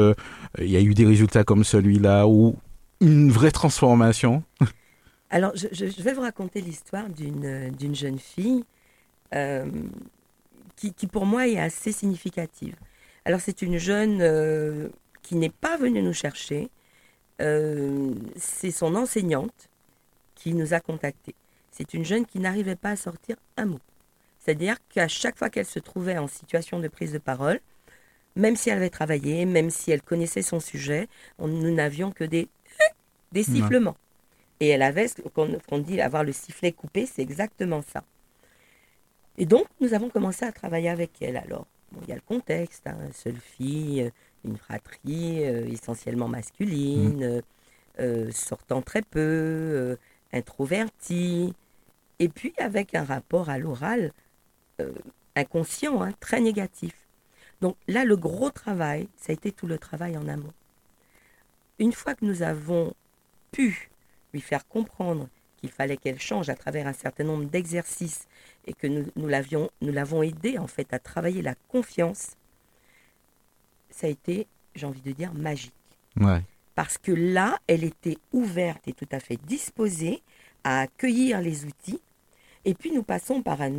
il 0.60 0.70
y 0.70 0.78
a 0.78 0.82
eu 0.82 0.94
des 0.94 1.06
résultats 1.06 1.44
comme 1.44 1.64
celui-là 1.64 2.28
ou 2.28 2.56
une 3.02 3.32
vraie 3.32 3.52
transformation? 3.52 4.44
Alors, 5.32 5.54
je, 5.56 6.02
vais 6.04 6.14
vous 6.14 6.22
raconter 6.22 6.62
l'histoire 6.62 7.10
d'une 7.10 7.96
jeune 7.96 8.20
fille 8.20 8.64
qui, 10.78 10.94
qui, 10.94 11.08
pour 11.08 11.26
moi, 11.26 11.48
est 11.48 11.60
assez 11.60 11.92
significative. 11.92 12.76
Alors, 13.26 13.42
c'est 13.42 13.62
une 13.62 13.78
jeune 13.78 14.22
qui 15.28 15.36
n'est 15.36 15.50
pas 15.50 15.76
venue 15.76 16.02
nous 16.02 16.14
chercher, 16.14 16.70
euh, 17.42 18.14
c'est 18.38 18.72
son 18.72 18.96
enseignante 18.96 19.70
qui 20.36 20.54
nous 20.54 20.74
a 20.74 20.80
contactés. 20.80 21.36
C'est 21.72 21.94
une 21.94 22.06
jeune 22.06 22.26
qui 22.26 22.40
n'arrivait 22.40 22.78
pas 22.78 22.92
à 22.92 22.96
sortir 22.96 23.36
un 23.58 23.66
mot. 23.66 23.80
C'est-à-dire 24.40 24.78
qu'à 24.90 25.10
chaque 25.10 25.38
fois 25.38 25.50
qu'elle 25.50 25.66
se 25.66 25.80
trouvait 25.80 26.18
en 26.18 26.28
situation 26.28 26.80
de 26.80 26.88
prise 26.88 27.12
de 27.12 27.18
parole, 27.18 27.60
même 28.38 28.56
si 28.56 28.70
elle 28.70 28.78
avait 28.78 28.90
travaillé, 28.90 29.46
même 29.46 29.70
si 29.70 29.92
elle 29.92 30.02
connaissait 30.02 30.42
son 30.42 30.62
sujet, 30.62 31.10
nous 31.40 31.74
n'avions 31.74 32.12
que 32.12 32.24
des, 32.24 32.48
des 33.34 33.44
sifflements. 33.44 33.98
Et 34.60 34.70
elle 34.70 34.82
avait 34.82 35.08
ce 35.10 35.22
qu'on 35.22 35.80
dit 35.80 36.00
avoir 36.02 36.24
le 36.24 36.32
sifflet 36.32 36.72
coupé, 36.72 37.06
c'est 37.06 37.22
exactement 37.22 37.84
ça. 37.94 38.04
Et 39.38 39.46
donc, 39.46 39.68
nous 39.80 39.94
avons 39.94 40.10
commencé 40.10 40.46
à 40.46 40.52
travailler 40.52 40.90
avec 40.90 41.22
elle. 41.22 41.38
Alors, 41.38 41.68
il 42.02 42.10
y 42.10 42.12
a 42.12 42.16
le 42.16 42.22
contexte, 42.22 42.88
hein, 42.88 42.98
seule 43.14 43.38
fille, 43.38 44.12
une 44.44 44.58
fratrie 44.58 45.46
euh, 45.46 45.68
essentiellement 45.68 46.28
masculine, 46.28 47.38
mmh. 47.38 47.42
euh, 48.00 48.32
sortant 48.32 48.82
très 48.82 49.02
peu, 49.02 49.98
introvertie, 50.34 51.54
et 52.20 52.30
puis 52.30 52.54
avec 52.58 52.96
un 52.96 53.04
rapport 53.04 53.50
à 53.50 53.58
l'oral 53.58 54.12
inconscient, 55.36 56.02
hein, 56.02 56.12
très 56.20 56.42
négatif. 56.42 56.94
Donc 57.62 57.76
là, 57.88 58.06
le 58.06 58.18
gros 58.18 58.50
travail, 58.50 59.08
ça 59.16 59.32
a 59.32 59.34
été 59.34 59.52
tout 59.52 59.68
le 59.68 59.78
travail 59.78 60.18
en 60.18 60.28
amont. 60.28 60.54
Une 61.80 61.94
fois 61.94 62.16
que 62.16 62.26
nous 62.26 62.42
avons 62.44 62.94
pu 63.52 63.90
lui 64.34 64.42
faire 64.42 64.68
comprendre 64.68 65.28
qu'il 65.58 65.70
fallait 65.70 65.98
qu'elle 65.98 66.20
change 66.20 66.50
à 66.50 66.56
travers 66.56 66.88
un 66.88 66.94
certain 66.94 67.24
nombre 67.24 67.46
d'exercices 67.46 68.28
et 68.66 68.74
que 68.74 68.88
nous, 68.88 69.06
nous 69.16 69.28
l'avons 69.28 70.24
aidé 70.24 70.58
en 70.58 70.68
fait 70.68 70.94
à 70.94 71.00
travailler 71.00 71.42
la 71.42 71.56
confiance, 71.70 72.36
ça 73.90 74.08
a 74.08 74.10
été, 74.10 74.48
j'ai 74.76 74.86
envie 74.86 75.02
de 75.02 75.12
dire, 75.12 75.34
magique. 75.34 75.74
Parce 76.76 76.98
que 76.98 77.12
là, 77.12 77.60
elle 77.68 77.84
était 77.84 78.18
ouverte 78.34 78.88
et 78.88 78.94
tout 78.94 79.08
à 79.12 79.20
fait 79.20 79.38
disposée 79.46 80.22
à 80.64 80.82
accueillir 80.82 81.42
les 81.42 81.66
outils. 81.66 82.02
Et 82.66 82.74
puis 82.74 82.92
nous 82.92 83.04
passons 83.04 83.42
par 83.42 83.62
un, 83.62 83.72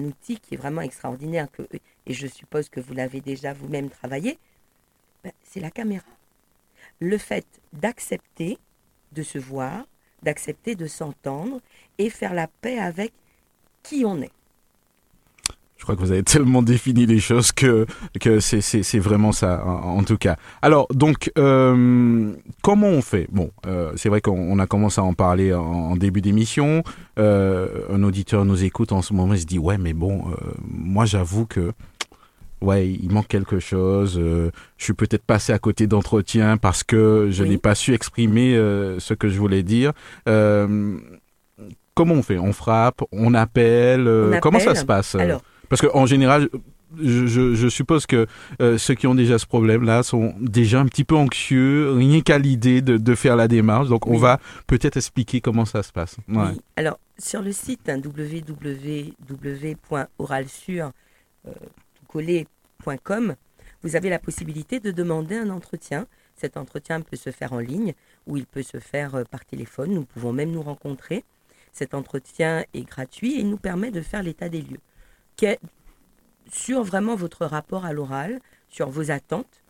outil 0.00 0.40
qui 0.40 0.54
est 0.54 0.56
vraiment 0.56 0.80
extraordinaire, 0.80 1.48
que, 1.50 1.62
et 2.06 2.14
je 2.14 2.26
suppose 2.26 2.68
que 2.68 2.80
vous 2.80 2.94
l'avez 2.94 3.20
déjà 3.20 3.52
vous-même 3.52 3.90
travaillé, 3.90 4.38
ben, 5.22 5.32
c'est 5.42 5.60
la 5.60 5.70
caméra. 5.70 6.06
Le 6.98 7.18
fait 7.18 7.46
d'accepter 7.72 8.58
de 9.12 9.22
se 9.22 9.38
voir, 9.38 9.86
d'accepter 10.22 10.74
de 10.74 10.86
s'entendre 10.86 11.60
et 11.98 12.10
faire 12.10 12.34
la 12.34 12.46
paix 12.46 12.78
avec 12.78 13.12
qui 13.82 14.04
on 14.04 14.20
est. 14.20 14.32
Je 15.80 15.84
crois 15.84 15.96
que 15.96 16.02
vous 16.02 16.12
avez 16.12 16.22
tellement 16.22 16.62
défini 16.62 17.06
les 17.06 17.20
choses 17.20 17.52
que 17.52 17.86
que 18.20 18.38
c'est 18.38 18.98
vraiment 18.98 19.32
ça 19.32 19.64
en, 19.64 20.04
tout 20.04 20.18
cas. 20.18 20.36
Alors 20.60 20.86
donc 20.92 21.32
euh, 21.38 22.34
comment 22.62 22.88
on 22.88 23.00
fait? 23.00 23.26
Bon, 23.32 23.50
euh, 23.66 23.90
c'est 23.96 24.10
vrai 24.10 24.20
qu'on 24.20 24.38
on 24.38 24.58
a 24.58 24.66
commencé 24.66 25.00
à 25.00 25.04
en 25.04 25.14
parler 25.14 25.54
en, 25.54 25.96
début 25.96 26.20
d'émission. 26.20 26.82
Euh, 27.18 27.86
un 27.90 28.02
auditeur 28.02 28.44
nous 28.44 28.62
écoute 28.62 28.92
en 28.92 29.00
ce 29.00 29.14
moment, 29.14 29.32
il 29.32 29.40
se 29.40 29.46
dit 29.46 29.58
ouais 29.58 29.78
mais 29.78 29.94
bon, 29.94 30.24
moi 30.68 31.06
j'avoue 31.06 31.46
que 31.46 31.72
ouais 32.60 32.88
il 32.88 33.10
manque 33.10 33.28
quelque 33.28 33.58
chose. 33.60 34.18
euh, 34.18 34.50
je 34.78 34.84
suis 34.84 34.92
peut-être 34.94 35.24
passé 35.24 35.52
à 35.52 35.58
côté 35.58 35.86
d'entretien 35.86 36.56
parce 36.56 36.82
que 36.84 37.28
je 37.30 37.42
Oui. 37.42 37.50
n'ai 37.50 37.58
pas 37.58 37.74
su 37.74 37.92
exprimer 37.94 38.54
euh, 38.56 38.98
ce 39.00 39.14
que 39.14 39.28
je 39.28 39.38
voulais 39.38 39.62
dire. 39.62 39.92
Euh, 40.28 40.98
comment 41.94 42.14
on 42.14 42.22
fait? 42.22 42.38
On 42.38 42.52
frappe, 42.52 43.02
on 43.12 43.34
appelle, 43.34 44.38
comment 44.42 44.58
ça 44.60 44.74
se 44.74 44.84
passe 44.84 45.14
Alors, 45.14 45.42
parce 45.68 45.80
qu'en 45.82 46.06
général, 46.06 46.48
je, 47.00 47.26
je, 47.28 47.54
je 47.54 47.68
suppose 47.68 48.04
que 48.04 48.26
euh, 48.60 48.76
ceux 48.76 48.94
qui 48.94 49.06
ont 49.06 49.14
déjà 49.14 49.38
ce 49.38 49.46
problème-là 49.46 50.02
sont 50.02 50.34
déjà 50.40 50.80
un 50.80 50.86
petit 50.86 51.04
peu 51.04 51.14
anxieux, 51.14 51.92
rien 51.92 52.20
qu'à 52.20 52.36
l'idée 52.38 52.82
de, 52.82 52.96
de 52.96 53.14
faire 53.14 53.36
la 53.36 53.46
démarche. 53.46 53.86
Donc, 53.88 54.08
on 54.08 54.16
va 54.16 54.40
peut-être 54.66 54.96
expliquer 54.96 55.40
comment 55.40 55.64
ça 55.64 55.84
se 55.84 55.92
passe. 55.92 56.16
Ouais. 56.28 56.36
Oui. 56.50 56.60
Alors, 56.74 56.98
sur 57.16 57.42
le 57.42 57.52
site 57.52 57.88
hein, 57.88 58.00
www.oralsur, 59.60 60.90
euh, 61.46 61.50
tout 62.10 62.18
collé, 62.18 62.46
point 62.78 62.96
com, 62.96 63.36
vous 63.82 63.96
avez 63.96 64.10
la 64.10 64.18
possibilité 64.18 64.80
de 64.80 64.90
demander 64.90 65.36
un 65.36 65.50
entretien. 65.50 66.06
Cet 66.36 66.56
entretien 66.56 67.00
peut 67.02 67.16
se 67.16 67.30
faire 67.30 67.52
en 67.52 67.58
ligne 67.58 67.94
ou 68.26 68.36
il 68.36 68.46
peut 68.46 68.62
se 68.62 68.78
faire 68.78 69.14
euh, 69.14 69.24
par 69.24 69.44
téléphone. 69.44 69.92
Nous 69.92 70.04
pouvons 70.04 70.32
même 70.32 70.50
nous 70.50 70.62
rencontrer. 70.62 71.24
Cet 71.72 71.94
entretien 71.94 72.64
est 72.74 72.82
gratuit 72.82 73.36
et 73.36 73.40
il 73.40 73.48
nous 73.48 73.58
permet 73.58 73.90
de 73.90 74.00
faire 74.00 74.22
l'état 74.22 74.48
des 74.48 74.62
lieux 74.62 74.80
sur 76.50 76.82
vraiment 76.82 77.14
votre 77.14 77.46
rapport 77.46 77.86
à 77.86 77.94
l'oral, 77.94 78.40
sur 78.68 78.90
vos 78.90 79.10
attentes, 79.10 79.62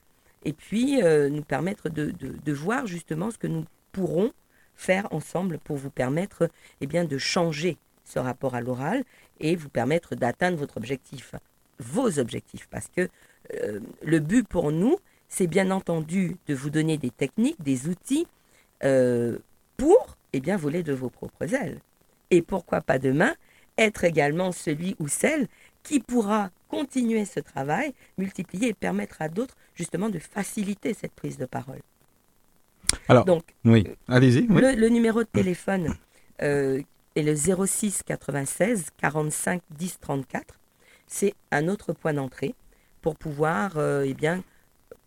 et 0.44 0.52
puis 0.52 1.00
euh, 1.00 1.28
nous 1.28 1.42
permettre 1.42 1.88
de 1.88 2.52
voir 2.52 2.88
justement 2.88 3.30
ce 3.30 3.38
que 3.38 3.46
nous 3.46 3.66
pourrons 3.92 4.32
faire 4.74 5.06
ensemble 5.12 5.58
pour 5.58 5.76
vous 5.76 5.90
permettre 5.90 6.48
eh 6.80 6.86
bien, 6.88 7.04
de 7.04 7.18
changer 7.18 7.76
ce 8.04 8.18
rapport 8.18 8.56
à 8.56 8.60
l'oral 8.60 9.04
et 9.38 9.54
vous 9.54 9.68
permettre 9.68 10.16
d'atteindre 10.16 10.56
votre 10.56 10.76
objectif, 10.76 11.36
vos 11.80 12.18
objectifs. 12.18 12.68
Parce 12.70 12.88
que 12.94 13.08
euh, 13.54 13.80
le 14.02 14.20
but 14.20 14.46
pour 14.46 14.70
nous, 14.72 14.96
c'est 15.28 15.46
bien 15.46 15.70
entendu 15.70 16.36
de 16.46 16.54
vous 16.54 16.70
donner 16.70 16.98
des 16.98 17.10
techniques, 17.10 17.60
des 17.62 17.88
outils 17.88 18.26
euh, 18.84 19.38
pour 19.76 20.16
eh 20.32 20.40
bien, 20.40 20.56
voler 20.56 20.82
de 20.82 20.92
vos 20.92 21.10
propres 21.10 21.54
ailes. 21.54 21.78
Et 22.30 22.42
pourquoi 22.42 22.80
pas 22.80 22.98
demain, 22.98 23.34
être 23.78 24.04
également 24.04 24.52
celui 24.52 24.94
ou 25.00 25.08
celle 25.08 25.48
qui 25.82 26.00
pourra 26.00 26.50
continuer 26.68 27.24
ce 27.24 27.40
travail, 27.40 27.94
multiplier 28.18 28.68
et 28.68 28.74
permettre 28.74 29.22
à 29.22 29.28
d'autres 29.28 29.56
justement 29.74 30.08
de 30.08 30.18
faciliter 30.18 30.94
cette 30.94 31.12
prise 31.12 31.38
de 31.38 31.46
parole. 31.46 31.80
Alors, 33.08 33.24
Donc, 33.24 33.42
Oui, 33.64 33.86
allez-y. 34.08 34.46
oui. 34.48 34.60
le, 34.60 34.74
le 34.74 34.88
numéro 34.88 35.20
de 35.22 35.28
téléphone 35.28 35.94
euh, 36.42 36.80
est 37.16 37.22
le 37.22 37.34
06 37.34 38.02
96 38.04 38.86
45 38.98 39.62
10 39.70 39.98
34. 40.00 40.59
C'est 41.12 41.34
un 41.50 41.66
autre 41.66 41.92
point 41.92 42.14
d'entrée 42.14 42.54
pour 43.02 43.16
pouvoir 43.16 43.76
euh, 43.78 44.04
eh 44.06 44.14
bien, 44.14 44.44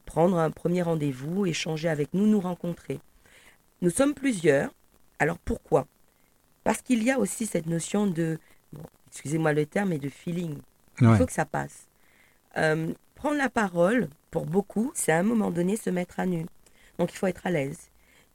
prendre 0.06 0.38
un 0.38 0.52
premier 0.52 0.82
rendez-vous, 0.82 1.46
échanger 1.46 1.88
avec 1.88 2.14
nous, 2.14 2.28
nous 2.28 2.42
rencontrer. 2.42 3.00
Nous 3.82 3.90
sommes 3.90 4.14
plusieurs. 4.14 4.70
Alors 5.18 5.38
pourquoi? 5.40 5.88
Parce 6.66 6.82
qu'il 6.82 7.04
y 7.04 7.10
a 7.10 7.20
aussi 7.20 7.46
cette 7.46 7.68
notion 7.68 8.06
de, 8.06 8.38
bon, 8.74 8.84
excusez-moi 9.08 9.54
le 9.54 9.66
terme, 9.66 9.90
mais 9.90 9.98
de 9.98 10.10
feeling. 10.10 10.58
Il 11.00 11.08
faut 11.18 11.26
que 11.26 11.32
ça 11.32 11.46
passe. 11.46 11.88
Euh, 12.58 12.94
prendre 13.16 13.38
la 13.38 13.50
parole, 13.50 14.10
pour 14.30 14.46
beaucoup, 14.46 14.92
c'est 14.96 15.14
à 15.14 15.20
un 15.20 15.24
moment 15.24 15.52
donné 15.52 15.78
se 15.78 15.90
mettre 15.90 16.20
à 16.20 16.26
nu. 16.26 16.46
Donc 17.00 17.14
il 17.14 17.18
faut 17.18 17.28
être 17.28 17.48
à 17.48 17.50
l'aise. 17.52 17.90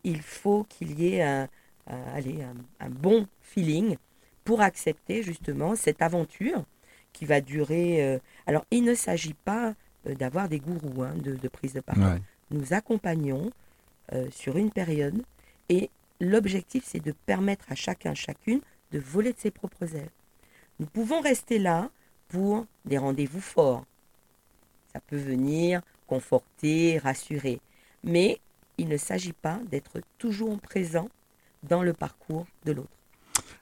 Il 0.04 0.22
faut 0.22 0.64
qu'il 0.64 0.98
y 0.98 1.14
ait 1.16 1.22
un, 1.22 1.48
un- 1.86 2.02
allez, 2.14 2.42
un, 2.42 2.86
un 2.86 2.88
bon 2.88 3.26
feeling 3.42 3.96
pour 4.44 4.62
accepter 4.62 5.22
justement 5.22 5.76
cette 5.76 6.00
aventure 6.00 6.64
qui 7.12 7.24
va 7.24 7.40
durer. 7.40 8.04
euh, 8.04 8.18
alors 8.46 8.64
il 8.70 8.84
ne 8.84 8.94
s'agit 8.94 9.34
pas 9.34 9.74
euh, 10.06 10.14
d'avoir 10.14 10.48
des 10.48 10.60
gourous 10.60 11.02
hein, 11.02 11.14
de, 11.16 11.34
de 11.34 11.48
prise 11.48 11.72
de 11.74 11.80
parole. 11.80 12.04
Ouais. 12.14 12.22
Nous 12.50 12.72
accompagnons 12.72 13.50
euh, 14.12 14.28
sur 14.30 14.56
une 14.56 14.70
période 14.70 15.22
et 15.68 15.90
l'objectif 16.20 16.84
c'est 16.86 17.00
de 17.04 17.12
permettre 17.26 17.66
à 17.70 17.74
chacun, 17.74 18.14
chacune 18.14 18.60
de 18.92 18.98
voler 18.98 19.32
de 19.32 19.38
ses 19.38 19.50
propres 19.50 19.94
ailes. 19.94 20.10
Nous 20.80 20.86
pouvons 20.86 21.20
rester 21.20 21.58
là 21.58 21.90
pour 22.28 22.66
des 22.84 22.98
rendez-vous 22.98 23.40
forts. 23.40 23.84
Ça 24.92 25.00
peut 25.06 25.16
venir 25.16 25.82
conforter, 26.06 26.98
rassurer. 26.98 27.60
Mais 28.04 28.40
il 28.78 28.88
ne 28.88 28.96
s'agit 28.96 29.32
pas 29.32 29.58
d'être 29.70 30.00
toujours 30.18 30.58
présent 30.60 31.08
dans 31.64 31.82
le 31.82 31.92
parcours 31.92 32.46
de 32.64 32.72
l'autre. 32.72 32.97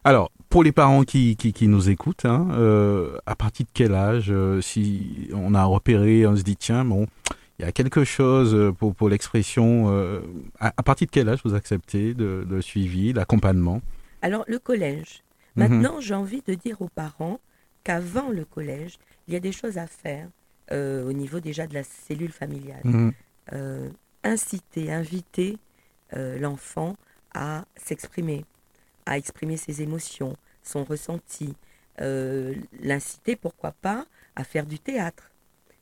Alors, 0.04 0.30
pour 0.48 0.62
les 0.62 0.72
parents 0.72 1.02
qui, 1.02 1.36
qui, 1.36 1.52
qui 1.52 1.68
nous 1.68 1.90
écoutent, 1.90 2.24
hein, 2.24 2.48
euh, 2.52 3.18
à 3.26 3.34
partir 3.34 3.66
de 3.66 3.70
quel 3.74 3.94
âge, 3.94 4.30
euh, 4.30 4.60
si 4.60 5.28
on 5.34 5.54
a 5.54 5.64
repéré, 5.64 6.26
on 6.26 6.36
se 6.36 6.42
dit, 6.42 6.56
tiens, 6.56 6.84
bon, 6.84 7.06
il 7.58 7.64
y 7.64 7.68
a 7.68 7.72
quelque 7.72 8.04
chose 8.04 8.54
euh, 8.54 8.72
pour, 8.72 8.94
pour 8.94 9.08
l'expression, 9.08 9.86
euh, 9.90 10.20
à, 10.60 10.72
à 10.76 10.82
partir 10.82 11.06
de 11.06 11.10
quel 11.10 11.28
âge 11.28 11.40
vous 11.44 11.54
acceptez 11.54 12.14
de, 12.14 12.46
le 12.48 12.62
suivi, 12.62 13.12
l'accompagnement? 13.12 13.80
Alors 14.22 14.44
le 14.46 14.58
collège. 14.58 15.22
Mhm. 15.56 15.68
Maintenant, 15.68 16.00
j'ai 16.00 16.14
envie 16.14 16.42
de 16.46 16.54
dire 16.54 16.80
aux 16.80 16.88
parents 16.88 17.40
qu'avant 17.82 18.30
le 18.30 18.44
collège, 18.44 18.98
il 19.26 19.34
y 19.34 19.36
a 19.36 19.40
des 19.40 19.52
choses 19.52 19.78
à 19.78 19.86
faire 19.86 20.28
au 20.72 21.12
niveau 21.12 21.38
déjà 21.38 21.68
de 21.68 21.74
la 21.74 21.84
cellule 21.84 22.32
familiale. 22.32 22.82
Mhm. 22.82 23.12
inciter, 24.24 24.92
inviter 24.92 25.58
l'enfant 26.12 26.96
à 27.32 27.64
s'exprimer, 27.76 28.44
à 29.06 29.16
exprimer 29.16 29.56
ses 29.56 29.82
émotions, 29.82 30.36
son 30.62 30.84
ressenti, 30.84 31.54
euh, 32.00 32.54
l'inciter, 32.80 33.36
pourquoi 33.36 33.72
pas, 33.72 34.06
à 34.34 34.44
faire 34.44 34.66
du 34.66 34.78
théâtre. 34.78 35.30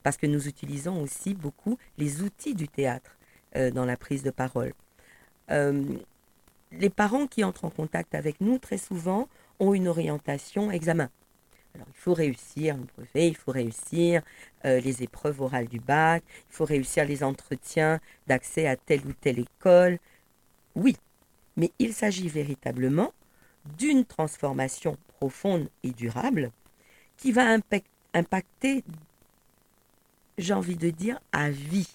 Parce 0.02 0.16
que 0.16 0.26
nous 0.26 0.46
utilisons 0.46 1.02
aussi 1.02 1.34
beaucoup 1.34 1.78
les 1.98 2.22
outils 2.22 2.54
du 2.54 2.68
théâtre 2.68 3.16
euh, 3.56 3.70
dans 3.70 3.84
la 3.84 3.96
prise 3.96 4.22
de 4.22 4.30
parole. 4.30 4.72
Euh, 5.50 5.82
les 6.72 6.90
parents 6.90 7.26
qui 7.26 7.42
entrent 7.42 7.64
en 7.64 7.70
contact 7.70 8.14
avec 8.14 8.40
nous, 8.40 8.58
très 8.58 8.78
souvent, 8.78 9.28
ont 9.58 9.74
une 9.74 9.88
orientation 9.88 10.70
examen. 10.70 11.08
Alors, 11.74 11.86
il 11.88 11.96
faut 11.96 12.14
réussir 12.14 12.76
le 12.76 12.84
brevet, 12.96 13.28
il 13.28 13.36
faut 13.36 13.50
réussir 13.50 14.22
les 14.62 15.02
épreuves 15.02 15.40
orales 15.40 15.66
du 15.66 15.80
bac, 15.80 16.22
il 16.28 16.54
faut 16.54 16.64
réussir 16.64 17.04
les 17.04 17.24
entretiens 17.24 18.00
d'accès 18.28 18.66
à 18.68 18.76
telle 18.76 19.04
ou 19.06 19.12
telle 19.12 19.40
école. 19.40 19.98
Oui, 20.76 20.96
mais 21.56 21.70
il 21.78 21.94
s'agit 21.94 22.28
véritablement 22.28 23.12
d'une 23.78 24.04
transformation 24.04 24.96
profonde 25.18 25.68
et 25.82 25.90
durable 25.90 26.50
qui 27.16 27.32
va 27.32 27.56
impact- 27.56 27.86
impacter, 28.12 28.84
j'ai 30.38 30.52
envie 30.52 30.76
de 30.76 30.90
dire, 30.90 31.20
à 31.32 31.50
vie 31.50 31.88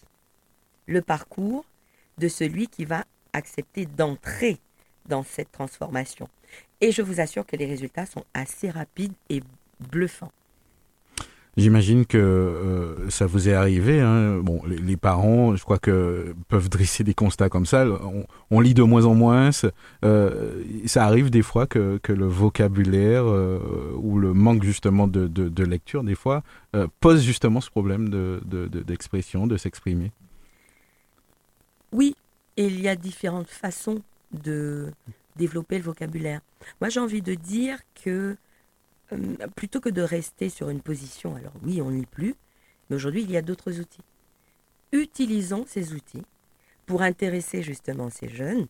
le 0.88 1.01
parcours 1.01 1.66
de 2.18 2.28
celui 2.28 2.68
qui 2.68 2.86
va 2.86 3.05
accepter 3.34 3.86
d'entrer 3.86 4.57
dans 5.07 5.24
cette 5.24 5.51
transformation. 5.51 6.28
Et 6.82 6.91
je 6.91 7.01
vous 7.01 7.20
assure 7.20 7.45
que 7.45 7.55
les 7.55 7.66
résultats 7.66 8.05
sont 8.05 8.24
assez 8.34 8.70
rapides 8.70 9.14
et 9.30 9.43
bluffants. 9.80 10.32
J'imagine 11.60 12.05
que 12.05 12.18
euh, 12.18 13.10
ça 13.10 13.26
vous 13.26 13.49
est 13.49 13.53
arrivé. 13.53 13.99
Hein. 13.99 14.38
Bon, 14.38 14.62
les, 14.66 14.97
parents, 14.97 15.55
je 15.55 15.64
crois 15.64 15.78
que 15.78 16.34
peuvent 16.47 16.70
dresser 16.70 17.03
des 17.03 17.14
constats 17.14 17.49
comme 17.49 17.66
ça. 17.66 17.86
On, 18.49 18.60
lit 18.60 18.74
de 18.74 18.84
moins 18.84 19.05
en 19.05 19.14
moins. 19.14 19.49
Euh, 20.05 20.64
ça 20.86 21.05
arrive 21.05 21.30
des 21.30 21.41
fois 21.41 21.68
que, 21.68 21.99
que 22.01 22.14
le 22.14 22.26
vocabulaire 22.26 23.24
euh, 23.26 23.60
ou 23.97 24.20
le 24.20 24.34
manque 24.34 24.64
justement 24.64 25.07
de, 25.07 25.28
de, 25.28 25.64
lecture, 25.64 26.03
des 26.03 26.16
fois, 26.16 26.43
pose 26.99 27.24
justement 27.24 27.62
ce 27.62 27.70
problème 27.70 28.10
de, 28.10 28.41
de, 28.45 28.68
de- 28.68 28.82
d'expression, 28.82 29.45
de 29.45 29.57
s'exprimer. 29.57 30.12
Oui, 31.91 32.16
il 32.57 32.80
y 32.80 32.88
a 32.88 32.95
différentes 32.95 33.49
façons 33.49 34.01
de 34.32 34.91
développer 35.36 35.78
le 35.78 35.84
vocabulaire. 35.84 36.41
Moi, 36.82 36.89
j'ai 36.89 36.99
envie 36.99 37.22
de 37.22 37.34
dire 37.34 37.80
que 38.03 38.38
plutôt 39.55 39.80
que 39.80 39.89
de 39.89 40.01
rester 40.01 40.49
sur 40.49 40.70
une 40.70 40.82
position, 40.82 41.36
alors 41.36 41.53
oui, 41.64 41.82
on 41.82 41.89
ne 41.89 41.97
lit 41.97 42.05
plus, 42.05 42.36
mais 42.89 42.95
aujourd'hui, 42.95 43.24
il 43.24 43.32
y 43.32 43.38
a 43.38 43.41
d'autres 43.41 43.80
outils. 43.80 44.01
Utilisons 44.91 45.66
ces 45.68 45.93
outils 45.93 46.24
pour 46.86 47.01
intéresser 47.01 47.62
justement 47.62 48.10
ces 48.10 48.30
jeunes 48.30 48.68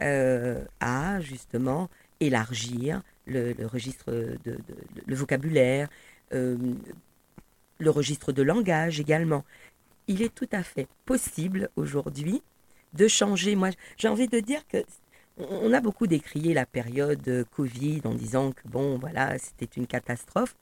euh, 0.00 0.64
à 0.80 1.20
justement 1.20 1.88
élargir 2.20 3.02
le, 3.26 3.54
registre 3.66 4.10
de- 4.12 4.58
le 5.06 5.14
vocabulaire, 5.14 5.88
euh, 6.32 6.56
le 7.78 7.90
registre 7.90 8.32
de 8.32 8.42
langage 8.42 9.00
également. 9.00 9.44
Il 10.06 10.22
est 10.22 10.34
tout 10.34 10.48
à 10.52 10.62
fait 10.62 10.88
possible 11.04 11.70
aujourd'hui 11.76 12.42
de 12.94 13.08
changer. 13.08 13.56
Moi, 13.56 13.70
j'ai 13.96 14.08
envie 14.08 14.28
de 14.28 14.40
dire 14.40 14.66
que 14.68 14.78
on 15.38 15.72
a 15.72 15.80
beaucoup 15.80 16.06
décrié 16.06 16.54
la 16.54 16.66
période 16.66 17.26
euh, 17.28 17.44
Covid 17.56 18.02
en 18.04 18.14
disant 18.14 18.52
que 18.52 18.66
bon, 18.68 18.98
voilà, 18.98 19.38
c'était 19.38 19.66
une 19.76 19.86
catastrophe. 19.86 20.54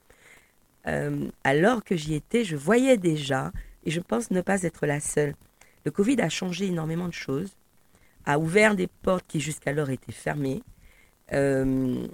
euh, 0.86 1.30
alors 1.44 1.84
que 1.84 1.96
j'y 1.96 2.14
étais, 2.14 2.44
je 2.44 2.56
voyais 2.56 2.96
déjà, 2.96 3.52
et 3.84 3.90
je 3.90 4.00
pense 4.00 4.30
ne 4.30 4.40
pas 4.40 4.62
être 4.62 4.86
la 4.86 5.00
seule. 5.00 5.34
Le 5.84 5.90
Covid 5.90 6.20
a 6.20 6.28
changé 6.28 6.66
énormément 6.66 7.08
de 7.08 7.12
choses, 7.14 7.56
a 8.26 8.38
ouvert 8.38 8.76
des 8.76 8.86
portes 8.88 9.26
qui 9.28 9.40
jusqu'alors 9.40 9.90
étaient 9.90 10.12
fermées, 10.12 10.62
euh, 11.32 12.06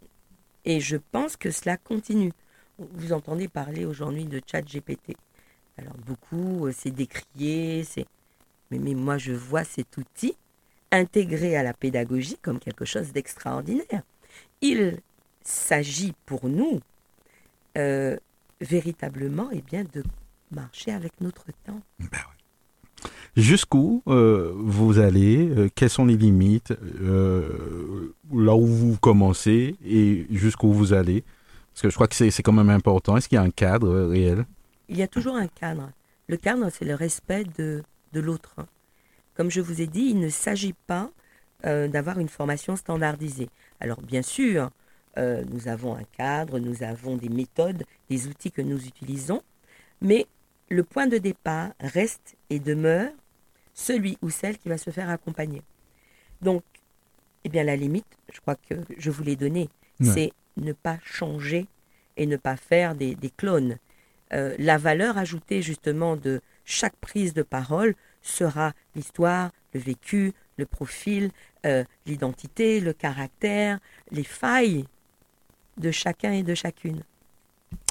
et 0.65 0.81
je 0.81 0.97
pense 0.97 1.37
que 1.37 1.51
cela 1.51 1.77
continue. 1.77 2.33
Vous 2.79 3.13
entendez 3.13 3.49
parler 3.49 3.85
aujourd'hui 3.85 4.25
de 4.25 4.41
chat 4.51 4.63
GPT. 4.63 5.17
Alors 5.79 5.95
beaucoup, 6.07 6.69
c'est 6.73 6.91
décrié, 6.91 7.85
c'est... 7.85 8.07
Mais, 8.71 8.79
mais 8.79 8.95
moi, 8.95 9.19
je 9.19 9.33
vois 9.33 9.65
cet 9.65 9.97
outil 9.99 10.37
intégré 10.95 11.57
à 11.57 11.63
la 11.63 11.73
pédagogie 11.73 12.39
comme 12.41 12.59
quelque 12.59 12.85
chose 12.85 13.13
d'extraordinaire. 13.13 14.03
Il 14.61 14.99
s'agit 15.43 16.15
pour 16.27 16.49
nous 16.49 16.81
euh, 17.77 18.17
véritablement 18.61 19.51
et 19.51 19.59
eh 19.59 19.63
bien, 19.63 19.85
de 19.93 20.03
marcher 20.51 20.93
avec 20.93 21.21
notre 21.21 21.47
temps. 21.65 21.81
Ben. 21.99 22.19
Jusqu'où 23.37 24.03
euh, 24.07 24.53
vous 24.55 25.01
allez 25.01 25.49
euh, 25.49 25.69
Quelles 25.75 25.91
sont 25.91 26.07
les 26.07 26.17
limites 26.17 26.73
Là 27.01 28.55
où 28.55 28.65
vous 28.65 28.97
commencez 28.99 29.77
et 29.85 30.27
jusqu'où 30.31 30.73
vous 30.73 30.93
allez? 30.93 31.25
Parce 31.73 31.83
que 31.83 31.91
je 31.91 31.95
crois 31.95 32.07
que 32.07 32.15
c'est 32.15 32.43
quand 32.43 32.53
même 32.53 32.71
important. 32.71 33.17
Est-ce 33.17 33.29
qu'il 33.29 33.37
y 33.37 33.39
a 33.39 33.43
un 33.43 33.51
cadre 33.51 34.07
réel? 34.07 34.47
Il 34.89 34.97
y 34.97 35.03
a 35.03 35.09
toujours 35.09 35.35
un 35.35 35.49
cadre. 35.49 35.91
Le 36.29 36.37
cadre, 36.37 36.71
c'est 36.71 36.85
le 36.85 36.95
respect 36.95 37.45
de, 37.59 37.83
de 38.13 38.21
l'autre. 38.21 38.55
Comme 39.35 39.51
je 39.51 39.61
vous 39.61 39.81
ai 39.81 39.87
dit, 39.87 40.07
il 40.11 40.21
ne 40.21 40.29
s'agit 40.29 40.75
pas 40.87 41.11
d'avoir 41.65 42.19
une 42.19 42.29
formation 42.29 42.77
standardisée. 42.77 43.49
Alors 43.81 44.03
bien 44.03 44.21
sûr, 44.21 44.71
euh, 45.17 45.45
nous 45.49 45.69
avons 45.69 45.95
un 45.95 46.05
cadre, 46.17 46.59
nous 46.59 46.83
avons 46.83 47.17
des 47.17 47.29
méthodes, 47.29 47.85
des 48.11 48.27
outils 48.27 48.51
que 48.51 48.63
nous 48.63 48.85
utilisons, 48.85 49.43
mais 50.01 50.27
le 50.69 50.83
point 50.83 51.07
de 51.07 51.19
départ 51.19 51.71
reste 51.81 52.37
et 52.51 52.59
demeure 52.59 53.13
celui 53.75 54.19
ou 54.23 54.31
celle 54.31 54.59
qui 54.59 54.69
va 54.69 54.79
se 54.79 54.91
faire 54.91 55.11
accompagner. 55.11 55.63
Donc, 56.43 56.63
eh 57.45 57.49
bien, 57.49 57.63
la 57.63 57.77
limite, 57.77 58.07
je 58.33 58.41
crois 58.41 58.57
que 58.57 58.75
je 58.97 59.11
vous 59.11 59.23
l'ai 59.23 59.37
donnée, 59.37 59.69
c'est 60.01 60.33
ne 60.57 60.73
pas 60.73 60.99
changer 61.05 61.67
et 62.17 62.27
ne 62.27 62.37
pas 62.37 62.57
faire 62.57 62.95
des, 62.95 63.17
clones. 63.37 63.77
Euh, 64.33 64.55
la 64.59 64.79
valeur 64.79 65.19
ajoutée 65.19 65.63
justement 65.63 66.17
de 66.17 66.41
chaque 66.65 66.97
prise 66.97 67.35
de 67.35 67.43
parole 67.43 67.95
sera 68.25 68.73
l'histoire, 68.97 69.51
le 69.73 69.81
vécu, 69.81 70.33
le 70.57 70.67
profil, 70.67 71.31
euh, 71.67 71.85
l'identité, 72.07 72.81
le 72.81 72.93
caractère, 72.93 73.79
les 74.11 74.25
failles 74.25 74.87
de 75.77 75.91
chacun 75.91 76.33
et 76.33 76.43
de 76.43 76.55
chacune. 76.55 77.03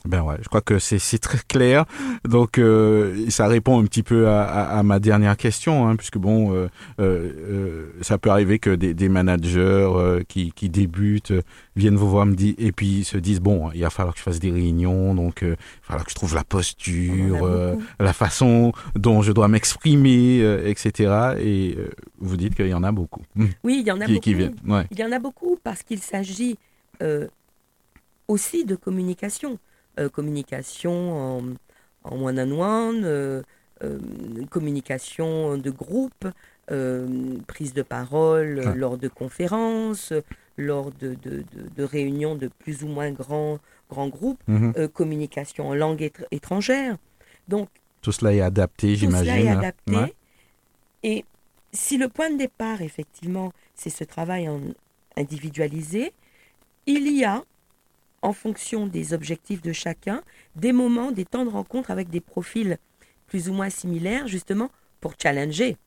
Ben 0.06 0.22
ouais, 0.22 0.36
je 0.42 0.50
crois 0.50 0.60
que 0.60 0.80
c'est 0.80 1.18
très 1.18 1.38
clair. 1.48 1.86
Donc 2.28 2.58
euh, 2.58 3.30
ça 3.30 3.48
répond 3.48 3.82
un 3.82 3.86
petit 3.86 4.04
peu 4.04 4.28
à, 4.28 4.84
ma 4.84 5.00
dernière 5.00 5.38
question, 5.38 5.88
hein, 5.88 5.96
puisque 5.96 6.18
bon, 6.18 6.54
euh, 6.54 6.68
euh, 7.00 7.86
ça 8.02 8.18
peut 8.18 8.30
arriver 8.30 8.60
que 8.60 8.76
des, 8.76 9.10
managers 9.10 10.24
qui, 10.28 10.52
qui, 10.52 10.70
débutent 10.70 11.34
viennent 11.76 11.96
vous 11.96 12.10
voir 12.10 12.26
me 12.26 12.36
dire 12.36 12.54
et 12.58 12.72
puis 12.74 13.06
se 13.06 13.18
disent 13.18 13.40
bon, 13.40 13.72
il 13.74 13.82
va 13.82 13.90
falloir 13.90 14.14
que 14.14 14.20
je 14.20 14.24
fasse 14.24 14.40
des 14.40 14.52
réunions, 14.52 15.16
donc 15.16 15.40
il 15.42 15.50
va 15.52 15.56
falloir 15.84 16.06
que 16.06 16.12
je 16.12 16.16
trouve 16.16 16.36
la 16.36 16.44
posture, 16.44 17.48
la 18.00 18.14
façon 18.14 18.74
dont 18.96 19.22
je 19.22 19.32
dois 19.32 19.48
m'exprimer, 19.48 20.40
etc. 20.66 21.36
Et 21.40 21.78
vous 22.20 22.36
dites 22.36 22.56
qu'il 22.56 22.68
y 22.68 22.74
en 22.74 22.84
a 22.84 22.92
beaucoup. 22.92 23.22
Oui, 23.64 23.80
il 23.82 23.88
y 23.88 23.92
en 23.92 24.02
a 24.02 24.08
beaucoup. 24.08 24.30
Il 24.30 25.00
y 25.00 25.04
en 25.04 25.12
a 25.14 25.20
beaucoup 25.20 25.58
parce 25.64 25.82
qu'il 25.84 26.00
s'agit 26.00 26.58
aussi 28.28 28.66
de 28.66 28.76
communication. 28.76 29.60
Euh, 30.00 30.10
communication 30.10 31.54
en, 32.04 32.24
one-on-one, 32.26 33.04
euh, 33.06 33.44
euh, 33.84 34.00
communication 34.50 35.56
de 35.58 35.70
groupe, 35.70 36.28
prise 37.46 37.74
de 37.74 37.84
parole 37.84 38.74
lors 38.76 38.98
de 38.98 39.08
conférences, 39.08 40.12
lors 40.58 40.92
de, 40.94 41.16
de, 41.24 41.84
réunions 41.84 42.36
de 42.36 42.48
plus 42.48 42.84
ou 42.84 42.88
moins 42.88 43.12
grands, 43.12 43.60
grands 43.90 44.08
groupes, 44.08 44.42
mhm. 44.48 44.88
communication 44.90 45.68
en 45.70 45.76
langue 45.76 46.10
étrangère. 46.32 46.98
Donc, 47.48 47.70
tout 48.02 48.12
cela 48.12 48.34
est 48.34 48.42
adapté, 48.42 48.96
j'imagine. 48.96 49.32
Tout 49.32 49.40
cela 49.40 49.54
est 49.54 49.58
adapté. 49.58 50.16
Et 51.04 51.26
si 51.72 51.98
le 51.98 52.08
point 52.08 52.32
de 52.32 52.38
départ, 52.38 52.82
effectivement, 52.82 53.54
c'est 53.76 53.90
ce 53.92 54.04
travail 54.04 54.50
en 54.50 54.62
individualisé, 55.18 56.14
il 56.86 57.16
y 57.16 57.24
a 57.24 57.44
en 58.24 58.34
fonction 58.34 58.88
des 58.88 59.14
objectifs 59.14 59.62
de 59.62 59.74
chacun, 59.74 60.24
des 60.56 60.72
moments, 60.72 61.12
des 61.12 61.26
temps 61.26 61.46
de 61.46 61.50
rencontre 61.50 61.92
avec 61.92 62.10
des 62.10 62.22
profils 62.22 62.78
plus 63.28 63.50
ou 63.50 63.54
moins 63.54 63.70
similaires, 63.70 64.28
justement 64.28 64.72
pour 65.02 65.14
challenger 65.22 65.78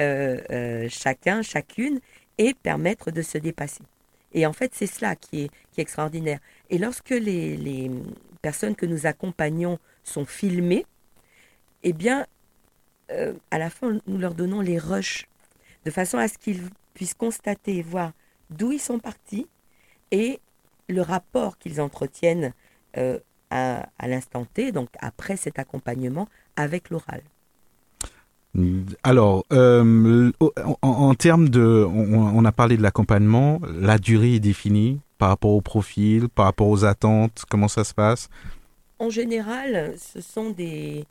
euh, 0.00 0.40
euh, 0.50 0.88
chacun, 0.90 1.42
chacune, 1.42 2.00
et 2.36 2.52
permettre 2.54 3.12
de 3.12 3.22
se 3.22 3.38
dépasser. 3.38 3.84
Et 4.32 4.44
en 4.44 4.52
fait, 4.52 4.72
c'est 4.74 4.88
cela 4.88 5.14
qui 5.14 5.42
est, 5.42 5.50
extraordinaire. 5.76 6.40
Et 6.70 6.78
lorsque 6.78 7.10
les, 7.10 7.90
personnes 8.42 8.74
que 8.74 8.86
nous 8.86 9.06
accompagnons 9.06 9.78
sont 10.02 10.24
filmées, 10.24 10.84
eh 11.84 11.92
bien, 11.92 12.26
euh, 13.12 13.32
à 13.50 13.58
la 13.58 13.70
fin, 13.70 14.00
nous 14.06 14.18
leur 14.18 14.34
donnons 14.34 14.60
les 14.60 14.78
rushs, 14.78 15.26
de 15.84 15.90
façon 15.90 16.18
à 16.18 16.26
ce 16.26 16.38
qu'ils 16.38 16.60
puissent 16.94 17.14
constater 17.14 17.76
et 17.76 17.82
voir 17.82 18.12
d'où 18.50 18.72
ils 18.72 18.80
sont 18.80 18.98
partis 18.98 19.46
et 20.10 20.40
le 20.88 21.02
rapport 21.02 21.58
qu'ils 21.58 21.80
entretiennent 21.80 22.52
euh, 22.96 23.18
à, 23.50 23.86
l'instant 24.08 24.46
T, 24.52 24.72
donc 24.72 24.88
après 24.98 25.36
cet 25.36 25.60
accompagnement 25.60 26.28
avec 26.56 26.90
l'oral. 26.90 27.22
Alors, 29.02 29.44
euh, 29.52 30.32
en, 30.82 31.14
termes 31.14 31.48
de, 31.48 31.84
on, 31.88 32.44
a 32.44 32.52
parlé 32.52 32.76
de 32.76 32.82
l'accompagnement, 32.82 33.60
la 33.72 33.98
durée 33.98 34.34
est 34.34 34.40
définie 34.40 35.00
par 35.18 35.28
rapport 35.28 35.52
au 35.52 35.60
profil, 35.60 36.28
par 36.28 36.46
rapport 36.46 36.68
aux 36.68 36.84
attentes, 36.84 37.44
comment 37.48 37.68
ça 37.68 37.84
se 37.84 37.94
passe? 37.94 38.28
En 38.98 39.10
général, 39.10 39.94
ce 39.98 40.20
sont 40.20 40.50
des, 40.50 41.04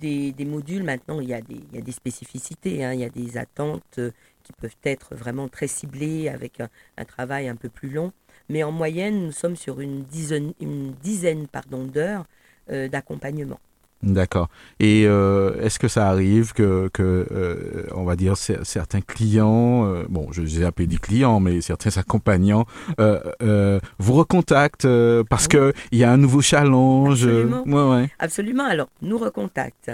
des, 0.00 0.44
modules, 0.44 0.82
maintenant 0.82 1.20
il 1.20 1.28
y 1.28 1.34
a 1.34 1.40
des, 1.40 1.60
il 1.70 1.76
y 1.76 1.78
a 1.78 1.82
des 1.82 1.92
spécificités, 1.92 2.84
hein. 2.84 2.92
il 2.92 3.00
y 3.00 3.04
a 3.04 3.10
des 3.10 3.36
attentes 3.36 4.00
qui 4.44 4.52
peuvent 4.52 4.76
être 4.84 5.14
vraiment 5.14 5.48
très 5.48 5.66
ciblées 5.66 6.28
avec 6.28 6.60
un 6.96 7.04
travail 7.04 7.48
un 7.48 7.56
peu 7.56 7.68
plus 7.68 7.90
long 7.90 8.12
mais 8.48 8.62
en 8.62 8.72
moyenne, 8.72 9.26
nous 9.26 9.32
sommes 9.32 9.56
sur 9.56 9.80
une 9.80 10.02
dizaine, 10.04 10.52
une 10.60 10.92
dizaine 11.02 11.46
pardon, 11.46 11.84
d'heures 11.84 12.24
euh, 12.70 12.88
d'accompagnement. 12.88 13.60
D'accord. 14.02 14.48
Et 14.78 15.04
euh, 15.06 15.58
est-ce 15.62 15.78
que 15.78 15.88
ça 15.88 16.08
arrive 16.08 16.52
que, 16.52 16.88
que 16.92 17.26
euh, 17.30 17.86
on 17.94 18.04
va 18.04 18.14
dire, 18.14 18.36
certains 18.36 19.00
clients, 19.00 20.04
bon, 20.08 20.28
je 20.32 20.42
les 20.42 20.60
ai 20.60 20.64
appelés 20.64 20.86
des 20.86 20.98
clients, 20.98 21.40
mais 21.40 21.60
certains 21.60 21.96
accompagnants, 21.96 22.66
vous 22.98 24.12
recontactent 24.12 24.88
parce 25.30 25.48
que 25.48 25.72
il 25.92 25.98
y 25.98 26.04
a 26.04 26.12
un 26.12 26.18
nouveau 26.18 26.42
challenge 26.42 27.24
Absolument. 27.24 27.64
Ouais, 27.66 27.96
ouais. 27.96 28.10
Absolument. 28.18 28.64
Alors, 28.64 28.88
nous 29.00 29.18
recontactent, 29.18 29.92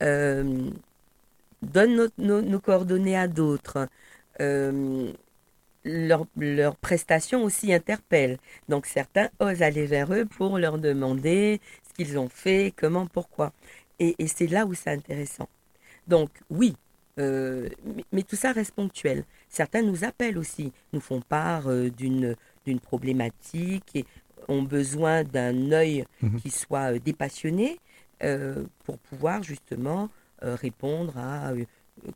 donnent 0.00 0.70
nos, 2.18 2.40
nos, 2.40 2.60
coordonnées 2.60 3.18
à 3.18 3.28
d'autres 3.28 3.88
leurs 5.84 6.26
leur 6.36 6.76
prestations 6.76 7.44
aussi 7.44 7.72
interpellent. 7.72 8.38
Donc 8.68 8.86
certains 8.86 9.28
osent 9.40 9.62
aller 9.62 9.86
vers 9.86 10.12
eux 10.12 10.24
pour 10.24 10.58
leur 10.58 10.78
demander 10.78 11.60
ce 11.88 11.94
qu'ils 11.94 12.18
ont 12.18 12.28
fait, 12.28 12.72
comment, 12.76 13.06
pourquoi. 13.06 13.52
Et, 13.98 14.16
c'est 14.26 14.48
là 14.48 14.66
où 14.66 14.74
c'est 14.74 14.90
intéressant. 14.90 15.48
Donc 16.08 16.30
oui, 16.50 16.74
euh, 17.18 17.68
mais, 18.10 18.22
tout 18.22 18.36
ça 18.36 18.52
reste 18.52 18.72
ponctuel. 18.72 19.24
Certains 19.48 19.82
nous 19.82 20.04
appellent 20.04 20.38
aussi, 20.38 20.72
nous 20.92 21.00
font 21.00 21.20
part 21.20 21.68
euh, 21.68 21.90
d'une 21.90 22.36
d'une 22.64 22.80
problématique 22.80 23.96
et 23.96 24.04
ont 24.48 24.62
besoin 24.62 25.24
d'un 25.24 25.72
œil 25.72 26.04
mhm. 26.20 26.40
qui 26.40 26.50
soit 26.50 26.94
euh, 26.94 26.98
dépassionné 26.98 27.78
pour 28.84 28.98
pouvoir 28.98 29.42
justement 29.42 30.08
répondre 30.40 31.18
à 31.18 31.50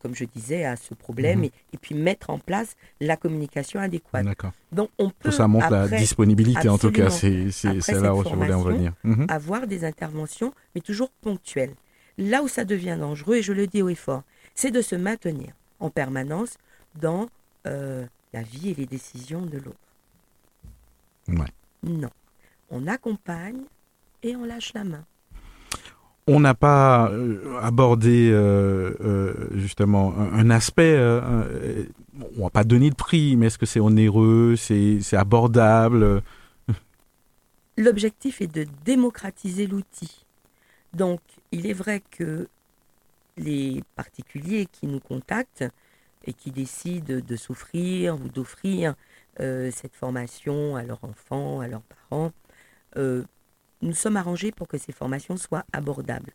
comme 0.03 0.15
je 0.15 0.25
disais, 0.25 0.65
à 0.65 0.77
ce 0.77 0.95
problème 0.95 1.41
mhm. 1.41 1.51
et, 1.73 1.79
puis 1.81 1.95
mettre 1.95 2.31
en 2.31 2.39
place 2.39 2.77
la 3.01 3.17
communication 3.17 3.81
adéquate. 3.81 4.25
D'accord. 4.25 4.53
Donc 4.73 4.91
on 4.99 5.11
peut 5.11 5.31
ça 5.31 5.47
montre 5.49 5.71
la 5.71 5.89
disponibilité 5.89 6.69
en 6.69 6.79
tout 6.79 6.91
cas, 6.91 7.11
c'est 7.11 7.51
là 7.93 8.15
où 8.15 8.25
je 8.25 8.35
voulais 8.35 8.55
en 8.55 8.63
venir. 8.63 8.93
Avoir 9.29 9.67
des 9.67 9.85
interventions, 9.85 10.53
mais 10.75 10.81
toujours 10.81 11.11
ponctuelles. 11.11 11.75
Là 12.19 12.43
où 12.43 12.49
ça 12.49 12.65
devient 12.65 12.97
dangereux, 12.99 13.37
et 13.37 13.43
je 13.43 13.53
le 13.53 13.67
dis 13.67 13.83
haut 13.83 13.91
et 13.91 13.95
fort, 13.95 14.23
c'est 14.55 14.71
de 14.71 14.81
se 14.81 14.97
maintenir 14.97 15.53
en 15.81 15.91
permanence 15.91 16.57
dans 16.99 17.29
euh, 17.67 18.07
la 18.33 18.43
vie 18.43 18.71
et 18.71 18.75
les 18.75 18.87
décisions 18.87 19.43
de 19.43 19.59
l'autre. 19.59 19.77
Ouais. 21.29 21.53
Non. 21.83 22.11
On 22.71 22.87
accompagne 22.87 23.63
et 24.23 24.35
on 24.35 24.45
lâche 24.45 24.73
la 24.75 24.85
main. 24.85 25.05
On 26.29 26.41
n'a 26.41 26.55
pas 26.55 27.09
euh, 27.11 27.59
abordé 27.61 28.31
euh, 28.33 28.95
euh, 29.01 29.35
justement 29.55 30.15
un, 30.19 30.51
aspect, 30.51 30.99
on 32.39 32.45
n'a 32.45 32.51
pas 32.51 32.65
donné 32.65 32.91
de 32.91 32.97
prix, 32.97 33.37
mais 33.37 33.47
est-ce 33.47 33.59
que 33.59 33.67
c'est 33.67 33.81
onéreux, 33.81 34.57
c'est 34.57 35.17
abordable 35.17 36.23
l'objectif 37.77 38.41
est 38.41 38.47
de 38.47 38.67
démocratiser 38.85 39.67
l'outil. 39.67 40.25
Donc, 40.95 41.21
il 41.53 41.67
est 41.67 41.73
vrai 41.73 42.03
que 42.11 42.49
les 43.37 43.83
particuliers 43.95 44.67
qui 44.67 44.87
nous 44.87 45.01
contactent 45.01 45.65
et 46.25 46.33
qui 46.33 46.51
décident 46.51 47.21
de 47.21 47.37
souffrir 47.37 48.17
ou 48.17 48.29
d'offrir 48.29 48.95
euh, 49.41 49.71
cette 49.71 49.95
formation 49.95 50.75
à 50.75 50.83
leurs 50.83 51.05
enfants, 51.05 51.61
à 51.61 51.69
leurs 51.69 51.83
parents, 51.83 52.33
euh, 52.97 53.23
nous 53.83 53.93
sommes 53.93 54.17
arrangés 54.17 54.53
pour 54.53 54.69
que 54.69 54.79
ces 54.79 54.93
formations 54.93 55.37
soient 55.37 55.65
abordables. 55.73 56.33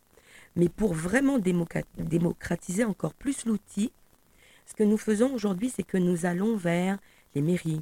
Mais 0.56 0.68
pour 0.68 0.94
vraiment 0.94 1.38
démocratiser 1.38 2.84
encore 2.84 3.14
plus 3.14 3.44
l'outil, 3.46 3.92
ce 4.66 4.74
que 4.74 4.82
nous 4.84 4.98
faisons 4.98 5.32
aujourd'hui, 5.34 5.70
c'est 5.70 5.82
que 5.82 5.98
nous 5.98 6.26
allons 6.26 6.56
vers 6.56 6.98
les 7.34 7.42
mairies 7.42 7.80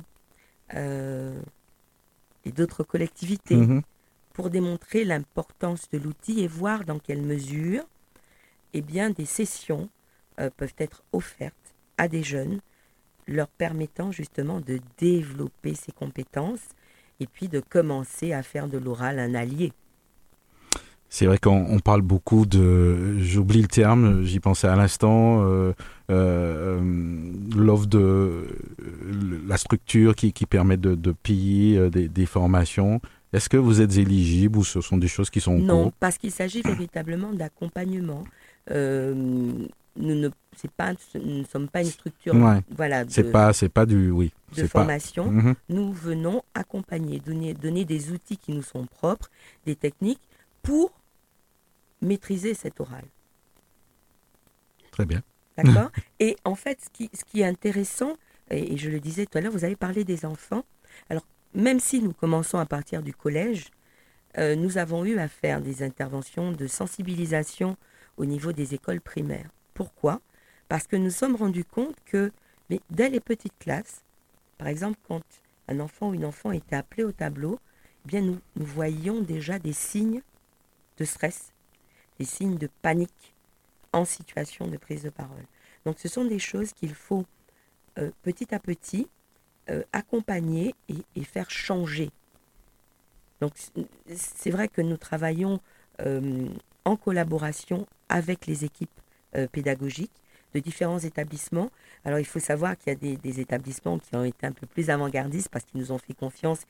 euh, 0.74 1.40
et 2.44 2.52
d'autres 2.52 2.84
collectivités 2.84 3.56
Mhm. 3.56 3.82
pour 4.32 4.50
démontrer 4.50 5.04
l'importance 5.04 5.88
de 5.90 5.98
l'outil 5.98 6.40
et 6.40 6.46
voir 6.48 6.84
dans 6.84 6.98
quelle 6.98 7.22
mesure 7.22 7.84
eh 8.72 8.82
bien, 8.82 9.10
des 9.10 9.26
sessions 9.26 9.88
euh, 10.38 10.48
peuvent 10.56 10.74
être 10.78 11.02
offertes 11.12 11.74
à 11.98 12.06
des 12.08 12.22
jeunes, 12.22 12.60
leur 13.26 13.48
permettant 13.48 14.12
justement 14.12 14.60
de 14.60 14.78
développer 14.98 15.74
ces 15.74 15.92
compétences 15.92 16.60
et 17.20 17.26
puis 17.26 17.48
de 17.48 17.60
commencer 17.60 18.32
à 18.32 18.42
faire 18.42 18.66
de 18.66 18.78
l'oral 18.78 19.18
un 19.18 19.34
allié. 19.34 19.72
C'est 21.12 21.26
vrai 21.26 21.38
qu'on 21.38 21.66
on 21.68 21.80
parle 21.80 22.02
beaucoup 22.02 22.46
de, 22.46 23.18
j'oublie 23.18 23.62
le 23.62 23.66
terme, 23.66 24.22
j'y 24.22 24.38
pensais 24.38 24.68
à 24.68 24.76
l'instant, 24.76 25.42
euh, 25.42 25.72
euh, 26.08 26.80
l'offre 27.56 27.86
de 27.86 27.98
euh, 27.98 28.44
la 29.48 29.56
structure 29.56 30.14
qui, 30.14 30.32
qui 30.32 30.46
permet 30.46 30.76
de, 30.76 30.94
de 30.94 31.10
payer 31.10 31.78
euh, 31.78 31.90
des, 31.90 32.08
des 32.08 32.26
formations. 32.26 33.00
Est-ce 33.32 33.48
que 33.48 33.56
vous 33.56 33.80
êtes 33.80 33.96
éligible 33.96 34.58
ou 34.58 34.64
ce 34.64 34.80
sont 34.80 34.98
des 34.98 35.08
choses 35.08 35.30
qui 35.30 35.40
sont 35.40 35.58
Non, 35.58 35.92
parce 35.98 36.16
qu'il 36.16 36.30
s'agit 36.30 36.62
véritablement 36.62 37.32
d'accompagnement. 37.32 38.22
Euh, 38.70 39.12
nous 39.96 40.14
ne 40.14 40.28
c'est 40.60 40.70
pas, 40.70 40.92
nous 41.14 41.38
ne 41.38 41.44
sommes 41.44 41.68
pas 41.68 41.80
une 41.82 41.88
structure 41.88 42.34
Ouais. 42.34 42.60
voilà, 42.70 43.04
de, 43.04 43.10
C'est 43.10 43.30
pas, 43.30 43.52
c'est 43.52 43.68
pas 43.68 43.86
du, 43.86 44.10
oui. 44.10 44.32
de 44.56 44.62
pas. 44.62 44.68
formation. 44.68 45.30
Mhm. 45.30 45.54
Nous 45.68 45.92
venons 45.92 46.42
accompagner, 46.54 47.20
donner, 47.20 47.54
donner 47.54 47.84
des 47.84 48.10
outils 48.10 48.36
qui 48.36 48.52
nous 48.52 48.62
sont 48.62 48.86
propres, 48.86 49.30
des 49.66 49.76
techniques 49.76 50.20
pour 50.62 50.92
maîtriser 52.02 52.54
cet 52.54 52.80
oral. 52.80 53.04
Très 54.90 55.04
bien. 55.06 55.22
D'accord 55.56 55.90
Et 56.20 56.36
en 56.44 56.54
fait, 56.54 56.80
ce 56.84 56.90
qui, 56.90 57.10
ce 57.14 57.24
qui 57.24 57.40
est 57.40 57.46
intéressant, 57.46 58.16
et, 58.50 58.72
et 58.74 58.76
je 58.76 58.90
le 58.90 59.00
disais 59.00 59.26
tout 59.26 59.38
à 59.38 59.40
l'heure, 59.40 59.52
vous 59.52 59.64
avez 59.64 59.76
parlé 59.76 60.04
des 60.04 60.24
enfants. 60.24 60.64
Alors, 61.08 61.26
même 61.54 61.80
si 61.80 62.00
nous 62.02 62.12
commençons 62.12 62.58
à 62.58 62.66
partir 62.66 63.02
du 63.02 63.14
collège, 63.14 63.66
euh, 64.38 64.54
nous 64.56 64.78
avons 64.78 65.04
eu 65.04 65.18
à 65.18 65.28
faire 65.28 65.60
des 65.60 65.82
interventions 65.82 66.52
de 66.52 66.66
sensibilisation 66.66 67.76
au 68.16 68.24
niveau 68.24 68.52
des 68.52 68.74
écoles 68.74 69.00
primaires. 69.00 69.48
Pourquoi? 69.74 70.20
Parce 70.70 70.86
que 70.86 70.94
nous 70.94 71.10
sommes 71.10 71.34
rendus 71.34 71.64
compte 71.64 71.96
que 72.06 72.30
mais 72.70 72.80
dès 72.90 73.08
les 73.08 73.18
petites 73.18 73.58
classes, 73.58 74.04
par 74.56 74.68
exemple, 74.68 75.00
quand 75.08 75.20
un 75.66 75.80
enfant 75.80 76.10
ou 76.10 76.14
une 76.14 76.24
enfant 76.24 76.52
était 76.52 76.76
appelé 76.76 77.02
au 77.02 77.10
tableau, 77.10 77.58
eh 78.04 78.08
bien 78.08 78.20
nous, 78.20 78.38
nous 78.54 78.66
voyions 78.66 79.20
déjà 79.20 79.58
des 79.58 79.72
signes 79.72 80.22
de 80.96 81.04
stress, 81.04 81.52
des 82.20 82.24
signes 82.24 82.56
de 82.56 82.68
panique 82.82 83.34
en 83.92 84.04
situation 84.04 84.68
de 84.68 84.76
prise 84.76 85.02
de 85.02 85.10
parole. 85.10 85.44
Donc 85.84 85.98
ce 85.98 86.06
sont 86.06 86.24
des 86.24 86.38
choses 86.38 86.72
qu'il 86.72 86.94
faut 86.94 87.26
euh, 87.98 88.12
petit 88.22 88.54
à 88.54 88.60
petit 88.60 89.08
euh, 89.70 89.82
accompagner 89.92 90.76
et, 90.88 91.24
faire 91.24 91.50
changer. 91.50 92.12
Donc 93.40 93.54
c'est 94.14 94.50
vrai 94.50 94.68
que 94.68 94.82
nous 94.82 94.96
travaillons 94.96 95.58
euh, 96.00 96.46
en 96.84 96.94
collaboration 96.94 97.88
avec 98.08 98.46
les 98.46 98.64
équipes 98.64 98.88
pédagogiques 99.52 100.19
de 100.54 100.60
différents 100.60 100.98
établissements. 100.98 101.70
Alors 102.04 102.18
il 102.18 102.24
faut 102.24 102.38
savoir 102.40 102.76
qu'il 102.76 102.92
y 102.92 102.96
a 102.96 102.98
des, 102.98 103.16
des 103.16 103.40
établissements 103.40 103.98
qui 103.98 104.14
ont 104.16 104.24
été 104.24 104.46
un 104.46 104.52
peu 104.52 104.66
plus 104.66 104.90
avant-gardistes 104.90 105.48
parce 105.48 105.64
qu'ils 105.64 105.80
nous 105.80 105.92
ont 105.92 105.98
fait 105.98 106.14
confiance 106.14 106.60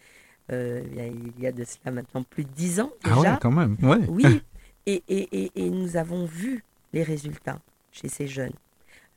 euh, 0.52 0.82
il, 0.90 0.96
y 0.96 1.00
a, 1.00 1.06
il 1.06 1.40
y 1.40 1.46
a 1.46 1.52
de 1.52 1.64
cela 1.64 1.92
maintenant 1.92 2.22
plus 2.24 2.44
de 2.44 2.50
dix 2.50 2.80
ans 2.80 2.90
déjà. 3.04 3.14
Ah 3.16 3.20
ouais, 3.20 3.38
quand 3.40 3.52
même. 3.52 3.76
Ouais. 3.82 4.04
Oui, 4.08 4.42
et, 4.86 5.02
et, 5.08 5.28
et, 5.44 5.52
et 5.54 5.70
nous 5.70 5.96
avons 5.96 6.24
vu 6.24 6.64
les 6.92 7.02
résultats 7.02 7.60
chez 7.92 8.08
ces 8.08 8.26
jeunes. 8.26 8.52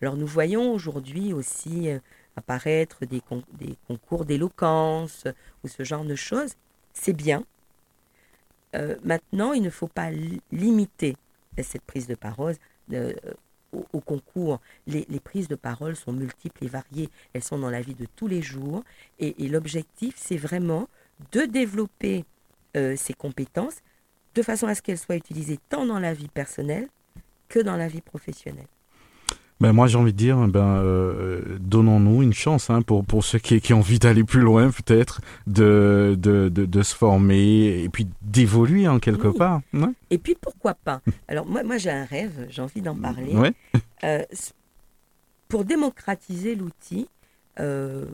Alors 0.02 0.16
nous 0.16 0.28
voyons 0.28 0.72
aujourd'hui 0.74 1.34
aussi 1.34 1.90
euh, 1.90 2.00
apparaître 2.36 3.06
des, 3.06 3.22
con- 3.22 3.44
des 3.54 3.76
concours 3.88 4.26
d'éloquence 4.26 5.26
ou 5.64 5.68
ce 5.68 5.84
genre 5.84 6.04
de 6.06 6.16
choses. 6.16 6.54
C'est 6.94 7.14
bien. 7.14 7.44
Euh, 8.76 8.96
maintenant, 9.04 9.54
il 9.54 9.62
ne 9.62 9.70
faut 9.70 9.88
pas 9.88 10.10
li- 10.12 10.42
limiter 10.52 11.16
cette 11.62 11.84
prise 11.84 12.08
de 12.08 12.16
parole 12.16 12.56
au, 13.94 14.00
concours. 14.00 14.60
Les, 14.88 15.06
prises 15.24 15.48
de 15.48 15.56
parole 15.56 15.96
sont 15.96 16.14
multiples 16.14 16.64
et 16.64 16.68
variées. 16.68 17.10
Elles 17.34 17.44
sont 17.44 17.60
dans 17.60 17.70
la 17.70 17.82
vie 17.82 17.96
de 17.96 18.06
tous 18.16 18.28
les 18.28 18.42
jours. 18.42 18.84
Et, 19.20 19.44
et 19.44 19.50
l'objectif, 19.50 20.16
c'est 20.18 20.38
vraiment 20.38 20.88
de 21.32 21.42
développer 21.42 22.26
euh, 22.76 22.96
ces 22.96 23.14
compétences 23.14 23.82
de 24.36 24.42
façon 24.42 24.68
à 24.68 24.76
ce 24.76 24.82
qu'elles 24.82 24.98
soient 24.98 25.16
utilisées 25.16 25.60
tant 25.70 25.86
dans 25.86 26.00
la 26.00 26.14
vie 26.14 26.28
personnelle 26.28 26.88
que 27.50 27.60
dans 27.60 27.78
la 27.78 27.88
vie 27.88 28.02
professionnelle. 28.02 28.68
Ben 29.64 29.72
moi 29.72 29.88
j'ai 29.88 29.98
envie 29.98 30.12
de 30.12 30.18
dire, 30.18 30.36
ben 30.50 30.76
euh, 30.84 31.42
donnons-nous 31.62 32.22
une 32.22 32.34
chance 32.34 32.70
hein, 32.70 32.82
pour 32.82 33.06
pour 33.06 33.24
ceux 33.24 33.40
qui, 33.40 33.62
qui 33.62 33.74
ont 33.74 33.80
envie 33.80 33.98
d'aller 33.98 34.26
plus 34.26 34.42
loin 34.42 34.70
peut-être, 34.72 35.22
de, 35.48 36.18
de, 36.20 36.50
de 36.50 36.66
de 36.66 36.84
se 36.84 36.94
former 36.94 37.82
et 37.82 37.88
puis 37.88 38.06
d'évoluer 38.22 38.90
en 38.90 39.00
quelque 39.00 39.30
Oui. 39.30 39.38
part. 39.38 39.62
Ouais. 39.74 39.88
Et 40.10 40.18
puis 40.18 40.36
pourquoi 40.40 40.74
pas? 40.74 41.00
Alors 41.30 41.46
moi, 41.46 41.64
moi 41.64 41.78
j'ai 41.78 41.92
un 41.92 42.04
rêve, 42.04 42.46
j'ai 42.50 42.62
envie 42.62 42.82
d'en 42.82 42.96
parler. 42.96 43.34
Ouais. 43.36 43.54
Euh, 44.04 44.24
pour 45.48 45.64
démocratiser 45.64 46.56
l'outil, 46.56 47.08
euh, 47.62 48.06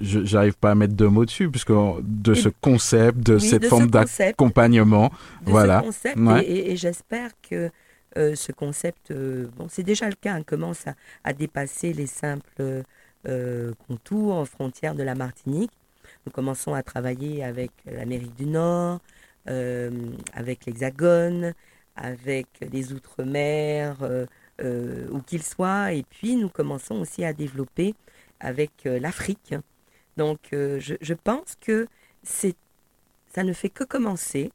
j'arrive 0.00 0.54
pas 0.56 0.72
à 0.72 0.74
mettre 0.74 0.94
deux 0.94 1.08
mots 1.08 1.24
dessus 1.24 1.48
puisque 1.50 1.72
de 2.02 2.34
ce 2.34 2.48
concept, 2.60 3.18
de 3.20 3.34
Oui, 3.34 3.40
cette 3.40 3.62
de 3.62 3.68
forme 3.68 3.88
d'accompagnement. 3.90 5.10
Voilà. 5.44 5.80
ce 5.80 5.84
concept 5.86 6.18
Ouais. 6.18 6.44
et, 6.44 6.50
et- 6.58 6.72
et 6.72 6.76
j'espère 6.76 7.30
que 7.48 7.70
euh, 8.16 8.34
ce 8.34 8.50
concept, 8.52 9.10
euh, 9.10 9.46
bon, 9.56 9.66
c'est 9.68 9.82
déjà 9.82 10.08
le 10.08 10.14
cas, 10.14 10.34
hein, 10.34 10.42
commence 10.42 10.86
à, 10.86 10.94
à 11.22 11.32
dépasser 11.34 11.92
les 11.92 12.06
simples 12.06 12.82
euh, 13.28 13.72
contours, 13.86 14.46
frontières 14.48 14.94
de 14.94 15.02
la 15.02 15.14
Martinique. 15.14 15.70
Nous 16.24 16.32
commençons 16.32 16.72
à 16.74 16.82
travailler 16.82 17.44
avec 17.44 17.70
l'Amérique 17.84 18.34
du 18.36 18.46
Nord, 18.46 19.00
euh, 19.48 19.90
avec 20.32 20.64
l'Hexagone, 20.66 21.52
avec 21.96 22.46
les 22.72 22.92
Outre-mer, 22.92 23.96
où 25.12 25.20
qu'ils 25.20 25.42
soient, 25.42 25.92
et 25.92 26.02
puis 26.08 26.36
nous 26.36 26.48
commençons 26.48 26.94
aussi 26.96 27.24
à 27.24 27.32
développer 27.34 27.94
avec 28.40 28.70
l'Afrique. 28.84 29.54
Donc 30.16 30.38
euh, 30.52 30.78
je, 30.80 30.94
je 31.00 31.14
pense 31.14 31.54
que 31.60 31.86
c'est, 32.22 32.54
ça 33.34 33.42
ne 33.44 33.52
fait 33.52 33.68
que 33.70 33.84
commencer. 33.84 34.50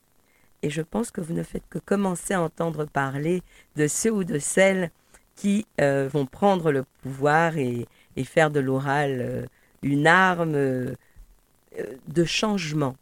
Et 0.63 0.69
je 0.69 0.81
pense 0.83 1.09
que 1.11 1.21
vous 1.21 1.33
ne 1.33 1.41
faites 1.43 1.63
que 1.69 1.79
commencer 1.79 2.33
à 2.35 2.41
entendre 2.41 2.85
parler 2.85 3.41
de 3.75 3.87
ceux 3.87 4.11
ou 4.11 4.23
de 4.23 4.37
celles 4.39 4.91
qui 5.35 5.65
euh, 5.79 6.07
vont 6.11 6.25
prendre 6.27 6.71
le 6.71 6.83
pouvoir 7.01 7.57
et, 7.57 7.87
et 8.15 8.23
faire 8.23 8.51
de 8.51 8.59
l'oral 8.59 9.17
euh, 9.21 9.45
une 9.81 10.05
arme 10.05 10.51
de 12.07 12.23
changement 12.25 12.95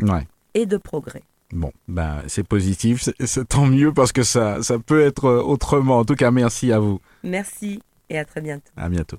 Ouais. 0.00 0.26
et 0.54 0.64
de 0.64 0.76
progrès. 0.78 1.22
Bon, 1.52 1.70
ben 1.86 2.22
c'est 2.28 2.46
positif, 2.48 3.02
c'est- 3.20 3.44
tant 3.46 3.66
mieux 3.66 3.92
parce 3.92 4.10
que 4.12 4.22
ça, 4.22 4.62
ça 4.62 4.78
peut 4.78 5.02
être 5.02 5.28
autrement. 5.28 5.98
En 5.98 6.04
tout 6.06 6.14
cas, 6.14 6.30
merci 6.30 6.72
à 6.72 6.78
vous. 6.78 6.98
Merci 7.24 7.82
et 8.08 8.18
à 8.18 8.24
très 8.24 8.40
bientôt. 8.40 8.70
À 8.76 8.88
bientôt. 8.88 9.18